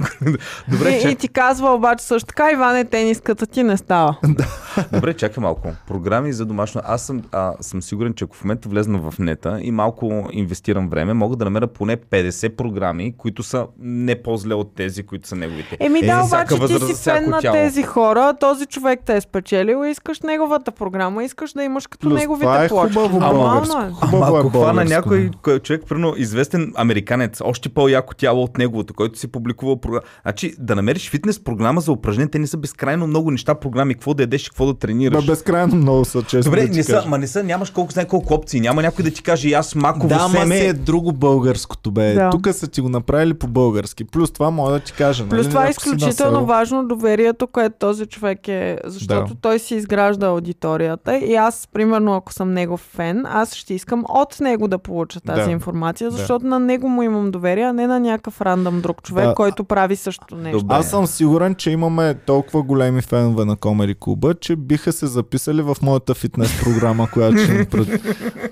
Добре, 0.69 0.91
и, 0.91 0.99
и 0.99 1.03
чак... 1.03 1.19
ти 1.19 1.29
казва 1.29 1.71
обаче 1.71 2.05
също 2.05 2.27
така, 2.27 2.51
Иване, 2.51 2.85
тениската 2.85 3.47
ти 3.47 3.63
не 3.63 3.77
става. 3.77 4.17
Добре, 4.93 5.15
чакай 5.15 5.43
малко. 5.43 5.69
Програми 5.89 6.33
за 6.33 6.47
домашно. 6.47 6.81
Аз 6.85 7.03
съм, 7.03 7.23
а, 7.33 7.53
съм 7.61 7.83
сигурен, 7.83 8.15
че 8.15 8.25
ако 8.25 8.37
в 8.37 8.45
момента 8.45 8.69
влезна 8.69 8.99
в 9.01 9.19
нета 9.19 9.59
и 9.63 9.71
малко 9.71 10.29
инвестирам 10.33 10.89
време, 10.89 11.13
мога 11.15 11.37
да 11.37 11.45
намеря 11.45 11.67
поне 11.67 11.97
50 11.99 12.49
програми, 12.51 13.15
които 13.15 13.43
са 13.43 13.67
не 13.79 14.23
по-зле 14.23 14.55
от 14.55 14.75
тези, 14.75 15.03
които 15.03 15.29
са 15.29 15.37
неговите. 15.37 15.77
Еми 15.81 15.99
Е, 15.99 16.07
да, 16.07 16.23
всяка 16.23 16.55
обаче 16.55 16.67
ти 16.67 16.73
възраст, 16.73 16.87
си 16.87 16.95
за 16.95 17.01
всяко 17.01 17.19
фен 17.19 17.31
на 17.31 17.41
тяло. 17.41 17.55
тези 17.55 17.83
хора, 17.83 18.35
този 18.35 18.67
човек 18.67 19.01
те 19.07 19.17
е 19.17 19.21
спечелил 19.21 19.85
и 19.87 19.91
искаш 19.91 20.21
неговата 20.21 20.71
програма, 20.73 21.25
искаш 21.25 21.53
да 21.53 21.63
имаш 21.63 21.87
като 21.87 22.09
Плюс 22.09 22.21
неговите 22.21 22.43
това 22.43 22.65
е 22.65 22.69
плочки. 22.69 22.95
хубаво 22.95 23.21
Нормално 23.21 23.43
българско. 23.45 23.79
е. 23.81 23.91
Хубаво 24.01 24.25
Ама 24.27 24.39
е 24.39 24.42
ако 24.45 24.59
хвана 24.59 24.85
някой 24.85 25.21
да. 25.21 25.31
кой- 25.39 25.59
човек, 25.59 25.83
примерно 25.89 26.15
известен 26.17 26.73
американец, 26.77 27.41
още 27.41 27.69
по-яко 27.69 28.15
тяло 28.15 28.43
от 28.43 28.59
неговото, 28.59 28.95
който 28.95 29.19
си 29.19 29.29
публикувал 29.29 29.77
програма. 29.77 30.03
Значи 30.23 30.55
да 30.59 30.77
намериш 30.77 31.11
фитнес 31.11 31.41
програма 31.41 31.81
за 31.81 31.93
упражнения, 31.93 32.31
те 32.31 32.39
не 32.39 32.47
са 32.47 32.57
безкрайно 32.57 33.07
много 33.07 33.31
неща, 33.31 33.55
програми, 33.55 33.95
какво 33.95 34.15
да 34.15 34.23
ядеш 34.23 34.49
какво 34.49 34.67
да 34.67 34.75
тренираш. 34.75 35.27
Бе, 35.27 35.33
безкрайно 35.33 35.77
много 35.77 36.05
са, 36.05 36.23
честно 36.23 36.51
Добре, 36.51 36.67
да 36.67 36.77
не 36.77 36.83
са, 36.83 36.93
кажа. 36.93 37.09
ма 37.09 37.19
не 37.19 37.27
са, 37.27 37.43
нямаш 37.43 37.71
колко 37.71 37.93
знае 37.93 38.07
колко 38.07 38.35
опции. 38.35 38.61
Няма 38.61 38.83
някой 38.83 39.05
да 39.05 39.11
ти 39.11 39.23
каже, 39.23 39.49
и 39.49 39.53
аз 39.53 39.75
маково 39.75 40.09
Да, 40.09 40.29
семе. 40.31 40.57
си 40.57 40.65
е 40.65 40.73
друго 40.73 41.13
българското, 41.13 41.91
бе. 41.91 42.15
Да. 42.15 42.31
Тук 42.31 42.49
са 42.53 42.69
ти 42.69 42.81
го 42.81 42.89
направили 42.89 43.35
по 43.35 43.47
български. 43.49 44.05
Плюс 44.05 44.31
това 44.31 44.51
мога 44.51 44.73
да 44.73 44.81
ти 44.81 44.93
кажа. 44.93 45.25
Плюс 45.25 45.39
нали, 45.39 45.49
това 45.49 45.67
е 45.67 45.71
изключително 45.71 46.47
важно 46.47 46.89
доверието, 46.89 47.47
което 47.47 47.75
този 47.79 48.07
човек 48.07 48.49
е, 48.49 48.79
защото 48.85 49.29
Да. 49.29 49.41
той 49.41 49.59
си 49.59 49.75
изгражда 49.75 50.27
аудиторията 50.27 51.17
и 51.17 51.35
аз, 51.35 51.69
примерно, 51.73 52.15
ако 52.15 52.33
съм 52.33 52.53
негов 52.53 52.81
фен, 52.95 53.23
аз 53.27 53.55
ще 53.55 53.75
искам 53.75 54.05
от 54.09 54.32
него 54.41 54.69
да 54.69 54.79
получа 54.79 55.21
тази 55.21 55.43
Да. 55.43 55.51
информация, 55.51 56.11
Да. 56.11 56.17
защото 56.17 56.47
на 56.47 56.61
него 56.61 56.89
му 56.89 57.03
имам 57.03 57.31
доверие, 57.31 57.65
а 57.65 57.73
не 57.73 57.87
на 57.87 58.01
някакъв 58.01 58.41
рандъм 58.41 58.81
друг 58.81 59.03
човек, 59.03 59.25
Да. 59.25 59.35
който 59.35 59.65
прави 59.65 59.97
също 59.97 60.37
нещо. 60.37 60.59
Добре. 60.59 60.75
Аз 60.75 60.91
съм 60.91 61.07
сигурен, 61.07 61.55
че 61.55 61.71
имаме 61.71 62.15
толкова 62.17 62.63
големи 62.63 63.03
фенове 63.03 63.45
на 63.45 63.57
Комери 63.57 63.95
Клуба, 63.95 64.35
че 64.35 64.57
биха 64.57 64.93
се 64.93 65.07
записали 65.07 65.63
в 65.63 65.77
моята 65.83 66.15
фитнес 66.15 66.61
програма, 66.63 67.09
която 67.09 67.39
ще 67.39 67.53
им 67.53 67.67
пред, 67.67 67.89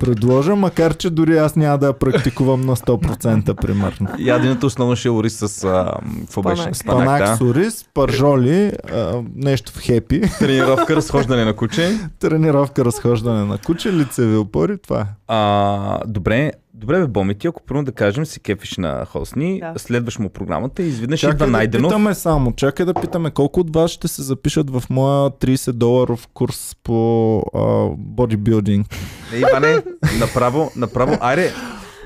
предложа, 0.01 0.57
макар 0.57 0.95
че 0.95 1.11
дори 1.11 1.39
аз 1.39 1.57
няма 1.57 1.79
да 1.79 1.87
я 1.87 1.93
практикувам 1.93 2.61
на 2.61 2.77
100% 2.77 3.55
примерно. 3.57 4.09
Яденето 4.19 4.67
основно 4.67 4.97
ще 4.97 5.11
ори 5.11 5.31
с... 5.31 5.65
А, 5.65 5.95
какво 6.21 6.43
беше? 6.43 6.63
Спанак. 6.63 6.77
Спанак, 6.77 7.07
Панак 7.07 7.21
да. 7.23 7.37
с 7.37 7.41
ориз, 7.41 7.85
пържоли, 7.95 8.73
а, 8.93 9.13
нещо 9.37 9.73
в 9.73 9.81
хепи, 9.81 10.21
Тренировка, 10.39 10.97
разхождане 10.97 11.45
на 11.45 11.53
куче. 11.53 11.99
тренировка, 12.19 12.85
разхождане 12.85 13.45
на 13.45 13.59
куче, 13.59 13.93
лицеви 13.93 14.37
опори, 14.37 14.79
това 14.79 15.01
е. 15.01 15.05
А, 15.29 15.70
добре, 16.07 16.53
добре 16.75 16.99
бе, 16.99 17.07
Боми, 17.07 17.35
ти 17.35 17.47
ако 17.47 17.63
първо 17.63 17.83
да 17.83 17.93
кажем 17.93 18.27
си 18.27 18.41
кефиш 18.41 18.77
на 18.77 19.05
Хосни, 19.05 19.61
Да. 19.61 19.79
следваш 19.79 20.19
му 20.19 20.29
програмата 20.29 20.83
и 20.83 20.89
изведнъж 20.89 21.21
Чакай 21.21 21.35
идва 21.35 21.47
да 21.47 21.53
Найденов. 21.53 21.89
питаме 21.89 22.15
само, 22.15 22.53
чакай 22.53 22.87
да 22.87 22.95
питаме 22.95 23.31
колко 23.31 23.61
от 23.61 23.75
вас 23.75 23.91
ще 23.91 24.09
се 24.09 24.23
запишат 24.23 24.71
в 24.71 24.83
моя 24.91 25.31
30 25.31 25.73
доларов 25.73 26.29
курс 26.29 26.77
по 26.83 27.43
бодибилдинг. 27.99 28.87
Е, 29.35 29.39
Иване, 29.39 29.83
направо, 30.19 30.71
направо, 30.77 31.17
айде, 31.21 31.53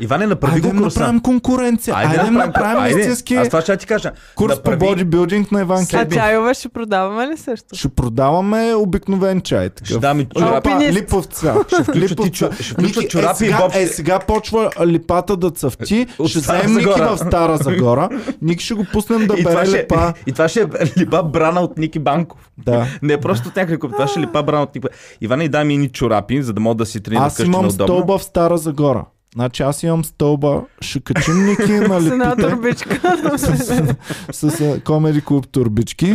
Иване, 0.00 0.26
направи 0.26 0.54
Айде 0.54 0.68
го 0.68 0.74
да 0.74 0.82
курса. 0.82 0.98
направим 0.98 1.20
конкуренция. 1.20 1.94
Айде, 1.96 2.16
да 2.16 2.30
направим 2.30 2.82
айде. 2.82 3.00
истински 3.00 3.34
Аз 3.34 3.48
това 3.48 3.60
ще 3.60 3.76
ти 3.76 3.86
кажа. 3.86 4.12
курс 4.34 4.52
по 4.54 4.70
направи- 4.70 4.78
бодибилдинг 4.78 5.52
на 5.52 5.60
Иван 5.60 5.82
А 5.84 5.86
Кеби. 5.88 6.14
чайове 6.16 6.54
ще 6.54 6.68
продаваме 6.68 7.28
ли 7.28 7.36
също? 7.36 7.74
Ще 7.74 7.88
продаваме 7.88 8.74
обикновен 8.74 9.40
чай. 9.40 9.70
Такъв. 9.70 9.88
Ще 9.88 9.98
дам 9.98 10.20
и 10.20 10.24
чорапи. 10.26 10.68
Липа, 10.68 10.70
Алпинист. 10.70 10.94
липов 10.94 11.24
цвят. 11.24 11.74
Ще 12.60 12.82
Ники, 12.82 13.08
чорапи 13.08 13.44
е, 13.44 13.48
и 13.74 13.82
е, 13.82 13.86
сега 13.86 14.18
почва 14.18 14.70
липата 14.84 15.36
да 15.36 15.50
цъфти. 15.50 16.06
От 16.18 16.28
ще 16.28 16.38
вземем 16.38 16.74
Ники 16.74 16.86
в 17.00 17.18
Стара 17.18 17.56
Загора. 17.56 18.08
Ники 18.42 18.64
ще 18.64 18.74
го 18.74 18.86
пуснем 18.92 19.26
да 19.26 19.34
бере 19.34 19.68
липа. 19.68 20.12
и 20.26 20.32
това 20.32 20.48
ще 20.48 20.60
е 20.60 20.66
липа 20.98 21.22
брана 21.22 21.60
от 21.60 21.78
Ники 21.78 21.98
Банков. 21.98 22.50
Да. 22.58 22.86
Не 23.02 23.12
е 23.12 23.20
просто 23.20 23.50
някакъв, 23.56 23.92
това 23.92 24.06
ще 24.06 24.20
е 24.20 24.22
липа 24.22 24.42
брана 24.42 24.62
от 24.62 24.74
Ники 24.74 24.86
Иване, 25.20 25.48
дай 25.48 25.64
ми 25.64 25.78
ни 25.78 25.88
чорапи, 25.88 26.42
за 26.42 26.52
да 26.52 26.60
мога 26.60 26.74
да 26.74 26.86
си 26.86 27.00
тренирам 27.00 27.24
Аз 27.24 27.38
имам 27.38 27.70
стълба 27.70 28.18
в 28.18 28.22
Стара 28.22 28.58
Загора. 28.58 29.04
Значи 29.34 29.62
аз 29.62 29.82
имам 29.82 30.04
стълба, 30.04 30.62
ще 30.80 31.00
качим 31.00 31.44
Ники 31.46 31.72
на 31.72 32.00
С 32.00 32.06
една 32.06 32.36
турбичка. 32.36 33.00
с, 34.32 34.50
с 34.50 34.80
Комеди 34.84 35.20
Клуб 35.20 35.48
турбички. 35.48 36.14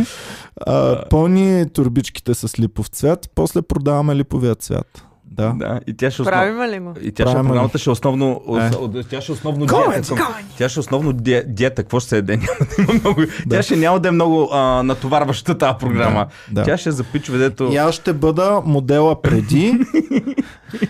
А, 0.66 1.04
пълни 1.08 1.70
турбичките 1.70 2.34
с 2.34 2.58
липов 2.58 2.86
цвят, 2.86 3.30
после 3.34 3.62
продаваме 3.62 4.16
липовия 4.16 4.54
цвят. 4.54 5.09
Да. 5.32 5.52
Да, 5.52 5.80
и 5.86 5.94
тя 5.94 6.10
ще 6.10 6.22
основно... 6.22 6.40
Правим 6.42 6.72
ли 6.72 6.80
го? 6.80 6.94
И 7.00 7.12
тя 7.12 7.26
ще, 7.26 7.34
програмата 7.36 7.78
ще 7.78 7.90
основно, 7.90 8.40
Е. 8.96 9.02
тя 9.02 9.20
ще 9.20 9.32
основно 9.32 9.66
Comments, 9.66 9.92
диета. 9.92 10.14
към- 10.14 10.26
Тя 10.58 10.68
ще 10.68 10.80
основно 10.80 11.12
ди- 11.12 11.42
диета. 11.46 11.82
Какво 11.82 12.00
ще 12.00 12.08
се 12.08 12.16
яде? 12.16 12.36
Няма 12.36 12.46
да 12.68 12.82
има 12.82 12.94
много. 12.94 13.20
Тя 13.50 13.62
ще 13.62 13.76
няма 13.76 14.00
да 14.00 14.08
е 14.08 14.12
много 14.12 14.48
а, 14.52 14.82
натоварваща 14.82 15.58
тази 15.58 15.74
програма. 15.80 16.26
Да. 16.50 16.62
Тя 16.62 16.76
ще 16.76 16.88
е 16.88 16.92
за 16.92 17.04
пичове, 17.04 17.38
дето... 17.38 17.64
И 17.64 17.76
аз 17.76 17.94
ще 17.94 18.12
бъда 18.12 18.62
модела 18.64 19.22
преди. 19.22 19.78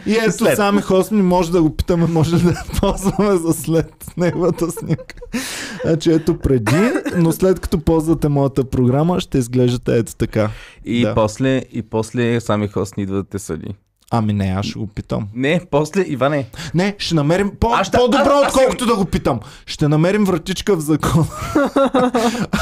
И 0.06 0.12
ето 0.16 0.32
След. 0.32 0.56
сами 0.56 0.82
Хосни 0.82 1.22
може 1.22 1.52
да 1.52 1.62
го 1.62 1.76
питаме, 1.76 2.06
може 2.06 2.38
да 2.38 2.50
я 2.50 2.56
ползваме 2.80 3.36
за 3.36 3.52
след 3.54 3.94
неговата 4.16 4.70
снимка. 4.70 5.14
Значи 5.84 6.12
ето 6.12 6.38
преди, 6.38 6.80
но 7.16 7.32
след 7.32 7.60
като 7.60 7.80
ползвате 7.80 8.28
моята 8.28 8.64
програма, 8.64 9.20
ще 9.20 9.38
изглеждате 9.38 9.98
ето 9.98 10.14
така. 10.14 10.50
И, 10.84 11.02
Да. 11.02 11.14
после, 11.14 11.62
и 11.72 11.82
после 11.82 12.40
сами 12.40 12.68
хостни 12.68 13.02
идват 13.02 13.18
да 13.18 13.30
те 13.30 13.38
съди. 13.38 13.66
Ами 14.12 14.32
не, 14.32 14.46
аз 14.48 14.66
ще 14.66 14.78
го 14.78 14.86
питам. 14.86 15.28
Не, 15.34 15.60
после, 15.70 16.02
Иване. 16.02 16.46
Не, 16.74 16.94
ще 16.98 17.14
намерим 17.14 17.52
по- 17.60 17.68
Аз 17.68 17.90
по-добро, 17.90 18.18
аз- 18.32 18.44
аз 18.44 18.48
отколкото 18.48 18.86
да 18.86 18.96
го 18.96 19.04
питам. 19.04 19.40
Ще 19.66 19.88
намерим 19.88 20.24
вратичка 20.24 20.76
в 20.76 20.80
закон. 20.80 21.26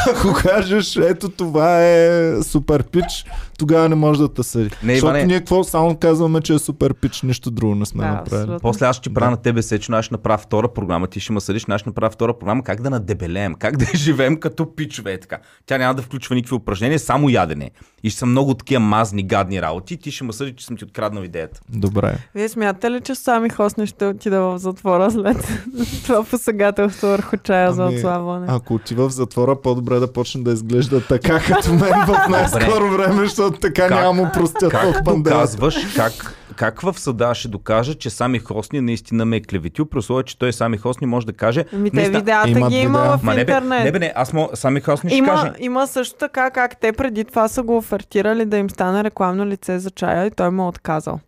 Ако 0.09 0.32
кажеш, 0.34 0.96
ето 0.96 1.28
това 1.28 1.84
е 1.84 2.32
супер 2.42 2.82
пич, 2.82 3.24
тогава 3.59 3.88
не 3.88 3.94
може 3.94 4.20
да 4.20 4.28
те 4.28 4.42
съди. 4.42 4.70
Не, 4.82 4.92
Защото 4.92 5.11
Иване. 5.11 5.24
ние 5.24 5.38
какво 5.38 5.64
само 5.64 5.96
казваме, 5.96 6.40
че 6.40 6.54
е 6.54 6.59
супер 6.59 6.94
пич, 6.94 7.22
нищо 7.22 7.50
друго 7.50 7.74
не 7.74 7.86
сме 7.86 8.04
Да, 8.04 8.11
направили. 8.11 8.34
абсолютно. 8.42 8.61
После 8.61 8.86
аз 8.86 8.96
ще 8.96 9.09
ти 9.09 9.14
правя 9.14 9.30
на 9.30 9.36
тебе 9.36 9.62
сечно, 9.62 9.96
аз 9.96 10.04
ще 10.04 10.14
направя 10.14 10.38
втора 10.38 10.68
програма, 10.68 11.06
ти 11.06 11.20
ще 11.20 11.32
ме 11.32 11.40
съдиш, 11.40 11.64
аз 11.68 11.80
ще 11.80 11.88
направя 11.88 12.11
втора 12.11 12.38
програма, 12.38 12.62
как 12.62 12.82
да 12.82 12.90
надебелеем, 12.90 13.54
как 13.54 13.76
да 13.76 13.86
живеем 13.94 14.36
като 14.36 14.74
пичове 14.74 15.12
е 15.12 15.20
така. 15.20 15.38
Тя 15.66 15.78
няма 15.78 15.94
да 15.94 16.02
включва 16.02 16.34
никакви 16.34 16.56
упражнения, 16.56 16.98
само 16.98 17.28
ядене. 17.28 17.70
И 18.02 18.11
ще 18.11 18.18
са 18.18 18.26
много 18.26 18.54
такива 18.54 18.80
мазни, 18.80 19.22
гадни 19.22 19.62
работи, 19.62 19.96
ти 19.96 20.11
ще 20.11 20.24
ме 20.24 20.32
съдиш, 20.32 20.54
че 20.54 20.66
съм 20.66 20.76
ти 20.76 20.84
откраднал 20.84 21.22
идеята. 21.22 21.61
Добре. 21.68 22.18
Вие 22.34 22.48
смятате 22.48 22.90
ли, 22.90 23.00
че 23.00 23.14
сами 23.14 23.48
Хосни 23.50 23.86
ще 23.86 24.06
отида 24.06 24.40
в 24.40 24.59
затвора 24.59 25.11
след 25.11 25.48
това 26.04 26.24
посегателство 26.24 27.06
върху 27.06 27.36
чая 27.36 27.72
за 27.72 27.84
Ами, 27.84 27.94
отслабване? 27.96 28.46
Ако 28.48 28.74
отива 28.74 29.09
в 29.09 29.12
затвора, 29.12 29.61
по-добре 29.61 29.94
да 29.94 30.12
почне 30.12 30.42
да 30.42 30.52
изглежда 30.52 31.00
така, 31.00 31.40
като 31.46 31.70
мен 31.70 32.06
в 32.06 32.26
най-скоро 32.30 32.90
време, 32.90 33.24
защото 33.24 33.47
така 33.51 33.88
Как- 33.88 33.90
няма 33.90 34.12
му 34.12 34.28
простят 34.34 34.70
Как 34.70 34.80
в 34.82 34.92
пандемията. 35.05 35.30
доказваш, 35.30 35.76
как, 35.96 36.34
как 36.59 36.80
в 36.80 36.98
съда 36.98 37.34
ще 37.34 37.48
докажа, 37.48 37.94
че 37.94 38.11
сами 38.11 38.38
Хосни 38.38 38.80
наистина 38.80 39.24
ме 39.24 39.36
е 39.36 39.40
клеветил, 39.40 39.86
при 39.86 39.98
условие, 39.98 40.22
че 40.22 40.38
той 40.38 40.52
сами 40.52 40.76
Хосни 40.76 41.06
може 41.06 41.26
да 41.26 41.32
каже... 41.32 41.64
Ами 41.74 41.90
те 41.90 42.11
видеята 42.11 42.50
Имат 42.50 42.70
ги 42.70 42.78
има 42.78 42.98
видеа. 42.98 43.18
в 43.18 43.22
Ма 43.22 43.30
не 43.30 43.36
бе, 43.36 43.52
интернет. 43.52 43.84
не 43.84 43.92
бе, 43.92 43.98
не, 43.98 44.12
аз 44.16 44.32
мога, 44.32 44.56
сами 44.56 44.80
Хосни 44.80 45.11
ще 45.11 45.16
Има, 45.18 45.28
каже. 45.28 45.52
има 45.59 45.86
също 45.86 46.16
така 46.18 46.50
как 46.50 46.80
те 46.80 46.92
преди 46.92 47.24
това 47.24 47.48
са 47.48 47.62
го 47.62 47.76
офертирали 47.76 48.44
да 48.44 48.56
им 48.56 48.70
стане 48.70 49.04
рекламно 49.04 49.46
лице 49.46 49.78
за 49.78 49.90
чая 49.90 50.26
и 50.26 50.30
той 50.30 50.50
му 50.50 50.64
е 50.64 50.68
отказал. 50.68 51.20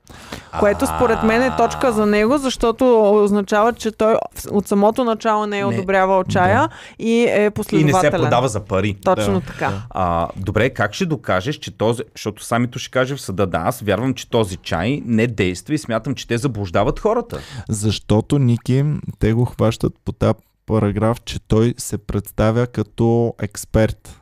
Което 0.61 0.87
според 0.87 1.23
мен 1.23 1.43
е 1.43 1.57
точка 1.57 1.93
за 1.93 2.07
него, 2.07 2.39
защото 2.39 2.85
означава, 3.15 3.73
че 3.73 3.91
той 3.91 4.17
от 4.51 4.69
самото 4.69 5.05
начало 5.05 5.47
не 5.47 5.59
е 5.59 5.65
одобрявал 5.65 6.25
чая 6.25 6.69
и 6.99 7.13
е 7.21 7.37
И 7.37 7.41
не 7.41 7.51
последователен. 7.51 8.01
се 8.03 8.19
продава 8.19 8.49
за 8.49 8.61
пари. 8.61 8.97
Точно 9.05 9.35
Да, 9.35 9.47
така. 9.47 9.73
А, 9.91 10.29
добре, 10.37 10.71
как 10.71 10.95
ще 10.95 11.07
докажеш, 11.07 11.57
че 11.57 11.71
този... 11.71 12.03
Защото 12.17 12.45
самито 12.45 12.79
ще 12.79 12.91
каже 12.91 13.17
в 13.17 13.21
съда, 13.21 13.47
да, 13.47 13.59
аз 13.59 13.81
вярвам, 13.81 14.15
че 14.15 14.31
този 14.31 14.57
чай 14.57 15.03
не 15.07 15.20
действа 15.27 15.75
и 15.75 15.79
смятам, 15.79 16.15
че 16.15 16.27
те 16.27 16.39
заблуждават 16.39 17.01
хората. 17.01 17.41
Защото 17.69 18.39
Ники, 18.39 18.85
те 19.19 19.33
го 19.33 19.45
хващат 19.45 19.93
по 20.05 20.13
тази 20.13 20.35
параграф, 20.67 21.21
че 21.25 21.39
той 21.49 21.75
се 21.79 21.99
представя 21.99 22.67
като 22.67 23.35
експерт. 23.43 24.21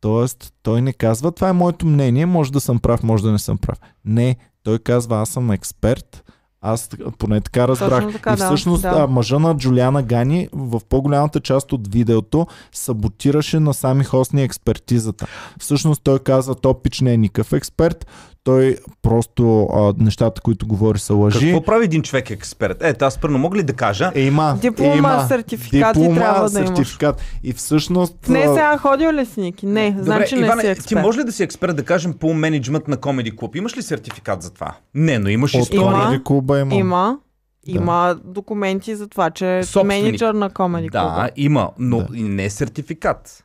Тоест, 0.00 0.52
той 0.62 0.82
не 0.82 0.92
казва, 0.92 1.32
това 1.32 1.48
е 1.48 1.52
моето 1.52 1.86
мнение, 1.86 2.26
може 2.26 2.52
да 2.52 2.60
съм 2.60 2.78
прав, 2.78 3.02
може 3.02 3.22
да 3.22 3.32
не 3.32 3.38
съм 3.38 3.58
прав. 3.58 3.78
Не, 4.04 4.36
той 4.62 4.78
казва, 4.78 5.16
аз 5.16 5.28
съм 5.28 5.50
експерт, 5.50 6.24
аз 6.60 6.88
поне 7.18 7.40
така 7.40 7.68
разбрах. 7.68 8.04
Точно 8.04 8.12
така, 8.12 8.32
и 8.32 8.36
да, 8.36 8.46
всъщност 8.46 8.82
да. 8.82 8.88
а, 8.88 9.06
мъжа 9.06 9.38
на 9.38 9.56
Джулиана 9.56 10.02
Гани 10.02 10.48
в 10.52 10.80
по-голямата 10.88 11.40
част 11.40 11.72
от 11.72 11.92
видеото 11.92 12.46
саботираше 12.72 13.60
на 13.60 13.74
сами 13.74 14.04
хостни 14.04 14.42
експертизата. 14.42 15.26
Всъщност 15.58 16.02
той 16.04 16.18
казва, 16.18 16.54
Топич 16.54 17.00
не 17.00 17.12
е 17.12 17.16
никакъв 17.16 17.52
експерт, 17.52 18.06
той 18.44 18.76
просто 19.02 19.62
а, 19.64 19.94
нещата, 19.98 20.40
които 20.40 20.66
говори 20.66 20.98
са 20.98 21.14
лъжи. 21.14 21.38
Какво 21.40 21.62
прави 21.62 21.84
един 21.84 22.02
човек 22.02 22.30
експерт? 22.30 22.82
Е, 22.82 22.94
аз 23.00 23.18
първо 23.18 23.38
мога 23.38 23.58
ли 23.58 23.62
да 23.62 23.72
кажа? 23.72 24.12
Е, 24.14 24.20
има. 24.22 24.58
Диплома, 24.60 24.96
има. 24.96 25.24
сертификати 25.28 25.98
Диплома, 25.98 26.20
трябва 26.20 26.50
да 26.50 26.58
имаш. 26.58 26.68
сертификат. 26.68 27.22
И 27.42 27.52
всъщност... 27.52 28.28
Не, 28.28 28.38
а, 28.38 28.54
сега 28.54 28.78
ходил 28.78 29.10
ли 29.10 29.26
си, 29.26 29.40
Ники? 29.40 29.66
Не, 29.66 29.90
Добре, 29.90 30.04
значи 30.04 30.34
не 30.34 30.40
Иване, 30.40 30.60
си 30.60 30.66
ти 30.66 30.72
експерт. 30.72 31.02
може 31.02 31.20
ли 31.20 31.24
да 31.24 31.32
си 31.32 31.42
експерт, 31.42 31.76
да 31.76 31.84
кажем, 31.84 32.12
по 32.12 32.34
менеджмент 32.34 32.88
на 32.88 32.96
Комеди 32.96 33.36
Клуб? 33.36 33.56
Имаш 33.56 33.76
ли 33.76 33.82
сертификат 33.82 34.42
за 34.42 34.50
това? 34.50 34.74
Не, 34.94 35.18
но 35.18 35.28
имаш 35.28 35.54
От 35.54 35.60
история. 35.60 35.82
Има. 35.82 36.02
Комеди 36.02 36.24
клуба 36.24 36.60
има. 36.60 36.74
Има. 36.74 37.18
Да. 37.66 37.72
Има 37.72 38.16
документи 38.24 38.96
за 38.96 39.08
това, 39.08 39.30
че 39.30 39.46
е 39.76 39.84
менеджер 39.84 40.34
на 40.34 40.50
Comedy 40.50 40.90
Да, 40.90 40.98
Club. 40.98 41.30
има, 41.36 41.70
но 41.78 41.98
Да. 41.98 42.06
и 42.14 42.22
не 42.22 42.44
е 42.44 42.50
сертификат. 42.50 43.44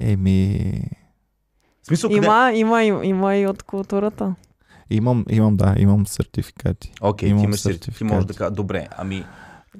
Еми... 0.00 0.72
Смисъл, 1.88 2.10
къде... 2.10 2.26
Има, 2.26 2.52
има, 2.54 2.84
има, 2.84 3.04
има 3.06 3.36
и 3.36 3.46
от 3.46 3.62
културата. 3.62 4.34
Имам, 4.90 5.24
имам, 5.30 5.56
да, 5.56 5.74
имам 5.78 6.06
сертификати. 6.06 6.92
Окей, 7.00 7.26
ти 7.26 7.30
имам 7.30 7.44
имаш 7.44 7.60
сертификат. 7.60 7.80
Ти 7.80 7.84
сертификати. 7.84 8.14
можеш 8.14 8.26
да 8.26 8.34
кажа, 8.34 8.50
добре, 8.50 8.86
ами... 8.98 9.24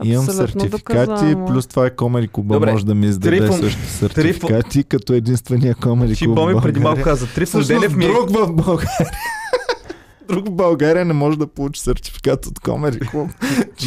Имам 0.04 0.24
Абсолютно 0.24 0.61
сертификати, 0.61 1.06
доказуемо. 1.06 1.46
плюс 1.46 1.66
това 1.66 1.86
е 1.86 1.90
Комеди 1.90 2.28
клуба, 2.28 2.54
Добре. 2.54 2.72
може 2.72 2.86
да 2.86 2.94
ми 2.94 3.06
издаде 3.06 3.40
Трифон- 3.40 3.61
също 3.61 3.82
сертификати, 3.86 4.84
като 4.84 5.12
единствения 5.12 5.74
Комеди 5.74 6.14
Ти 6.14 6.24
клуб 6.24 6.38
в 6.38 6.40
Боми 6.40 6.61
преди 6.62 6.80
малко 6.80 7.02
каза, 7.02 7.26
Трифон 7.34 7.62
Денев 7.62 7.96
ми 7.96 8.04
е... 8.04 8.09
друг 8.09 8.30
в 8.30 8.52
България. 8.52 9.11
Друг 10.28 10.46
в 10.46 10.52
България 10.52 11.04
не 11.04 11.12
може 11.12 11.38
да 11.38 11.46
получи 11.46 11.80
сертификат 11.80 12.46
от 12.46 12.58
Комеди 12.58 13.00
клуб. 13.00 13.30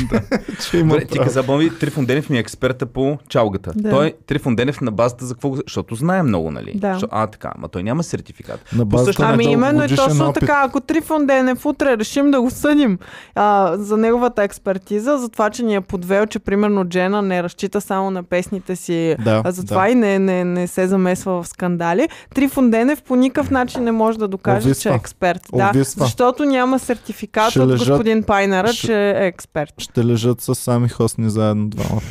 че, 0.61 0.77
има 0.77 0.89
Добре, 0.89 1.05
ти 1.05 1.19
каза, 1.19 1.43
Боми, 1.43 1.69
Трифон 1.71 2.05
Денев 2.05 2.29
ми 2.29 2.37
е 2.37 2.41
експерта 2.41 2.85
по 2.85 3.17
чалгата. 3.29 3.71
Да. 3.75 3.89
Той, 3.89 4.13
Трифон 4.27 4.55
Денев, 4.55 4.81
на 4.81 4.91
базата 4.91 5.25
за 5.25 5.33
какво... 5.33 5.49
го- 5.49 5.55
Защото 5.57 5.95
знае 5.95 6.23
много, 6.23 6.51
нали? 6.51 6.71
Да. 6.75 6.93
Защо- 6.93 7.07
А, 7.11 7.27
така, 7.27 7.51
ма 7.57 7.67
той 7.67 7.83
няма 7.83 8.03
сертификат. 8.03 8.59
На 8.73 8.85
базата 8.85 9.21
на 9.21 9.33
Ами 9.33 9.43
именно 9.45 9.65
и 9.65 9.71
дългогодишен 9.77 10.05
точно 10.07 10.25
опит. 10.25 10.39
така, 10.39 10.63
ако 10.63 10.81
Трифон 10.81 11.25
Денев 11.25 11.65
утре 11.65 11.97
решим 11.97 12.31
да 12.31 12.41
го 12.41 12.49
съдим 12.51 12.97
а, 13.35 13.77
за 13.77 13.97
неговата 13.97 14.43
експертиза, 14.43 15.17
за 15.17 15.29
това, 15.29 15.49
че 15.49 15.63
ни 15.63 15.75
е 15.75 15.81
подвел, 15.81 16.25
че 16.25 16.39
примерно 16.39 16.85
Джена 16.85 17.21
не 17.21 17.43
разчита 17.43 17.81
само 17.81 18.11
на 18.11 18.23
песните 18.23 18.75
си, 18.75 19.15
Да, 19.19 19.41
а 19.45 19.51
затова 19.51 19.81
да. 19.81 19.89
и 19.89 19.95
не, 19.95 20.19
не, 20.19 20.43
не 20.43 20.67
се 20.67 20.87
замесва 20.87 21.43
в 21.43 21.47
скандали. 21.47 22.09
Трифон 22.35 22.69
Денев 22.71 23.01
по 23.01 23.15
никакъв 23.15 23.51
начин 23.51 23.83
не 23.83 23.91
може 23.91 24.19
да 24.19 24.27
докаже, 24.27 24.57
Обвисва. 24.59 24.81
че 24.81 24.89
е 24.89 24.93
експерт. 24.93 25.41
Да, 25.53 25.67
Обвисва. 25.67 26.05
Защото 26.31 26.45
няма 26.45 26.79
сертификат 26.79 27.49
Ще 27.51 27.59
от 27.59 27.69
лежат- 27.69 27.87
господин 27.87 28.23
Пайнера, 28.23 28.73
ще- 28.73 28.87
че 28.87 29.09
е 29.09 29.27
експерт. 29.27 29.73
Ще 29.77 30.05
лежат 30.05 30.41
с 30.41 30.55
сами 30.55 30.89
хостни 30.89 31.29
заедно 31.29 31.69
двамата. 31.69 32.01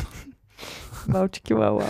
Балчики, 1.09 1.55
вау, 1.55 1.81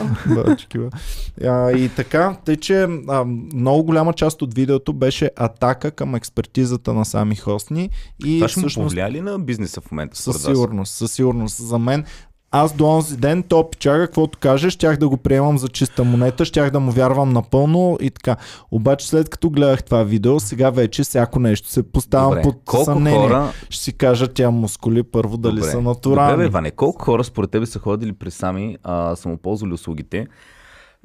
а, 1.45 1.71
и 1.73 1.89
така, 1.89 2.37
тъй 2.45 2.57
че 2.57 2.75
а, 3.09 3.25
много 3.55 3.85
голяма 3.85 4.13
част 4.13 4.43
от 4.43 4.55
видеото 4.55 4.93
беше 4.93 5.31
атака 5.37 5.91
към 5.91 6.15
експертизата 6.15 6.93
на 6.93 7.05
сами 7.05 7.37
хостни 7.37 7.91
и 8.27 8.39
Това 8.39 8.49
ще 8.49 8.59
му 8.59 8.63
всъщност 8.63 8.87
повлия 8.87 9.11
ли 9.11 9.21
на 9.21 9.39
бизнеса 9.39 9.81
в 9.81 9.91
момента? 9.91 10.19
със 10.19 10.43
сигурност, 10.43 10.95
със 10.95 11.13
сигурност. 11.13 11.57
За 11.59 11.79
мен 11.79 12.05
аз 12.51 12.73
до 12.73 12.87
онзи 12.87 13.17
ден, 13.17 13.43
то 13.43 13.71
пичага, 13.71 14.07
каквото 14.07 14.39
каже, 14.39 14.71
щях 14.71 14.97
да 14.97 15.09
го 15.09 15.17
приемам 15.17 15.59
за 15.59 15.69
чиста 15.69 16.05
монета, 16.05 16.45
щях 16.45 16.71
да 16.71 16.81
му 16.81 16.91
вярвам 16.91 17.33
напълно 17.33 17.99
и 18.01 18.11
така. 18.11 18.37
Обаче 18.71 19.09
след 19.09 19.29
като 19.29 19.51
гледах 19.51 19.83
това 19.83 20.03
видео, 20.03 20.41
сега 20.41 20.71
вече 20.71 21.03
всяко 21.03 21.39
нещо 21.39 21.69
се 21.69 21.83
поставям 21.83 22.31
Добре, 22.31 22.43
под 22.43 22.57
колко 22.65 22.85
съмнение. 22.85 23.21
хора... 23.29 23.53
Ще 23.71 23.83
си 23.85 23.93
кажа 23.93 24.29
тя 24.29 24.51
мускули 24.51 25.03
първо 25.03 25.37
дали 25.37 25.57
Добре. 25.57 25.71
са 25.71 25.81
натурални. 25.81 26.33
Добре, 26.33 26.45
бе, 26.45 26.49
Ване, 26.51 26.71
колко 26.71 27.05
хора 27.05 27.25
според 27.25 27.51
тебе 27.51 27.67
са 27.67 27.79
ходили 27.79 28.13
при 28.13 28.31
сами, 28.31 28.77
а, 28.83 29.17
са 29.17 29.29
му 29.29 29.37
ползвали 29.37 29.73
услугите? 29.73 30.27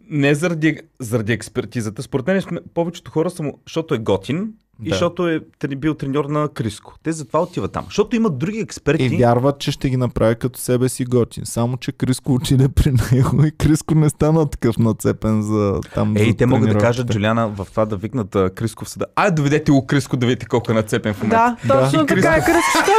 Не 0.10 0.36
заради, 0.36 0.78
заради 1.00 1.34
експертизата. 1.34 2.04
Според 2.04 2.28
мен 2.28 2.42
сме- 2.42 2.60
повечето 2.74 3.12
хора 3.12 3.30
са 3.30 3.44
му, 3.44 3.60
защото 3.66 3.94
е 3.94 3.98
готин 3.98 4.50
и 4.82 4.90
Да. 4.90 4.96
защото 4.96 5.28
е 5.28 5.40
трени- 5.60 5.76
бил 5.76 5.94
треньор 5.94 6.26
на 6.26 6.50
Криско. 6.50 6.96
Те 7.04 7.12
затова 7.12 7.42
отиват 7.42 7.72
там. 7.72 7.86
Защото 7.86 8.16
имат 8.16 8.38
други 8.38 8.60
експерти. 8.60 9.04
И 9.06 9.10
вярват, 9.10 9.60
че 9.60 9.72
ще 9.72 9.90
ги 9.90 9.98
направи 9.98 10.36
като 10.36 10.60
себе 10.60 10.90
си 10.90 11.06
готин. 11.06 11.46
Само, 11.46 11.78
че 11.78 11.92
Криско 11.92 12.34
отиде 12.34 12.70
при 12.70 12.92
него 13.12 13.46
и 13.46 13.52
Криско 13.52 13.96
не 13.96 14.10
стана 14.10 14.50
такъв 14.50 14.78
нацепен 14.78 15.42
за 15.42 15.80
там 15.94 16.18
Ей, 16.18 16.26
за 16.26 16.38
те 16.38 16.46
могат 16.46 16.70
да 16.70 16.78
кажат, 16.78 17.08
Джулиана, 17.08 17.48
в 17.50 17.68
това 17.72 17.86
да 17.86 17.96
викнат 17.96 18.30
Криско 18.56 18.86
в 18.86 18.90
съда. 18.90 19.06
Ай, 19.16 19.32
доведете 19.32 19.72
го 19.72 19.86
Криско 19.86 20.18
да 20.18 20.26
видите 20.26 20.46
колко 20.46 20.72
е 20.72 20.76
нацепен 20.76 21.14
в 21.14 21.24
момента. 21.24 21.58
Да, 21.66 21.82
точно 21.82 22.04
И 22.04 22.06
така 22.06 22.30
е. 22.30 22.40
Криско, 22.40 22.92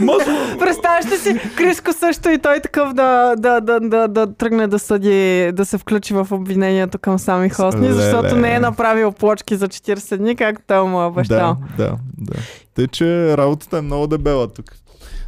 Може. 0.00 0.58
Представяш 0.58 1.06
ли 1.06 1.16
си 1.16 1.40
Криско 1.56 1.92
също 1.92 2.30
и 2.30 2.38
той 2.38 2.60
такъв 2.60 2.92
да, 2.92 3.34
да, 3.36 3.60
да, 3.60 3.80
да, 3.80 4.08
да 4.08 4.34
тръгне 4.34 4.66
да 4.66 4.78
съди, 4.78 5.50
да 5.52 5.64
се 5.64 5.78
включи 5.78 6.14
в 6.14 6.28
обвинението 6.30 6.98
към 6.98 7.18
сами 7.18 7.50
Хостни, 7.50 7.86
Леле. 7.86 7.92
защото 7.92 8.36
не 8.36 8.54
е 8.54 8.60
направил 8.60 9.12
плочки 9.12 9.56
за 9.56 9.68
40 9.68 10.16
дни, 10.16 10.36
както 10.36 10.62
той 10.66 10.84
му 10.84 11.02
е 11.02 11.06
обещал. 11.06 11.56
Да, 11.78 11.84
да, 11.84 11.96
да. 12.18 12.34
Тъй, 12.74 12.86
че 12.86 13.36
работата 13.36 13.78
е 13.78 13.80
много 13.80 14.06
дебела 14.06 14.48
тук. 14.48 14.64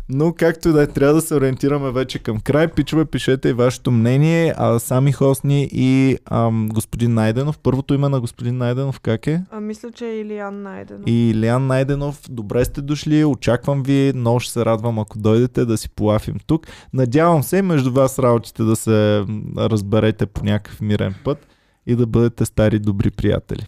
Но 0.08 0.32
както 0.32 0.68
и 0.68 0.72
да 0.72 0.82
е, 0.82 0.86
трябва 0.86 1.14
да 1.14 1.20
се 1.20 1.34
ориентираме 1.34 1.90
вече 1.90 2.18
към 2.18 2.40
край. 2.40 2.68
Пичове, 2.68 3.04
пишете 3.04 3.48
и 3.48 3.52
вашето 3.52 3.90
мнение. 3.90 4.54
А, 4.56 4.78
сами 4.78 5.12
Хосни 5.12 5.68
и 5.72 6.18
ам, 6.30 6.68
господин 6.72 7.14
Найденов. 7.14 7.58
Първото 7.58 7.94
име 7.94 8.08
на 8.08 8.20
господин 8.20 8.56
Найденов 8.56 9.00
как 9.00 9.26
е? 9.26 9.42
А, 9.50 9.60
мисля, 9.60 9.92
че 9.92 10.06
е 10.06 10.20
Илиян 10.20 10.62
Найден. 10.62 11.02
И 11.06 11.30
Илиан 11.30 11.66
Найденов, 11.66 12.20
добре 12.30 12.64
сте 12.64 12.82
дошли, 12.82 13.24
очаквам 13.24 13.82
ви, 13.82 14.12
много 14.14 14.40
ще 14.40 14.52
се 14.52 14.64
радвам 14.64 14.98
ако 14.98 15.18
дойдете 15.18 15.64
да 15.64 15.78
си 15.78 15.90
полафим 15.90 16.36
тук. 16.46 16.66
Надявам 16.92 17.42
се 17.42 17.62
между 17.62 17.92
вас 17.92 18.18
работите 18.18 18.62
да 18.62 18.76
се 18.76 19.24
разберете 19.56 20.26
по 20.26 20.44
някакъв 20.44 20.80
мирен 20.80 21.14
път 21.24 21.46
и 21.86 21.96
да 21.96 22.06
бъдете 22.06 22.44
стари 22.44 22.78
добри 22.78 23.10
приятели. 23.10 23.66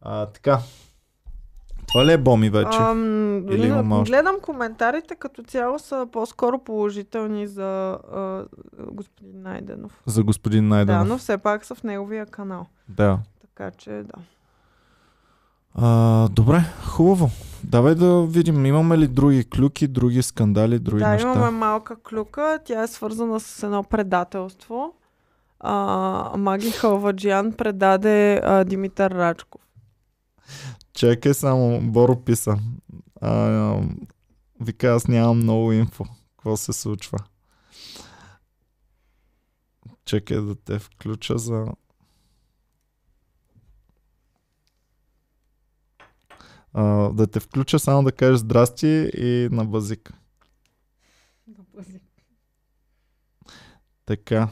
А, 0.00 0.26
така. 0.26 0.58
Това 1.88 2.06
ли 2.06 2.12
е 2.12 2.18
Боми 2.18 2.50
вече? 2.50 2.78
Ам, 2.80 3.36
Или 3.48 3.72
още? 3.72 4.10
гледам 4.10 4.36
коментарите, 4.42 5.14
като 5.14 5.42
цяло 5.42 5.78
са 5.78 6.06
по-скоро 6.12 6.58
положителни 6.58 7.46
за 7.46 7.90
а, 7.90 8.44
господин 8.78 9.42
Найденов. 9.42 10.02
За 10.06 10.22
господин 10.22 10.64
Да, 10.64 10.74
Найденов. 10.74 11.08
но 11.08 11.18
все 11.18 11.38
пак 11.38 11.64
са 11.64 11.74
в 11.74 11.82
неговия 11.82 12.26
канал. 12.26 12.66
Да. 12.88 13.18
Така 13.40 13.70
че 13.70 13.90
да. 13.90 14.14
А, 15.74 15.88
добре, 16.28 16.60
хубаво. 16.86 17.30
Давай 17.64 17.94
да 17.94 18.22
видим, 18.22 18.66
имаме 18.66 18.98
ли 18.98 19.08
други 19.08 19.44
клюки, 19.46 19.88
други 19.88 20.22
скандали, 20.22 20.78
други 20.78 21.02
да, 21.02 21.08
неща. 21.08 21.32
имаме 21.32 21.50
малка 21.50 21.96
клюка. 21.98 22.58
Тя 22.64 22.82
е 22.82 22.86
свързана 22.86 23.40
с 23.40 23.62
едно 23.62 23.82
предателство. 23.82 24.92
А, 25.60 25.72
Маги 26.36 26.70
Халваджиян 26.70 27.52
предаде 27.52 28.40
а, 28.44 28.64
Димитър 28.64 29.10
Рачков. 29.10 29.60
Чакай 30.94 31.34
само, 31.34 31.80
Боро 31.80 32.24
писа. 32.24 32.58
А, 33.20 33.80
вика, 34.60 34.86
аз 34.86 35.08
нямам 35.08 35.36
много 35.36 35.72
инфо. 35.72 36.04
Какво 36.36 36.56
се 36.56 36.72
случва? 36.72 37.18
Чакай 40.04 40.40
да 40.40 40.54
те 40.54 40.78
включа 40.78 41.38
за... 41.38 41.66
А, 46.72 46.84
да 47.12 47.26
те 47.26 47.40
включа 47.40 47.78
само 47.78 48.02
да 48.02 48.12
кажеш 48.12 48.38
здрасти 48.38 49.10
и 49.16 49.48
на 49.52 49.64
базик. 49.64 50.12
Така. 54.06 54.48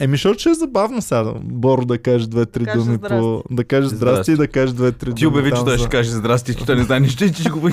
Еми, 0.00 0.12
защото 0.12 0.38
ще 0.38 0.50
е 0.50 0.54
забавно 0.54 1.02
сега, 1.02 1.24
Боро 1.36 1.84
да 1.84 1.98
каже 1.98 2.26
две-три 2.26 2.64
Да 2.64 2.72
думи 2.74 2.98
по... 2.98 3.06
здрасти. 3.06 3.42
Да 3.50 3.64
каже 3.64 3.88
здрасти, 3.88 3.96
Здрасти. 3.96 4.32
и 4.32 4.36
да 4.36 4.48
каже 4.48 4.72
две-три 4.72 5.06
думи. 5.06 5.16
Ти 5.16 5.26
обяви, 5.26 5.50
че 5.50 5.64
той 5.64 5.72
за- 5.72 5.78
ще 5.78 5.88
каже 5.88 6.10
здрасти, 6.10 6.54
че 6.54 6.64
той 6.64 6.76
не 6.76 6.82
знае 6.82 7.00
нищо 7.00 7.18
че 7.26 7.32
ще 7.32 7.50
го... 7.50 7.66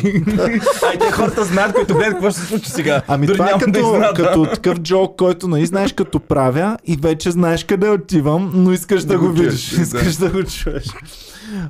Ай, 0.84 0.98
те 1.00 1.12
хората 1.12 1.44
знаят, 1.46 1.74
които 1.74 1.94
гледат 1.94 2.14
какво 2.14 2.32
ще 2.32 2.40
се 2.40 2.46
случи 2.46 2.70
сега. 2.70 3.02
Ами 3.08 3.28
Дори 3.28 3.36
това 3.36 3.46
е 3.46 3.52
нямам 3.52 3.72
да 3.72 4.14
като, 4.16 4.24
като 4.44 4.46
такъв 4.46 4.80
джок, 4.80 5.16
който 5.18 5.48
нали 5.48 5.66
знаеш 5.66 5.94
като 5.94 6.20
правя 6.20 6.78
и 6.86 6.96
вече 6.96 7.32
знаеш 7.32 7.64
къде 7.64 7.90
отивам, 7.90 8.52
но 8.54 8.72
искаш 8.72 9.02
да, 9.02 9.08
Да 9.08 9.20
го 9.20 9.30
видиш, 9.30 9.70
да. 9.70 9.82
искаш 9.82 10.16
да 10.16 10.30
го 10.30 10.44
чуеш. 10.44 10.86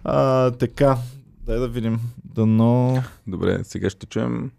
А, 0.03 0.51
така, 0.51 0.97
дай 1.45 1.60
да 1.60 1.68
видим. 1.68 1.99
Дано... 2.26 3.03
Добре, 3.28 3.60
сега 3.64 3.89
ще 3.89 4.06
чуем 4.06 4.51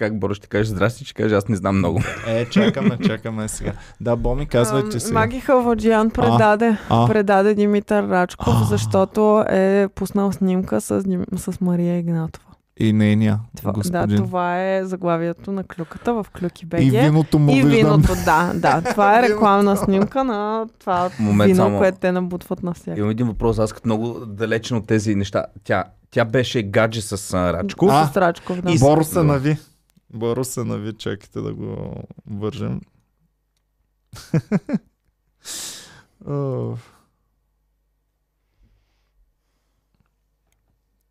как 0.00 0.18
Боро 0.18 0.34
ще 0.34 0.48
каже 0.48 0.70
здрасти, 0.70 1.04
ще 1.04 1.14
каже 1.14 1.34
аз 1.34 1.48
не 1.48 1.56
знам 1.56 1.78
много. 1.78 2.00
Е, 2.26 2.44
чакаме, 2.46 2.98
чакаме 2.98 3.48
сега. 3.48 3.72
Да, 4.00 4.16
Боми, 4.16 4.46
казвайте 4.46 5.00
сега. 5.00 5.14
Маги 5.14 5.40
Халваджиян 5.40 6.10
предаде, 6.10 6.76
А, 6.88 7.06
предаде 7.06 7.54
Димитър 7.54 8.04
Рачков, 8.04 8.54
А. 8.56 8.64
защото 8.64 9.20
е 9.42 9.88
пуснал 9.90 10.32
снимка 10.32 10.80
с, 10.80 11.02
с 11.36 11.60
Мария 11.60 11.98
Игнатова. 11.98 12.44
и 12.78 12.92
нейния 12.92 13.38
Това, 13.56 13.72
господин. 13.72 14.06
да, 14.08 14.16
това 14.16 14.62
е 14.66 14.84
заглавието 14.84 15.52
на 15.52 15.64
клюката 15.64 16.12
в 16.14 16.26
Клюки 16.30 16.66
БГ. 16.66 16.80
и 16.80 16.90
виното 16.90 17.38
му 17.38 17.50
И 17.50 17.54
виждам. 17.54 17.70
виното, 17.70 18.12
да, 18.24 18.52
да. 18.54 18.82
Това 18.82 19.18
е 19.18 19.22
рекламна 19.28 19.76
снимка 19.76 20.24
на 20.24 20.66
това 20.78 21.10
Момент 21.18 21.46
вино, 21.46 21.56
само. 21.58 21.78
което 21.78 21.98
те 21.98 22.12
набутват 22.12 22.62
навсякъде. 22.62 22.98
Имам 22.98 23.10
един 23.10 23.26
въпрос, 23.26 23.58
аз 23.58 23.72
като 23.72 23.88
много 23.88 24.08
далечен 24.20 24.76
от 24.76 24.86
тези 24.86 25.14
неща. 25.14 25.44
Тя, 25.64 25.84
тя 26.10 26.24
беше 26.24 26.62
гадже 26.62 27.00
с 27.02 27.34
Рачков. 27.52 27.90
А. 27.92 28.06
С 28.06 28.16
Рачков, 28.16 28.60
да. 28.60 28.72
И- 28.72 28.78
Да. 29.14 29.24
нави. 29.24 29.56
Боро 30.14 30.44
се 30.44 30.64
нави, 30.64 30.96
чакайте 30.96 31.40
да 31.40 31.54
го 31.54 31.94
вържем. 32.30 32.80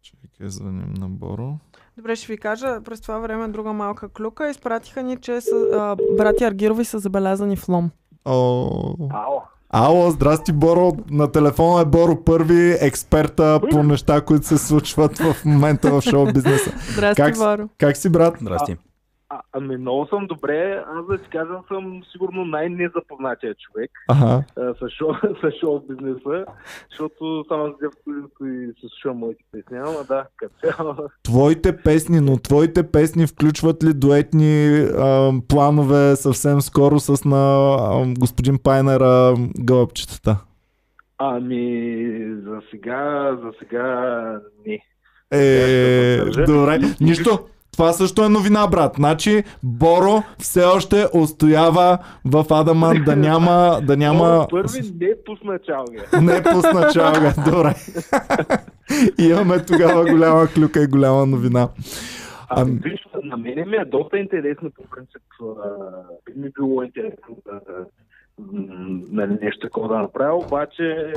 Чакай, 0.01 0.49
звъним 0.49 0.93
на 0.93 1.09
Боро. 1.09 1.57
Добре, 1.97 2.15
ще 2.15 2.27
ви 2.27 2.37
кажа, 2.37 2.81
през 2.83 3.01
това 3.01 3.19
време 3.19 3.47
друга 3.47 3.73
малка 3.73 4.09
клюка. 4.09 4.49
Изпратиха 4.49 5.03
ни, 5.03 5.17
че 5.17 5.41
са, 5.41 5.55
а, 5.73 5.95
брати 6.17 6.43
Аргирови 6.43 6.85
са 6.85 6.99
забелязани 6.99 7.55
в 7.55 7.69
лом. 7.69 7.91
О. 8.25 8.95
Ало. 9.09 9.41
Ало, 9.69 10.11
здрасти 10.11 10.53
Боро. 10.53 10.91
На 11.09 11.31
телефона 11.31 11.81
е 11.81 11.85
Боро 11.85 12.23
първи, 12.23 12.77
експерта 12.81 13.61
по 13.71 13.83
неща, 13.83 14.21
които 14.21 14.47
се 14.47 14.57
случват 14.57 15.17
в 15.17 15.45
момента 15.45 15.91
в 15.91 16.01
шоу 16.01 16.33
бизнеса. 16.33 16.71
Здрасти, 16.91 17.21
Как 17.21 17.37
Боро. 17.37 17.69
Как 17.77 17.97
си, 17.97 18.09
брат? 18.09 18.37
Здрасти. 18.41 18.77
А, 19.31 19.41
ами 19.53 19.77
много 19.77 20.07
съм 20.07 20.27
добре. 20.27 20.83
Аз 20.87 21.05
да 21.05 21.17
ти 21.17 21.29
кажа, 21.29 21.53
съм 21.67 22.01
сигурно 22.11 22.45
най-незапознатия 22.45 23.55
човек 23.55 23.91
Ага. 24.07 24.43
а, 24.57 24.73
с, 24.73 24.89
шоу, 24.89 25.13
с 25.41 25.51
шоу 25.59 25.79
бизнеса, 25.79 26.45
защото 26.89 27.45
само 27.47 27.63
в 27.63 27.91
студиото 28.01 28.45
и 28.45 28.73
се 28.81 28.87
слушам 28.89 29.17
моите 29.17 29.43
песни. 29.51 29.77
Ама 29.77 30.03
да, 30.07 30.25
като. 30.37 31.09
Твоите 31.23 31.77
песни, 31.77 32.19
но 32.19 32.37
твоите 32.37 32.91
песни 32.91 33.27
включват 33.27 33.83
ли 33.83 33.93
дуетни 33.93 34.77
а, 34.77 35.31
планове 35.47 36.15
съвсем 36.15 36.61
скоро 36.61 36.99
с 36.99 37.25
на 37.25 37.75
а, 37.79 38.13
господин 38.19 38.59
Пайнера 38.63 39.33
гълъбчетата? 39.59 40.37
Ами, 41.17 42.35
за 42.43 42.61
сега, 42.71 43.35
за 43.43 43.51
сега 43.59 44.41
не. 44.67 44.79
Е, 45.31 46.17
добре. 46.47 46.79
Нищо. 47.01 47.39
Това 47.71 47.93
също 47.93 48.25
е 48.25 48.29
новина, 48.29 48.67
брат. 48.67 48.91
Значи, 48.95 49.43
Боро 49.63 50.23
все 50.37 50.63
още 50.63 51.05
устоява 51.13 51.97
в 52.25 52.45
Адаман 52.49 53.03
да 53.05 53.15
няма, 53.15 53.79
да 53.83 53.97
няма... 53.97 54.23
Няма... 54.23 54.47
Първи 54.49 54.91
не 54.99 55.23
пусна 55.25 55.59
чалга. 55.59 56.03
Не 56.21 56.43
пусна 56.43 56.89
чалга, 56.93 57.33
добре. 57.51 57.75
Имаме 59.29 59.65
тогава 59.65 60.11
голяма 60.11 60.47
клюка 60.47 60.83
и 60.83 60.87
голяма 60.87 61.25
новина. 61.25 61.69
Ами, 62.49 62.71
Ами- 62.71 62.79
виж, 62.83 63.07
на 63.23 63.37
мене 63.37 63.65
ми 63.65 63.75
е 63.77 63.85
доста 63.85 64.17
интересно 64.17 64.71
по 64.71 64.83
принцип. 64.83 65.21
а, 65.41 65.69
Би 66.25 66.41
ми 66.41 66.49
било 66.59 66.83
интересно 66.83 67.37
да, 67.45 67.61
нали, 69.11 69.37
нещо 69.41 69.59
такова 69.67 69.87
да 69.87 69.97
направя, 69.99 70.37
обаче, 70.37 71.13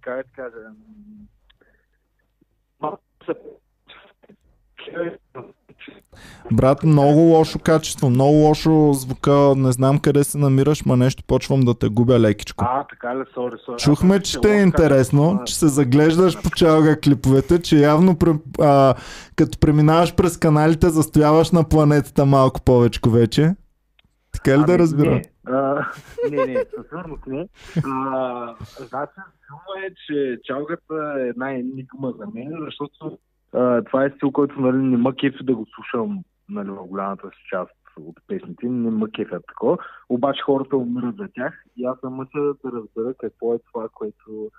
как 0.00 0.16
да 0.16 0.32
кажа, 0.32 0.56
малко 2.80 3.02
се... 3.26 3.34
Брат, 6.52 6.82
много 6.82 7.20
лошо 7.20 7.58
качество, 7.58 8.10
много 8.10 8.32
лошо 8.32 8.92
звука, 8.92 9.54
не 9.56 9.72
знам 9.72 9.98
къде 9.98 10.24
се 10.24 10.38
намираш, 10.38 10.84
ма 10.84 10.96
нещо 10.96 11.24
почвам 11.26 11.60
да 11.60 11.74
те 11.74 11.88
губя 11.88 12.20
лекичко. 12.20 12.64
А, 12.68 12.84
така 12.84 13.16
ли, 13.16 13.24
сори, 13.34 13.54
сори. 13.64 13.76
Чухме, 13.78 14.20
че 14.20 14.40
те 14.40 14.58
е 14.58 14.62
интересно, 14.62 15.40
че 15.46 15.58
се 15.58 15.68
заглеждаш 15.68 16.42
по 16.42 16.50
чалга 16.50 17.00
клиповете, 17.00 17.62
че 17.62 17.78
явно 17.78 18.16
а, 18.60 18.94
като 19.36 19.58
преминаваш 19.58 20.14
през 20.14 20.38
каналите, 20.38 20.90
застояваш 20.90 21.50
на 21.50 21.68
планетата 21.68 22.26
малко 22.26 22.62
повече 22.62 23.00
вече. 23.06 23.54
Така 24.32 24.58
ли 24.58 24.64
да 24.64 24.72
Ами, 24.72 24.78
разбира? 24.78 25.10
Не, 25.10 25.22
а, 25.46 25.86
не, 26.30 26.46
не, 26.46 26.64
със 26.76 26.86
сигурност 26.88 27.26
не. 27.26 27.48
А, 27.84 28.54
значи, 28.78 29.12
филма 29.46 29.86
е, 29.86 29.90
че 30.06 30.38
чалгата 30.44 31.14
е 31.18 31.28
една 31.28 31.52
енигма 31.52 32.12
за 32.18 32.26
мен, 32.34 32.52
защото 32.64 33.18
а, 33.54 33.82
това 33.82 34.04
е 34.04 34.10
стил, 34.10 34.30
който 34.30 34.60
нали, 34.60 34.76
не 34.76 34.96
ма 34.96 35.14
кефи 35.14 35.44
да 35.44 35.54
го 35.54 35.66
слушам 35.74 36.18
нали, 36.48 36.70
в 36.70 36.86
голямата 36.86 37.28
си 37.28 37.44
част 37.50 37.70
от 38.00 38.16
песните, 38.28 38.66
не 38.66 38.90
ма 38.90 39.10
кефят 39.10 39.44
такова. 39.48 39.78
Обаче 40.08 40.42
хората 40.42 40.76
умират 40.76 41.16
за 41.16 41.28
тях 41.34 41.64
и 41.76 41.84
аз 41.84 41.98
съм 42.00 42.14
мъча 42.14 42.38
да 42.38 42.72
разбера 42.72 43.14
какво 43.20 43.54
е 43.54 43.58
това, 43.72 43.88
което 43.94 44.50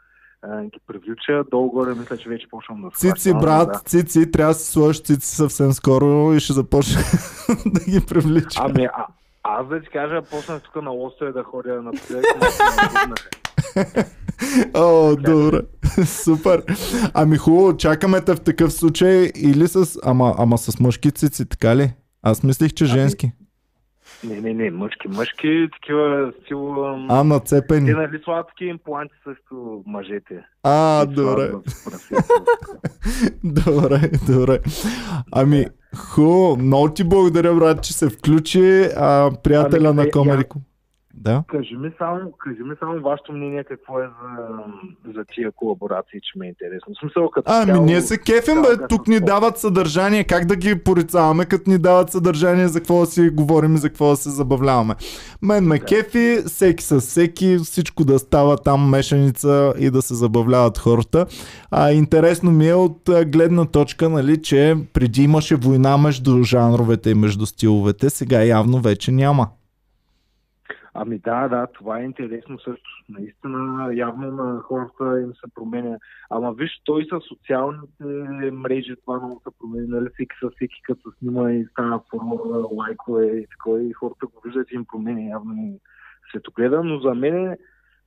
а, 0.42 0.64
ги 0.64 0.80
привлича. 0.88 1.44
Долу-горе 1.52 1.96
мисля, 1.96 2.18
че 2.18 2.30
вече 2.30 2.48
почвам 2.50 2.82
да 2.82 2.90
Цици, 2.90 3.08
схващам, 3.08 3.40
брат, 3.40 3.70
да. 3.74 3.80
цици, 3.80 4.32
трябва 4.32 4.54
да 4.54 4.60
си 4.60 4.72
сложиш 4.72 5.02
цици 5.02 5.36
съвсем 5.36 5.72
скоро 5.72 6.34
и 6.34 6.40
ще 6.40 6.54
започне 6.54 7.02
да 7.66 7.92
ги 7.92 8.06
привлича. 8.10 8.62
Ами, 8.64 8.86
а, 8.86 9.08
аз 9.44 9.68
да 9.68 9.82
ти 9.82 9.90
кажа, 9.90 10.22
почнах 10.22 10.62
тук 10.62 10.84
на 10.84 10.92
лостове 10.92 11.32
да 11.32 11.44
ходя 11.44 11.82
на 11.82 11.92
но 13.10 13.16
О, 14.74 15.16
добре. 15.16 15.62
Супер. 16.06 16.64
Ами 17.14 17.38
хубаво, 17.38 17.78
чакаме 17.78 18.22
те 18.22 18.36
в 18.36 18.40
такъв 18.40 18.74
случай 18.74 19.32
или 19.36 19.68
с... 19.68 20.00
Ама, 20.04 20.36
ама 20.38 20.58
с 20.58 20.80
мъжки 20.80 21.12
цици, 21.12 21.50
така 21.50 21.76
ли? 21.76 21.94
Аз 22.22 22.44
мислих, 22.44 22.74
че 22.74 22.86
женски. 22.86 23.32
Не, 24.24 24.42
не, 24.42 24.54
не, 24.54 24.72
мъжки, 24.72 25.08
мъжки, 25.08 25.68
такива 25.74 26.32
стил... 26.44 26.86
А, 26.86 27.08
Те 27.22 27.24
нацепени. 27.24 27.92
нали 27.92 28.20
слагат 28.24 28.48
такива 28.48 28.70
импланти 28.72 29.14
също 29.24 29.84
мъжете. 29.86 30.44
А, 30.64 31.06
Те 31.06 31.14
добре. 31.14 31.52
Добре, 33.44 34.12
добре. 34.28 34.60
Ами, 35.32 35.66
хубаво. 35.96 36.58
Много 36.58 36.90
ти 36.90 37.04
благодаря, 37.04 37.54
брат, 37.56 37.84
че 37.84 37.94
се 37.94 38.10
включи. 38.10 38.84
А, 38.98 39.32
приятеля 39.44 39.88
Ами, 39.90 39.96
на 39.96 40.04
е, 40.04 40.12
Комерико. 40.12 40.60
Да. 41.16 41.44
Кажи 41.48 41.76
ми 41.76 41.92
само, 41.98 42.20
кажи 42.34 42.60
ми 42.60 42.76
само 42.80 43.02
вашето 43.02 43.34
мнение 43.34 43.64
какво 43.64 44.00
е 44.00 44.04
за, 44.04 44.48
за 45.08 45.26
тия 45.26 45.52
колаборации, 45.52 46.20
че 46.24 46.40
ме 46.40 46.46
е 46.46 46.50
интересно. 46.50 46.96
Смисъл, 46.96 47.30
като 47.30 47.52
Ами, 47.52 47.66
цяло- 47.66 47.86
ние 47.86 48.02
се 48.02 48.18
кефим, 48.18 48.62
бе. 48.62 48.68
като 48.68 48.88
Тук 48.88 49.08
ни 49.08 49.20
дават 49.20 49.58
съдържание. 49.58 50.24
Как 50.24 50.46
да 50.46 50.56
ги 50.56 50.76
порицаваме, 50.78 51.46
като 51.46 51.70
ни 51.70 51.78
дават 51.78 52.12
съдържание 52.12 52.68
за 52.68 52.80
какво 52.80 53.00
да 53.00 53.06
си 53.06 53.30
говорим 53.30 53.76
и 53.76 53.80
за 53.80 53.90
какво 53.90 54.10
да 54.10 54.16
се 54.16 54.30
забавляваме. 54.30 54.96
Мен 55.42 55.64
ме 55.64 55.80
Да. 55.80 55.86
кефи, 55.86 56.38
всеки 56.46 56.84
с 56.84 57.00
всеки, 57.00 57.58
всичко 57.58 58.06
да 58.06 58.20
става 58.20 58.58
там 58.58 58.90
мешаница 58.90 59.74
и 59.80 59.90
да 59.90 60.02
се 60.02 60.14
забавляват 60.14 60.78
хората. 60.78 61.26
А, 61.72 61.92
интересно 61.92 62.52
ми 62.52 62.68
е 62.68 62.74
от 62.74 62.98
гледна 63.26 63.66
точка, 63.66 64.10
нали, 64.10 64.42
че 64.42 64.78
преди 64.94 65.24
имаше 65.24 65.56
война 65.56 65.98
между 65.98 66.44
жанровете 66.44 67.10
и 67.10 67.16
между 67.16 67.46
стиловете, 67.46 68.10
сега 68.10 68.44
явно 68.44 68.80
вече 68.80 69.12
няма. 69.12 69.48
Ами 70.96 71.20
да, 71.20 71.48
да, 71.48 71.68
това 71.68 72.00
е 72.00 72.04
интересно 72.04 72.60
също. 72.60 72.90
Наистина, 73.10 73.92
явно 73.96 74.32
на 74.32 74.60
хората 74.60 75.22
им 75.22 75.34
се 75.34 75.54
променя. 75.56 75.98
Ама 76.30 76.54
виж, 76.54 76.82
той 76.86 77.06
с 77.06 77.28
социалните 77.28 78.04
мрежи 78.52 78.96
това 79.06 79.18
много 79.18 79.42
се 79.44 79.58
променя. 79.60 79.88
Нали? 79.88 80.10
Всеки 80.14 80.36
с 80.44 80.50
всеки 80.56 80.82
като 80.84 81.12
снима 81.12 81.52
и 81.52 81.66
става 81.72 82.02
формула, 82.12 82.68
лайкове 82.72 83.26
и 83.26 83.48
такова. 83.48 83.84
И 83.84 83.94
хората 83.94 84.26
го 84.26 84.42
виждат 84.46 84.72
и 84.72 84.76
им 84.76 84.86
променя 84.86 85.22
явно 85.22 85.80
светогледа. 86.30 86.84
Но 86.84 87.00
за 87.00 87.14
мен, 87.14 87.58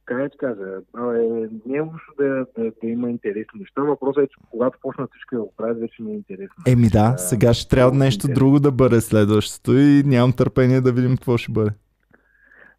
как 0.04 0.32
ти 0.32 0.38
кажа, 0.38 0.80
е, 0.98 1.48
не 1.66 1.76
е 1.76 1.80
лошо 1.80 2.12
да, 2.18 2.46
да, 2.58 2.64
да, 2.82 2.88
има 2.88 3.10
интересни 3.10 3.60
неща. 3.60 3.82
Въпросът 3.82 4.24
е, 4.24 4.28
че 4.28 4.36
когато 4.50 4.78
почнат 4.82 5.10
всички 5.10 5.34
да 5.34 5.40
го 5.40 5.54
правят, 5.56 5.80
вече 5.80 6.02
не 6.02 6.10
е 6.10 6.14
интересно. 6.14 6.54
Еми 6.66 6.88
да, 6.88 7.18
сега 7.18 7.54
ще 7.54 7.68
трябва 7.68 7.92
нещо 7.92 8.26
интересно. 8.26 8.34
друго 8.34 8.60
да 8.60 8.72
бъде 8.72 9.00
следващото 9.00 9.72
и 9.72 10.02
нямам 10.06 10.32
търпение 10.32 10.80
да 10.80 10.92
видим 10.92 11.16
какво 11.16 11.36
ще 11.36 11.52
бъде. 11.52 11.70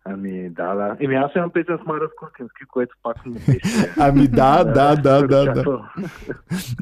Ами 0.10 0.50
да, 0.50 0.76
да. 0.76 0.98
Еми 1.00 1.16
аз 1.16 1.32
имам 1.36 1.52
песен 1.52 1.78
с 1.84 1.86
Мария 1.86 2.08
Скуркински, 2.16 2.66
което 2.72 2.96
пак 3.04 3.26
не 3.26 3.40
беше. 3.40 3.94
Ами 4.00 4.28
да, 4.28 4.64
да, 4.64 4.96
да, 4.96 5.28
да, 5.28 5.54
да. 5.54 5.90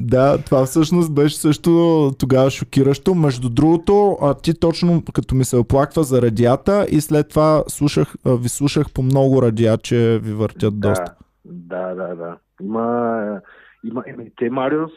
Да, 0.00 0.44
това 0.44 0.64
всъщност 0.64 1.14
беше 1.14 1.36
също 1.36 1.70
тогава 2.18 2.50
шокиращо. 2.50 3.14
Между 3.14 3.48
другото, 3.48 4.18
а, 4.22 4.34
ти 4.34 4.60
точно 4.60 5.02
като 5.14 5.34
ми 5.34 5.44
се 5.44 5.56
оплаква 5.56 6.02
за 6.02 6.22
радията 6.22 6.86
и 6.90 7.00
след 7.00 7.28
това 7.28 7.64
слушах, 7.68 8.14
ви 8.26 8.48
слушах 8.48 8.86
по 8.94 9.02
много 9.02 9.42
радиа, 9.42 9.76
че 9.78 10.20
ви 10.22 10.32
въртят 10.32 10.80
доста. 10.80 11.14
Да, 11.44 11.94
да, 11.94 11.94
да, 11.94 12.14
да. 12.14 12.36
Има, 12.62 13.40
има 13.84 14.04
еми, 14.06 14.30
те 14.36 14.50
Мариус, 14.50 14.92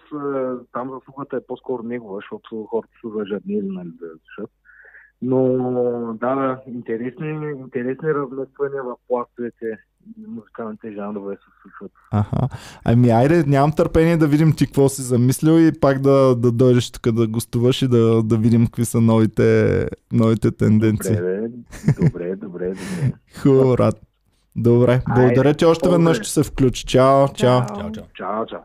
там 0.74 0.90
заслугата 0.90 1.38
е 1.38 1.46
по-скоро 1.48 1.84
негова, 1.84 2.16
защото 2.16 2.66
хората 2.70 2.94
са 3.02 3.10
зажаднели, 3.18 3.68
нали, 3.68 3.90
да 3.90 4.08
слушат. 4.08 4.52
Но 5.22 5.57
да, 6.20 6.36
да, 6.36 6.59
интересни, 6.67 7.51
интересни 7.59 8.13
размествания 8.13 8.84
в 8.84 8.95
пластовете 9.07 9.78
и 10.17 10.28
музикалните 10.28 10.91
жанрове 10.91 11.36
се 11.36 11.61
случват. 11.61 11.91
Аха. 12.11 12.47
Ами 12.86 13.09
айде, 13.09 13.43
нямам 13.47 13.72
търпение 13.72 14.17
да 14.17 14.28
видим 14.28 14.53
ти 14.53 14.65
какво 14.65 14.89
си 14.89 15.01
замислил 15.01 15.59
и 15.59 15.80
пак 15.82 15.99
да, 15.99 16.36
да 16.36 16.51
дойдеш 16.51 16.91
тук 16.91 17.13
да 17.13 17.28
гостуваш 17.28 17.82
и 17.82 17.88
да, 17.88 18.24
да 18.24 18.38
видим 18.38 18.65
какви 18.65 18.86
са 18.86 19.01
новите, 19.01 19.88
новите 20.11 20.51
тенденции. 20.51 21.15
Добре, 21.15 21.49
добре, 22.01 22.36
добре, 22.36 22.67
добре. 22.67 23.13
Хубаво, 23.41 23.78
рад. 23.78 24.01
Добре, 24.55 25.01
благодаря 25.15 25.53
ти 25.53 25.65
още 25.65 25.89
веднъж, 25.89 26.20
че 26.20 26.32
се 26.32 26.43
включи. 26.43 26.86
Чао, 26.86 27.28
чао. 27.28 27.61
Чао, 27.67 27.91
чао. 27.91 28.03
Чао, 28.13 28.45
чао. 28.45 28.59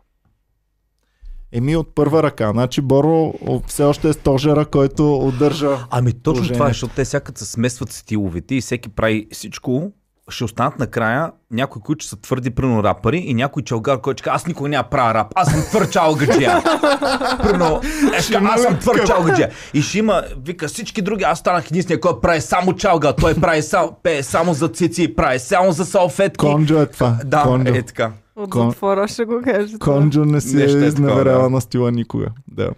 Еми 1.57 1.77
от 1.77 1.95
първа 1.95 2.23
ръка. 2.23 2.51
Значи 2.53 2.81
Боро 2.81 3.33
все 3.67 3.85
още 3.85 4.09
е 4.09 4.13
стожера, 4.13 4.65
който 4.65 5.17
удържа. 5.17 5.79
Ами 5.91 6.13
точно 6.13 6.33
положение. 6.35 6.55
това 6.55 6.67
е, 6.67 6.71
защото 6.71 6.95
те 6.95 7.05
сякаш 7.05 7.39
се 7.39 7.45
смесват 7.45 7.93
стиловете 7.93 8.55
и 8.55 8.61
всеки 8.61 8.89
прави 8.89 9.27
всичко, 9.33 9.93
ще 10.29 10.45
останат 10.45 10.79
накрая 10.79 11.33
някои, 11.51 11.83
които 11.83 12.05
са 12.05 12.21
твърди 12.21 12.51
прино 12.51 12.85
рапъри 12.85 13.19
и 13.19 13.35
някой 13.35 13.63
чалгар, 13.63 14.01
който 14.01 14.21
ще 14.21 14.31
аз 14.31 14.47
никога 14.47 14.69
няма 14.69 14.89
правя 14.91 15.15
рап, 15.15 15.27
аз 15.35 15.51
съм 15.51 15.63
твърд 15.63 15.93
чалгаджия. 15.93 16.63
Прино, 17.43 17.81
е, 18.07 18.33
каже, 18.33 18.39
аз 18.45 18.63
съм 18.63 18.79
твърд 18.79 19.07
чалгаджия. 19.07 19.51
И 19.75 19.83
ще 19.83 19.99
има, 19.99 20.23
вика, 20.45 20.69
всички 20.69 21.03
други, 21.03 21.25
аз 21.25 21.39
станах 21.39 21.67
единствения, 21.71 22.01
който 22.01 22.21
прави 22.21 22.41
само 22.41 22.73
чалга, 22.73 23.13
той 23.13 23.35
прави 23.35 23.63
само, 23.63 23.97
пее 24.03 24.23
само 24.23 24.55
за 24.55 24.69
цици, 24.69 25.15
прави 25.15 25.39
само 25.39 25.73
за 25.73 25.85
салфетки. 25.85 26.47
Конджо 26.47 26.81
е 26.81 26.87
това. 26.87 27.19
Да, 27.25 27.43
Конджо. 27.43 27.75
е 27.75 27.83
така. 27.83 28.13
От 28.37 28.51
Кон- 28.51 28.71
затвора 28.71 29.09
ще 29.09 29.25
го 29.25 29.41
кажете. 29.45 29.79
Конджо 29.79 30.25
не 30.25 30.41
си 30.41 30.57
Нещо 30.57 30.77
е 30.77 30.81
е 30.81 30.91
да. 31.43 31.49
на 31.51 31.61
стила 31.61 31.93
никога. 31.93 32.27
Да. 32.49 32.71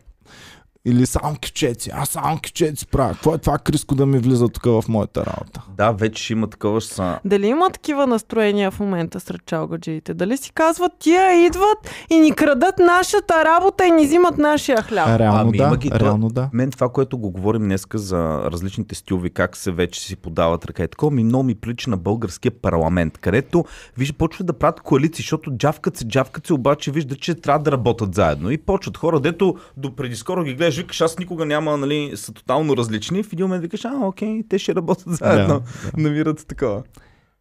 Или 0.88 1.06
само 1.06 1.34
кючеци. 1.34 1.90
Аз 1.94 2.08
само 2.08 2.38
кючеци 2.38 2.86
правя. 2.86 3.12
Какво 3.12 3.34
е 3.34 3.38
това 3.38 3.58
Криско 3.58 3.94
да 3.94 4.06
ми 4.06 4.18
влиза 4.18 4.48
тук 4.48 4.64
в 4.64 4.84
моята 4.88 5.26
работа? 5.26 5.62
Да, 5.76 5.92
вече 5.92 6.32
има 6.32 6.46
такова, 6.46 6.80
са... 6.80 7.18
Дали 7.24 7.46
има 7.46 7.70
такива 7.70 8.06
настроения 8.06 8.70
в 8.70 8.80
момента 8.80 9.20
сред 9.20 9.46
чалгаджиите? 9.46 10.14
Дали 10.14 10.36
си 10.36 10.52
казват, 10.52 10.92
тия 10.98 11.46
идват 11.46 11.90
и 12.10 12.18
ни 12.18 12.32
крадат 12.32 12.78
нашата 12.78 13.44
работа 13.44 13.86
и 13.86 13.90
ни 13.90 14.06
взимат 14.06 14.38
нашия 14.38 14.82
хляб? 14.82 15.18
Реално 15.18 15.40
Ами, 15.40 15.58
да, 15.58 15.64
има 15.64 15.76
ги, 15.76 15.90
то- 15.90 16.00
реално 16.00 16.28
да. 16.28 16.48
Мен 16.52 16.70
това, 16.70 16.88
което 16.88 17.18
го 17.18 17.30
говорим 17.30 17.62
днеска 17.62 17.98
за 17.98 18.50
различните 18.52 18.94
стилови, 18.94 19.30
как 19.30 19.56
се 19.56 19.72
вече 19.72 20.00
си 20.00 20.16
подават 20.16 20.64
ръка 20.64 20.84
и 20.84 20.88
такова, 20.88 21.10
ми 21.12 21.24
много 21.24 21.44
ми 21.44 21.54
прилича 21.54 21.90
на 21.90 21.96
българския 21.96 22.52
парламент, 22.62 23.18
където 23.18 23.64
виж, 23.98 24.12
почват 24.12 24.46
да 24.46 24.52
правят 24.52 24.80
коалиции, 24.80 25.22
защото 25.22 25.50
джавкат 25.56 25.96
се, 25.96 26.08
джавкат 26.08 26.46
се, 26.46 26.54
обаче 26.54 26.90
виждат, 26.90 27.20
че 27.20 27.34
трябва 27.34 27.62
да 27.62 27.72
работят 27.72 28.14
заедно. 28.14 28.50
И 28.50 28.58
почват 28.58 28.96
хора, 28.96 29.20
дето 29.20 29.54
до 29.76 29.96
преди 29.96 30.16
скоро 30.16 30.44
ги 30.44 30.54
гледаш, 30.54 30.75
викаш, 30.76 31.00
аз 31.00 31.18
никога 31.18 31.46
няма, 31.46 31.76
нали, 31.76 32.12
са 32.14 32.32
тотално 32.32 32.76
различни. 32.76 33.22
В 33.22 33.32
един 33.32 33.46
момент 33.46 33.62
викаш, 33.62 33.84
а, 33.84 33.92
окей, 34.02 34.42
те 34.48 34.58
ще 34.58 34.74
работят 34.74 35.16
заедно. 35.16 35.60
Да, 35.60 36.02
Намират 36.02 36.46
такова. 36.46 36.82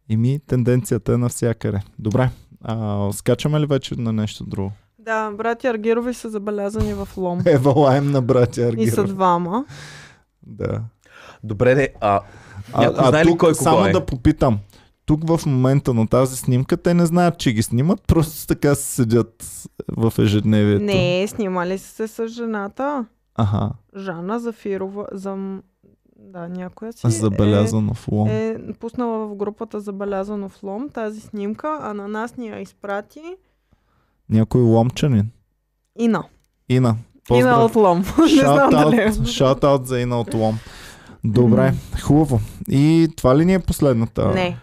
Ими 0.08 0.40
тенденцията 0.46 1.12
е 1.12 1.16
навсякъде. 1.16 1.80
Добре. 1.98 2.30
А, 2.64 3.08
скачаме 3.12 3.60
ли 3.60 3.66
вече 3.66 3.94
на 3.96 4.12
нещо 4.12 4.44
друго? 4.44 4.72
Да, 4.98 5.30
братя 5.30 5.68
Аргирови 5.68 6.14
са 6.14 6.30
забелязани 6.30 6.94
в 6.94 7.08
лом. 7.16 7.40
Ева 7.46 7.70
лайм 7.70 8.10
на 8.10 8.22
братя 8.22 8.72
И 8.76 8.90
са 8.90 9.04
двама. 9.04 9.64
Да. 10.46 10.80
Добре, 11.44 11.74
де, 11.74 11.88
а, 12.00 12.20
А, 12.72 12.92
а 12.96 13.08
знае 13.08 13.24
ли 13.24 13.28
тук 13.28 13.40
кой 13.40 13.54
само 13.54 13.76
кого 13.76 13.88
е? 13.88 13.92
да 13.92 14.06
попитам. 14.06 14.58
Тук 15.06 15.28
в 15.28 15.46
момента 15.46 15.94
на 15.94 16.06
тази 16.06 16.36
снимка 16.36 16.76
те 16.76 16.94
не 16.94 17.06
знаят, 17.06 17.38
че 17.38 17.52
ги 17.52 17.62
снимат, 17.62 18.00
просто 18.06 18.46
така 18.46 18.74
се 18.74 18.94
седят 18.94 19.44
в 19.96 20.12
ежедневието. 20.18 20.84
Не, 20.84 21.26
снимали 21.28 21.78
са 21.78 21.88
се 21.88 22.08
с 22.08 22.28
жената. 22.28 23.04
Аха, 23.36 23.70
Жана 23.96 24.40
Зафирова. 24.40 25.06
За... 25.12 25.58
Да, 26.18 26.48
някоя 26.48 26.92
си 26.92 27.10
забелязано 27.10 27.94
в 27.94 28.08
лом. 28.08 28.28
е, 28.28 28.48
е 28.48 28.72
пуснала 28.72 29.26
в 29.26 29.36
групата 29.36 29.80
Забелязано 29.80 30.48
в 30.48 30.62
лом 30.62 30.88
тази 30.88 31.20
снимка, 31.20 31.78
а 31.82 31.94
на 31.94 32.08
нас 32.08 32.36
ни 32.36 32.48
я 32.48 32.60
изпрати 32.60 33.22
Някой 34.30 34.60
ломчанин. 34.60 35.30
Ина. 35.98 36.24
Ина. 36.68 36.96
Ина 37.30 37.64
от 37.64 37.76
лом. 37.76 38.04
Дали 38.70 38.96
е. 38.96 39.12
Шаут-аут 39.12 39.84
за 39.84 40.00
Ина 40.00 40.20
от 40.20 40.34
лом. 40.34 40.58
Добре, 41.24 41.74
хубаво. 42.02 42.40
И 42.68 43.08
това 43.16 43.38
ли 43.38 43.44
ни 43.44 43.54
е 43.54 43.58
последната? 43.58 44.28
Не. 44.28 44.58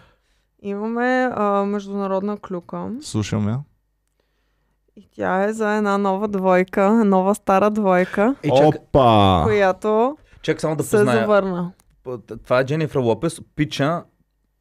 Имаме 0.62 1.30
а, 1.34 1.64
международна 1.64 2.36
клюка 2.36 2.90
Слушам 3.00 3.48
я. 3.48 3.60
И 4.96 5.08
тя 5.12 5.44
е 5.44 5.52
за 5.52 5.70
една 5.70 5.98
нова 5.98 6.28
двойка, 6.28 7.04
нова 7.04 7.34
стара 7.34 7.70
двойка, 7.70 8.34
Е, 8.42 8.48
чак, 8.50 8.66
Опа! 8.66 9.40
която 9.44 10.16
чак 10.42 10.60
само 10.60 10.76
да 10.76 10.82
се 10.82 10.96
позная. 10.96 11.18
завърна. 11.18 11.72
Това 12.44 12.60
е 12.60 12.64
Дженифър 12.64 12.98
Лопес, 12.98 13.40
пича 13.56 14.02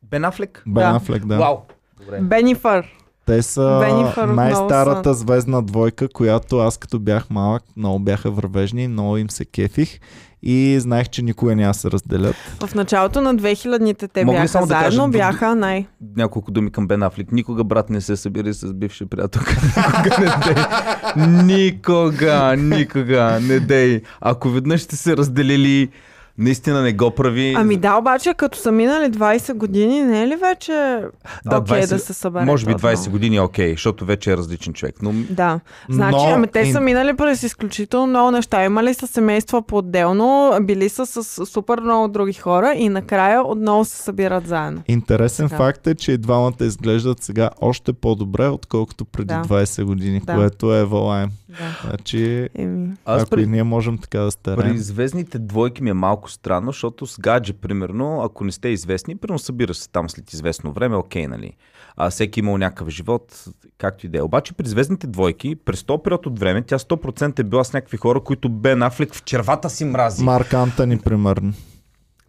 Бен 0.04 0.26
Афлек. 0.26 0.64
Бен 0.68 0.84
Да. 0.84 0.96
Афлек, 0.96 1.26
да. 1.26 1.38
Вау. 1.38 1.58
Добре. 2.00 2.20
Бенифър. 2.22 2.98
Те 3.26 3.42
са 3.42 3.80
Бенифър 3.82 4.28
най-старата 4.28 5.14
звездна 5.14 5.62
двойка, 5.62 6.10
която 6.10 6.58
аз 6.58 6.78
като 6.78 7.00
бях 7.00 7.30
малък, 7.30 7.64
много 7.78 8.00
бяха 8.00 8.32
вървежни, 8.32 8.88
много 8.88 9.18
им 9.18 9.30
се 9.30 9.46
кефих 9.46 10.00
и 10.44 10.80
знаех, 10.80 11.10
че 11.10 11.22
никога 11.22 11.56
няма 11.56 11.74
се 11.74 11.92
разделят. 11.92 12.36
В 12.68 12.76
началото 12.76 13.22
на 13.22 13.36
2000-те 13.36 14.08
те 14.08 14.26
Мога 14.26 14.38
бяха 14.40 14.60
да 14.60 14.68
кажа 14.68 14.68
заедно, 14.68 15.12
д- 15.12 15.18
бяха 15.18 15.56
най... 15.56 15.86
няколко 16.18 16.52
думи 16.52 16.72
към 16.72 16.88
Бен 16.88 17.04
Афлик. 17.04 17.32
Никога 17.32 17.64
брат 17.64 17.90
не 17.90 18.02
се 18.02 18.16
събира 18.16 18.54
с 18.54 18.74
бивши 18.74 19.06
приятел. 19.06 19.42
Никога 20.06 20.20
не 20.20 20.54
дей. 20.54 21.56
Никога, 21.58 22.56
никога 22.58 23.40
не 23.42 23.60
дей. 23.60 24.02
Ако 24.22 24.50
веднъж 24.50 24.82
сте 24.82 24.96
се 24.96 25.18
разделили, 25.18 25.90
наистина 26.38 26.82
не 26.82 26.94
го 26.94 27.12
прави. 27.12 27.54
Ами 27.58 27.78
да, 27.78 27.96
обаче 27.96 28.34
като 28.34 28.58
са 28.58 28.72
минали 28.72 29.06
20 29.06 29.54
години, 29.54 30.04
не 30.04 30.24
е 30.24 30.28
ли 30.28 30.36
вече 30.38 30.72
Да, 31.46 31.58
окей 31.58 31.78
20 31.78 31.90
да 31.90 32.00
се 32.00 32.14
събере? 32.14 32.46
Може 32.46 32.66
би 32.66 32.74
отново? 32.74 32.96
20 32.96 33.10
години 33.10 33.36
е 33.36 33.42
окей, 33.42 33.72
защото 33.72 34.06
вече 34.06 34.32
е 34.32 34.38
различен 34.38 34.74
човек. 34.74 34.96
Но 35.02 35.14
Да. 35.30 35.60
Значи, 35.90 36.18
Но 36.18 36.24
ами 36.26 36.48
те 36.48 36.72
са 36.72 36.82
минали 36.82 37.16
през 37.16 37.44
изключително 37.44 38.08
много 38.08 38.32
неща. 38.32 38.66
Имали 38.66 38.94
са 38.94 39.08
семейства 39.08 39.62
по-отделно, 39.62 40.24
били 40.62 40.90
са 40.90 41.06
с 41.06 41.46
супер 41.46 41.80
много 41.80 42.08
други 42.08 42.34
хора 42.34 42.74
и 42.74 42.90
накрая 42.90 43.44
отново 43.44 43.86
се 43.86 43.98
събират 43.98 44.48
заедно. 44.48 44.82
Интересен 44.88 45.50
Така. 45.50 45.58
факт 45.58 45.88
е, 45.88 45.96
че 45.96 46.12
и 46.12 46.18
двамата 46.18 46.54
изглеждат 46.62 47.24
сега 47.24 47.50
още 47.62 47.94
по-добре, 47.94 48.48
отколкото 48.48 49.06
преди 49.06 49.28
Да. 49.28 49.42
20 49.42 49.84
години, 49.84 50.22
Да. 50.26 50.36
което 50.36 50.74
е 50.76 50.86
валаем. 50.86 51.30
Да. 51.50 51.56
Значи, 51.84 52.50
Еми. 52.56 52.90
аз 53.06 53.22
ако 53.22 53.30
при, 53.30 53.42
и 53.42 53.46
ние 53.46 53.64
можем 53.64 53.98
така 53.98 54.20
да 54.20 54.32
старем. 54.32 54.58
при 54.64 54.78
звездните 54.78 55.40
двойки 55.40 55.84
ми 55.84 55.90
е 55.90 55.94
малко 55.94 56.23
странно, 56.28 56.72
защото 56.72 57.08
с 57.08 57.20
гадже, 57.20 57.54
примерно, 57.54 58.22
ако 58.22 58.44
не 58.44 58.52
сте 58.52 58.68
известни, 58.70 59.16
примерно 59.16 59.40
събираш 59.40 59.78
се 59.78 59.90
там 59.90 60.10
след 60.10 60.34
известно 60.34 60.72
време, 60.72 60.96
окей, 60.96 61.28
нали? 61.28 61.52
А 61.98 62.10
всеки 62.10 62.40
имал 62.40 62.58
някакъв 62.58 62.90
живот, 62.90 63.44
както 63.78 64.06
и 64.06 64.10
да 64.10 64.18
е. 64.18 64.22
Обаче 64.22 64.54
при 64.54 64.68
звездните 64.68 65.08
двойки, 65.08 65.56
през 65.56 65.84
този 65.84 66.02
период 66.04 66.26
от 66.26 66.40
време, 66.40 66.62
тя 66.62 66.80
100% 66.80 67.40
е 67.40 67.44
била 67.44 67.64
с 67.64 67.74
някакви 67.74 67.98
хора, 67.98 68.20
които 68.20 68.50
Бен 68.50 68.84
Афлик 68.84 69.16
в 69.16 69.24
червата 69.24 69.70
си 69.70 69.86
мрази. 69.86 70.24
Марк 70.24 70.54
Антони, 70.54 70.98
примерно. 71.00 71.54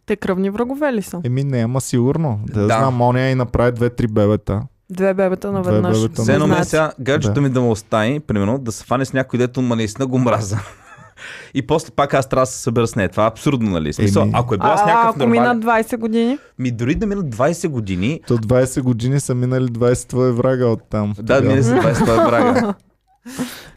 Те 0.06 0.16
кръвни 0.16 0.50
врагове 0.50 0.92
ли 0.92 1.02
са? 1.02 1.20
Еми 1.24 1.44
не, 1.44 1.58
ама 1.58 1.80
сигурно. 1.80 2.40
Да, 2.44 2.60
Да. 2.60 2.66
знам, 2.66 2.94
Моня 2.94 3.30
и 3.30 3.34
направи 3.34 3.72
две-три 3.72 4.06
бебета. 4.06 4.62
Две 4.90 5.14
бебета 5.14 5.48
Две 5.48 5.52
наведнъж. 5.52 5.98
бебета 5.98 6.22
Все 6.22 6.34
едно 6.34 6.64
сега 6.64 6.92
гаджето 7.00 7.34
Да. 7.34 7.40
ми 7.40 7.50
да 7.50 7.60
ме 7.60 7.68
остави, 7.68 8.20
примерно, 8.20 8.58
да 8.58 8.72
се 8.72 8.84
фане 8.84 9.04
с 9.04 9.12
някой, 9.12 9.38
дето 9.38 9.62
ма 9.62 9.76
наистина 9.76 10.06
го 10.06 10.18
мраза. 10.18 10.58
И 11.54 11.66
после 11.66 11.90
пак 11.90 12.14
аз 12.14 12.28
трябва 12.28 12.42
да 12.42 12.46
се 12.46 12.58
събера 12.58 12.86
с 12.86 12.96
нея. 12.96 13.08
Това 13.08 13.24
е 13.24 13.26
абсурдно, 13.26 13.70
нали? 13.70 13.92
Смисъл, 13.92 14.22
Еми. 14.22 14.32
ако 14.34 14.54
е 14.54 14.58
била 14.58 14.72
А, 14.72 14.76
с 14.76 14.82
а, 14.82 14.86
някакъв 14.86 15.08
ако 15.10 15.18
нормален... 15.18 15.42
минат 15.42 15.64
20 15.64 15.96
години, 15.96 16.38
Ми 16.58 16.70
дори 16.70 16.94
да 16.94 17.06
минат 17.06 17.26
20 17.26 17.68
години, 17.68 18.20
То 18.26 18.38
20 18.38 18.82
години 18.82 19.20
са 19.20 19.34
минали 19.34 19.66
20 19.66 20.08
твои 20.08 20.32
врага 20.32 20.66
от 20.66 20.80
там. 20.90 21.14
да, 21.18 21.40
мине 21.40 21.62
се 21.62 21.74
20 21.74 21.98
това 21.98 22.12
е 22.12 22.26
брага. 22.26 22.74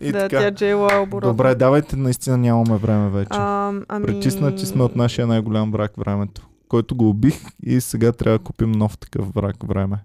И 0.02 0.12
да, 0.12 0.20
така. 0.20 0.40
тя 0.40 0.52
Джейла 0.52 1.00
оборот. 1.02 1.30
Добре, 1.30 1.56
давайте, 1.56 1.96
наистина 1.96 2.38
нямаме 2.38 2.78
време 2.78 3.10
вече. 3.10 3.30
А, 3.32 3.74
ами... 3.88 4.06
Притиснати 4.06 4.66
сме 4.66 4.84
от 4.84 4.96
нашия 4.96 5.28
най-голям 5.28 5.72
враг 5.72 5.92
времето, 5.98 6.48
който 6.68 6.96
го 6.96 7.10
убих 7.10 7.42
и 7.64 7.82
сега 7.82 8.12
трябва 8.12 8.38
да 8.38 8.44
купим 8.44 8.72
нов 8.72 8.98
такъв 8.98 9.34
враг 9.34 9.56
време. 9.68 9.98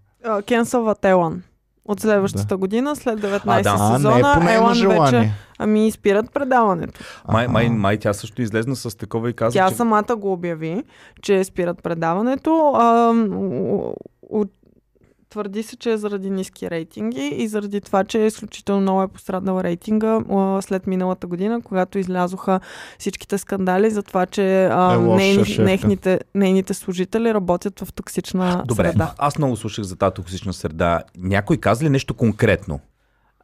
Кенсъл 0.46 0.94
Елан. 1.04 1.42
От 1.84 2.00
следващата 2.00 2.56
година, 2.56 2.96
след 2.96 3.20
19 3.20 3.40
А, 3.46 3.62
да. 3.62 3.76
А, 3.78 3.88
не 3.88 3.94
е 3.94 3.98
сезона, 3.98 4.34
по 4.34 4.40
нейно 4.40 4.62
Елан 4.62 4.74
желание. 4.74 5.20
вече... 5.20 5.32
Ами 5.58 5.90
спират 5.90 6.32
предаването. 6.32 7.00
Май, 7.28 7.48
май, 7.48 7.68
май 7.68 7.98
тя 7.98 8.12
също 8.12 8.42
излезна 8.42 8.76
с 8.76 8.96
такова 8.96 9.30
и 9.30 9.32
каза, 9.32 9.54
Тя 9.54 9.68
че... 9.68 9.74
самата 9.74 10.16
го 10.16 10.32
обяви, 10.32 10.82
че 11.22 11.44
спират 11.44 11.82
предаването. 11.82 12.72
А, 12.74 13.10
у- 14.30 14.44
твърди 15.32 15.62
се, 15.62 15.76
че 15.76 15.92
е 15.92 15.96
заради 15.96 16.30
ниски 16.30 16.70
рейтинги 16.70 17.26
и 17.36 17.48
заради 17.48 17.80
това, 17.80 18.04
че 18.04 18.18
изключително 18.18 18.80
много 18.80 19.02
е 19.02 19.08
постраднал 19.08 19.60
рейтинга 19.60 20.20
а, 20.30 20.62
след 20.62 20.86
миналата 20.86 21.26
година, 21.26 21.60
когато 21.64 21.98
излязоха 21.98 22.60
всичките 22.98 23.38
скандали 23.38 23.90
за 23.90 24.02
това, 24.02 24.26
че 24.26 24.64
а, 24.64 24.94
Е, 24.94 24.98
нейни, 24.98 25.56
нейните, 25.58 26.20
нейните 26.34 26.74
служители 26.74 27.34
работят 27.34 27.80
в 27.80 27.92
токсична 27.92 28.62
Добре, 28.66 28.88
среда. 28.88 29.14
аз 29.18 29.38
много 29.38 29.56
слушах 29.56 29.84
за 29.84 29.96
тази 29.96 30.14
токсична 30.14 30.52
среда. 30.52 31.00
Някой 31.18 31.56
каза 31.56 31.84
ли 31.84 31.88
нещо 31.88 32.14
конкретно? 32.14 32.80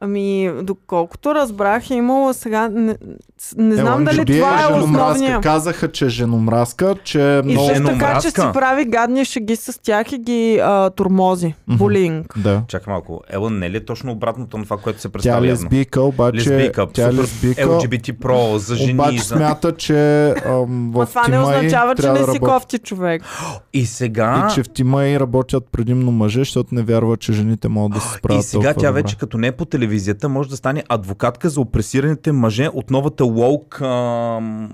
Ами, 0.01 0.51
доколкото 0.63 1.35
разбрах, 1.35 1.89
е 1.89 1.93
имало 1.93 2.33
сега... 2.33 2.69
Не, 2.69 2.95
не 3.57 3.75
знам 3.75 4.03
дали 4.03 4.17
Джуди 4.17 4.39
това 4.39 4.55
е 4.55 4.67
женомразка. 4.67 4.85
основния. 4.85 5.41
Казаха, 5.41 5.91
че 5.91 6.05
е 6.05 6.09
женомразка, 6.09 6.95
че 7.03 7.35
е 7.35 7.39
И 7.39 7.51
много... 7.51 7.67
също 7.67 7.83
така, 7.83 8.19
че 8.21 8.29
си 8.29 8.41
прави 8.53 8.85
гадни 8.85 9.25
шеги 9.25 9.55
с 9.55 9.81
тях 9.81 10.11
и 10.11 10.17
ги 10.17 10.59
а, 10.63 10.89
турмози. 10.89 11.53
Мгм. 11.67 11.77
Булинг. 11.77 12.33
Да. 12.37 12.63
Чакай 12.67 12.91
малко. 12.91 13.21
Елън 13.29 13.59
не 13.59 13.65
е 13.65 13.71
ли 13.71 13.85
точно 13.85 14.11
обратното 14.11 14.57
на 14.57 14.63
това, 14.63 14.77
което 14.77 15.01
се 15.01 15.07
Тя 15.07 15.09
е 15.09 15.11
представя 15.11 15.41
лесбийка, 15.41 16.01
обаче... 16.01 16.37
Лесбийка, 16.37 16.87
тя 16.93 17.07
е 17.07 17.11
супер 17.11 17.23
лесбийка, 17.23 17.61
LGBT 17.61 18.19
про, 18.19 18.57
за 18.57 18.75
жени. 18.75 18.93
обаче 18.93 19.17
за... 19.17 19.35
смята, 19.35 19.75
че 19.75 20.29
ам, 20.29 20.91
в 20.95 21.05
това 21.05 21.27
не 21.27 21.39
означава, 21.39 21.95
че 21.95 22.11
не 22.11 22.23
си 22.33 22.39
кофти 22.39 22.77
човек. 22.77 23.23
И 23.73 23.85
сега... 23.85 24.47
И 24.51 24.53
че 24.53 24.63
в 24.63 24.69
тима 24.69 25.05
и 25.05 25.19
работят 25.19 25.67
предимно 25.71 26.11
мъже, 26.11 26.39
защото 26.39 26.75
не 26.75 26.81
вярва, 26.81 27.17
че 27.17 27.33
жените 27.33 27.67
могат 27.67 27.93
да 27.93 28.01
се 28.01 28.17
справят 28.17 28.43
И 28.43 28.47
сега 28.47 28.73
тя 28.73 28.91
вече 28.91 29.17
като 29.17 29.37
не 29.37 29.47
е 29.47 29.51
по 29.51 29.65
телевизията, 29.65 29.88
може 30.29 30.49
да 30.49 30.55
стане 30.55 30.83
адвокатка 30.89 31.49
за 31.49 31.61
опресираните 31.61 32.31
мъже 32.31 32.69
от 32.73 32.91
новата 32.91 33.23
лоук 33.23 33.81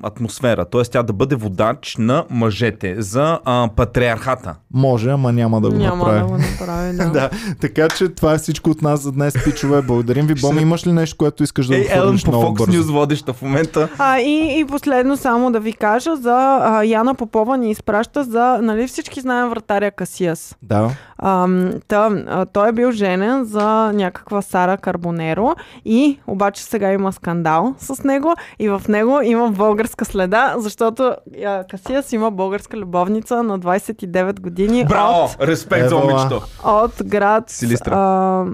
атмосфера. 0.03 0.66
Тоест 0.66 0.91
тя 0.91 1.03
да 1.03 1.13
бъде 1.13 1.36
водач 1.36 1.95
на 1.99 2.26
мъжете 2.30 3.01
за 3.01 3.39
а, 3.45 3.70
патриархата. 3.76 4.55
Може, 4.74 5.09
ама 5.09 5.32
няма 5.32 5.61
да 5.61 5.70
го 5.70 5.76
Няма 5.76 5.97
направи. 5.97 6.20
да 6.20 6.26
го 6.26 6.38
направи, 6.38 6.97
да. 6.97 7.05
Да, 7.16 7.30
така 7.61 7.88
че 7.89 8.09
това 8.09 8.34
е 8.34 8.38
всичко 8.38 8.70
от 8.70 8.82
нас 8.82 9.01
за 9.01 9.11
днес, 9.11 9.34
пичове. 9.43 9.82
Благодарим 9.82 10.28
ви. 10.28 10.36
Боми, 10.41 10.61
имаш 10.61 10.88
ли 10.88 10.91
нещо, 10.91 11.18
което 11.18 11.43
искаш 11.43 11.68
да 11.68 11.76
Ей, 11.76 11.82
отвориш 11.99 12.24
по 12.24 12.32
много 12.32 12.45
Fox 12.45 12.57
бързо? 12.57 12.72
News 12.72 12.91
водеща 12.91 13.34
в 13.34 13.41
момента. 13.41 13.89
А, 13.97 14.20
и, 14.20 14.59
и 14.59 14.66
последно 14.66 15.18
само 15.18 15.51
да 15.51 15.59
ви 15.59 15.74
кажа 15.74 16.16
за 16.16 16.59
а, 16.61 16.84
Яна 16.84 17.16
Попова 17.16 17.57
ни 17.57 17.72
изпраща 17.72 18.24
за, 18.24 18.59
нали 18.61 18.88
всички 18.88 19.22
знаем 19.22 19.49
вратаря 19.49 19.91
Касиас. 19.91 20.55
Да. 20.61 20.89
Ам, 21.18 21.72
та, 21.88 22.24
а, 22.28 22.45
той 22.45 22.70
е 22.70 22.72
бил 22.72 22.91
женен 22.91 23.45
за 23.45 23.91
някаква 23.93 24.41
Сара 24.41 24.78
Карбонеро 25.06 25.56
и 25.86 26.20
обаче 26.28 26.64
сега 26.64 26.91
има 26.91 27.14
скандал 27.14 27.76
с 27.78 28.03
него 28.03 28.34
и 28.60 28.70
в 28.70 28.82
него 28.89 29.22
има 29.24 29.51
българска 29.51 30.06
следа, 30.06 30.56
защото 30.58 31.16
а, 31.45 31.64
Касиас 31.70 32.12
има 32.12 32.32
българска 32.32 32.78
любовница 32.78 33.43
на 33.43 33.60
29 33.60 34.39
години 34.39 34.86
Браво! 34.86 35.24
от, 35.24 35.47
Респект 35.47 35.89
за 35.89 35.95
момичето. 35.95 36.41
от 36.64 36.91
град 37.06 37.49
Силистра. 37.49 37.95
а, 37.95 38.45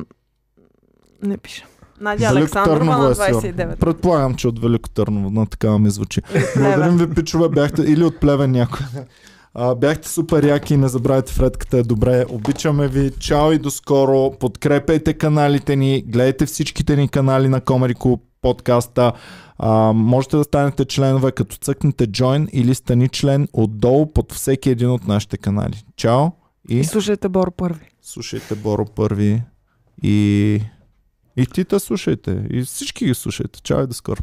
не 1.24 1.38
пише. 1.38 1.66
Надя 2.02 2.28
Велико 2.28 2.38
Александрова 2.38 2.98
на 2.98 3.12
е 3.12 3.16
сигурно. 3.16 3.42
29. 3.42 3.80
Предполагам, 3.80 4.36
че 4.36 4.48
от 4.48 4.62
Велико 4.62 4.90
Търново, 4.90 5.30
на 5.30 5.46
такава 5.46 5.80
ми 5.80 5.90
звучи. 5.90 6.22
Благодарим 6.58 6.98
ви, 6.98 7.14
пичове, 7.14 7.50
бяхте 7.50 7.82
или 7.82 8.04
от 8.04 8.20
Плевен 8.20 8.52
някой. 8.52 8.86
А, 9.54 9.76
бяхте 9.76 10.10
супер 10.10 10.44
яки 10.44 10.78
не 10.78 10.88
забравяйте 10.88 11.34
Фредката 11.34 11.78
е 11.78 11.84
добре. 11.84 12.26
Обичаме 12.30 12.88
ви. 12.88 13.12
Чао 13.20 13.52
и 13.52 13.60
до 13.60 13.72
скоро. 13.72 14.32
Подкрепяйте 14.40 15.14
каналите 15.14 15.76
ни. 15.76 16.04
Гледайте 16.08 16.46
всичките 16.46 16.96
ни 16.96 17.10
канали 17.10 17.48
на 17.48 17.62
Comedy 17.62 17.96
Club 17.96 18.20
подкаста. 18.42 19.14
А, 19.58 19.94
можете 19.94 20.38
да 20.38 20.44
станете 20.44 20.86
членове 20.86 21.32
като 21.32 21.56
цъкнете 21.56 22.08
Join 22.08 22.50
или 22.50 22.76
стани 22.76 23.10
член 23.10 23.48
отдолу 23.54 24.14
под 24.14 24.34
всеки 24.34 24.70
един 24.70 24.90
от 24.90 25.08
нашите 25.08 25.38
канали. 25.38 25.84
Чао 25.96 26.28
и 26.70 26.80
И 26.80 26.84
слушайте 26.84 27.30
Боро 27.30 27.52
първи. 27.52 27.86
слушайте 28.02 28.56
Боро 28.56 28.86
първи 28.86 29.44
и 30.04 30.62
и 31.38 31.46
ти 31.46 31.66
те 31.66 31.80
слушайте. 31.80 32.48
И 32.50 32.62
всички 32.62 33.06
ги 33.06 33.14
слушайте. 33.14 33.62
Чао 33.62 33.84
и 33.84 33.88
до 33.88 33.94
скоро. 33.94 34.22